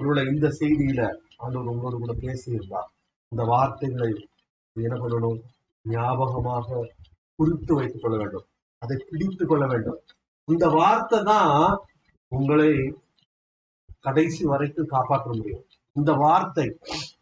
ஒருவேளை 0.00 0.22
இந்த 0.32 0.46
செய்தியில 0.60 1.02
ஆண்டவர் 1.36 1.70
உங்களோடு 1.70 1.96
கூட 1.98 2.12
பேசியிருந்தார் 2.24 2.90
இந்த 3.32 3.42
வார்த்தைகளை 3.44 4.10
என்ன 4.76 4.96
பண்ணணும்? 4.96 5.40
ஞாபகமாக 5.84 6.84
குறித்து 7.38 7.72
வைத்துக் 7.74 8.02
கொள்ள 8.02 8.16
வேண்டும். 8.16 8.46
அதை 8.82 8.96
பிடித்துக் 9.10 9.50
கொள்ள 9.50 9.64
வேண்டும். 9.66 9.98
இந்த 10.48 10.66
வார்த்தை 10.68 11.18
தான் 11.22 11.52
உங்களை 12.32 12.70
கடைசி 14.00 14.42
வரைக்கும் 14.44 14.92
காப்பாற்ற 14.94 15.28
முடியும். 15.34 15.64
இந்த 15.96 16.12
வார்த்தை 16.24 16.66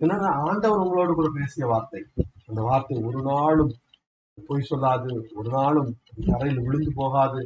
என்னன்னா 0.03 0.31
ஆண்டவர் 0.49 0.85
உங்களோடு 0.85 1.13
கூட 1.15 1.29
பேசிய 1.39 1.67
வார்த்தை. 1.67 2.03
அந்த 2.49 2.61
வார்த்தை 2.69 2.97
ஒரு 3.09 3.21
நாளும் 3.23 3.73
பொய் 4.39 4.69
சொல்லாது 4.71 5.13
ஒரு 5.39 5.49
நாளும் 5.49 5.91
தரையில் 6.27 6.65
விழுந்து 6.65 6.91
போகாது 6.95 7.41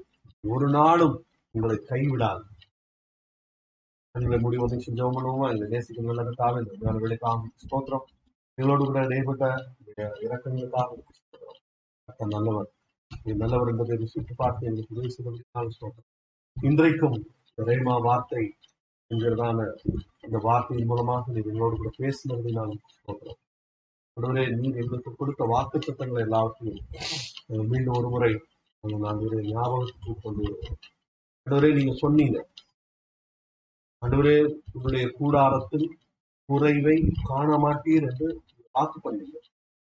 ஒரு 0.44 0.68
நாளும் 0.70 1.16
உங்களை 1.54 1.76
கைவிடாது. 1.90 2.42
எங்களை 4.14 4.36
முடிவு 4.44 4.66
செஞ்சவங்க 4.70 5.14
பண்ணுவோமா 5.16 5.48
எங்களை 5.52 5.66
நேசிக்கும் 5.72 6.08
நல்லதுக்காக 6.10 6.60
இந்த 6.62 6.72
உண்மையான 6.74 7.00
விலைக்காக 7.04 7.50
ஸ்தோத்திரம். 7.64 8.06
எங்களோடு 8.58 8.82
கூட 8.88 9.00
இடைப்பட்ட 9.08 9.44
இறக்கங்களுக்காக 10.26 10.88
ஸ்தோத்திரம். 11.18 11.58
நல்லவர். 12.36 12.70
நீ 13.24 13.32
நல்லவர் 13.42 13.70
என்பதை 13.72 13.96
ருசித்து 14.00 14.34
பார்த்து 14.42 14.68
எங்களுக்கு 14.70 14.96
உதவி 14.96 15.10
செய்வதற்காக 15.16 15.70
ஸ்தோத்திரம். 15.76 16.08
இன்றைக்கும் 16.56 17.18
ரேமா 17.68 17.94
வார்த்தை 18.08 18.42
என்கிறதான 19.10 19.58
இந்த 20.26 20.38
வார்த்தையின் 20.48 20.90
மூலமாக 20.90 21.32
நீ 21.34 21.40
எங்களோடு 21.44 21.78
கூட 21.80 21.90
பேசினதை 22.02 22.52
நான் 22.58 22.74
ஸ்தோத்திரம். 22.96 23.40
ஆண்டவரே 24.16 24.44
நீர் 24.60 24.80
எங்களுக்கு 24.82 25.10
கொடுத்த 25.20 25.42
வாக்கு 25.52 25.78
திட்டங்கள் 25.86 26.24
எல்லாவற்றையும் 26.26 27.68
மீண்டும் 27.72 27.98
ஒரு 28.00 28.08
முறை 28.14 28.32
நாங்கள் 28.84 29.48
ஞாபகத்துக்கு 29.54 30.14
கொண்டு 30.24 30.40
வருவோம் 30.44 30.78
ஆண்டவரே 31.46 31.70
நீங்க 31.78 31.94
சொன்னீங்க. 32.04 32.38
ஆண்டவரே 34.06 34.58
உங்களுடைய 34.72 35.10
கூடாரத்தில் 35.10 35.98
குறைவை 36.44 37.12
காண 37.22 37.56
மாட்டீர் 37.56 38.10
என்று 38.10 38.42
வாக்கு 38.72 38.98
பண்ணீங்க 39.00 39.36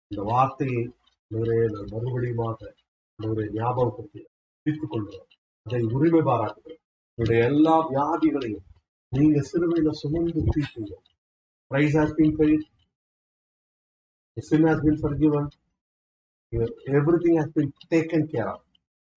இந்த 0.07 0.23
வார்த்தையை 0.23 0.93
ஆண்டவரே 1.31 1.71
நான் 1.71 1.89
மறுபடியுமாக 1.91 2.73
ஆண்டவரே 3.19 3.53
ஞாபகப்படுத்தி 3.53 4.27
பிடித்துக் 4.63 4.91
கொள்கிறோம் 4.91 5.27
அதை 5.63 5.83
உரிமை 5.83 6.21
பாராட்டுகிறோம் 6.21 6.83
உங்களுடைய 7.15 7.53
எல்லா 7.53 7.91
வியாதிகளையும் 7.91 8.67
நீங்க 9.09 9.41
சிறுவையில 9.53 9.91
சுமந்து 9.91 10.45
தீர்த்தீங்க. 10.45 10.93
Price 11.67 11.97
has 11.97 12.17
been 12.17 12.37
paid 12.37 12.67
the 14.37 14.45
sin 14.51 14.63
has 14.63 14.81
been 14.83 14.99
forgiven. 14.99 15.49
Your- 16.53 16.75
everything 16.87 17.35
has 17.41 17.51
been 17.53 17.73
taken 17.89 18.23
care 18.27 18.49
of. 18.49 18.61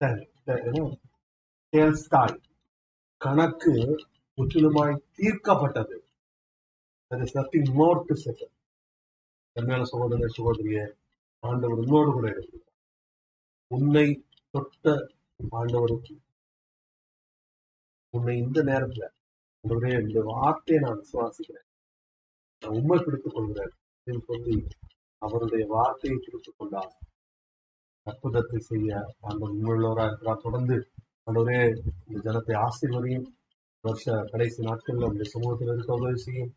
Then, 0.00 0.26
you. 0.46 0.96
Know, 1.72 2.36
கணக்கு 3.20 3.74
முற்றிலுமாய் 4.36 5.02
தீர்க்கப்பட்டது. 5.16 5.96
There 7.10 7.22
is 7.22 7.32
nothing 7.34 7.66
more 7.78 8.00
to 8.04 8.30
settle 8.30 8.50
சகோதர 9.82 10.26
சகோதரிய 10.36 10.92
ஆண்டவர் 11.38 11.78
உன்னோடு 11.78 12.12
கூட 12.12 12.28
இருக்கிறார் 12.30 12.70
உன்னை 13.66 14.26
தொட்ட 14.50 15.12
ஆண்டவருக்கு 15.50 16.16
உன்னை 18.10 18.38
இந்த 18.38 18.64
நேரத்துல 18.64 19.08
உங்களுடைய 19.60 20.00
இந்த 20.00 20.20
வார்த்தையை 20.22 20.84
நான் 20.84 21.04
விசுவாசிக்கிறேன். 21.04 21.68
நான் 22.60 22.70
உண்மை 22.70 23.02
பிடித்துக் 23.04 23.34
கொள்கிறேன். 23.34 23.70
என்று 24.02 24.20
சொல்லி 24.26 24.66
அவருடைய 25.18 25.66
வார்த்தையை 25.66 26.20
பிடித்துக் 26.24 26.54
கொண்டார். 26.58 26.98
அற்புதத்தை 28.02 28.60
செய்ய 28.60 29.14
ஆண்டவர் 29.20 29.56
உண்மையுள்ளவராக 29.56 30.06
இருக்கிறார். 30.06 30.40
தொடர்ந்து 30.42 30.90
ஆண்டவரே 31.26 31.90
இந்த 32.06 32.32
ஜனத்தை 32.32 32.68
ஆசீர்வதியும். 32.68 33.40
வருஷ 33.84 34.04
கடைசி 34.32 34.58
நாட்களில் 34.66 35.04
உங்களுடைய 35.04 35.28
சமூகத்தில் 35.32 35.70
இருக்க 35.72 35.94
உதவி 36.00 36.18
செய்யும். 36.24 36.50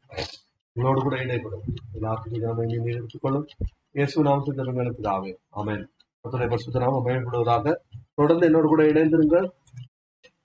உங்களோடு 0.76 0.99
கூட 1.05 1.15
இணைப்படும் 1.23 1.63
எல்லாத்துக்கும் 1.97 2.91
எடுத்துக்கொள்ளும் 2.95 3.45
இயேசு 3.97 4.26
நாமத்தில் 4.28 4.57
ஜனங்களுக்கு 4.59 5.07
ஆவே 5.13 5.32
அமேன் 5.61 5.84
கர்த்தருடைய 6.19 6.49
பரிசுத்தராம 6.51 6.99
பயன்படுவதாக 7.07 7.73
தொடர்ந்து 8.19 8.47
என்னோடு 8.49 8.67
கூட 8.73 8.84
இணைந்திருங்கள். 8.91 9.47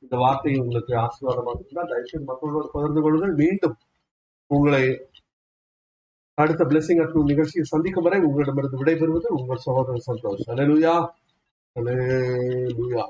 இந்த 0.05 0.17
வார்த்தை 0.23 0.53
உங்களுக்கு 0.63 0.93
ஆசீர்வாதமாக 1.05 1.61
இருந்தால் 1.65 1.91
தயவுசெய்து 1.93 2.31
மக்களோடு 2.31 2.69
பகிர்ந்து 2.77 3.03
கொள்ளுங்கள். 3.05 3.35
மீண்டும் 3.43 3.77
உங்களை 4.51 4.83
அடுத்த 6.39 6.63
பிளெஸிங் 6.71 7.03
அட் 7.05 7.17
நிகழ்ச்சியை 7.33 7.65
சந்திக்கும் 7.75 8.07
வரை 8.09 8.21
உங்களிடமிருந்து 8.29 8.81
விடைபெறுவது 8.83 9.29
உங்கள் 9.39 9.65
சகோதரன் 9.69 10.09
சந்தோஷ். 10.11 10.47
அலையா 10.55 10.95
அலையா 11.77 13.05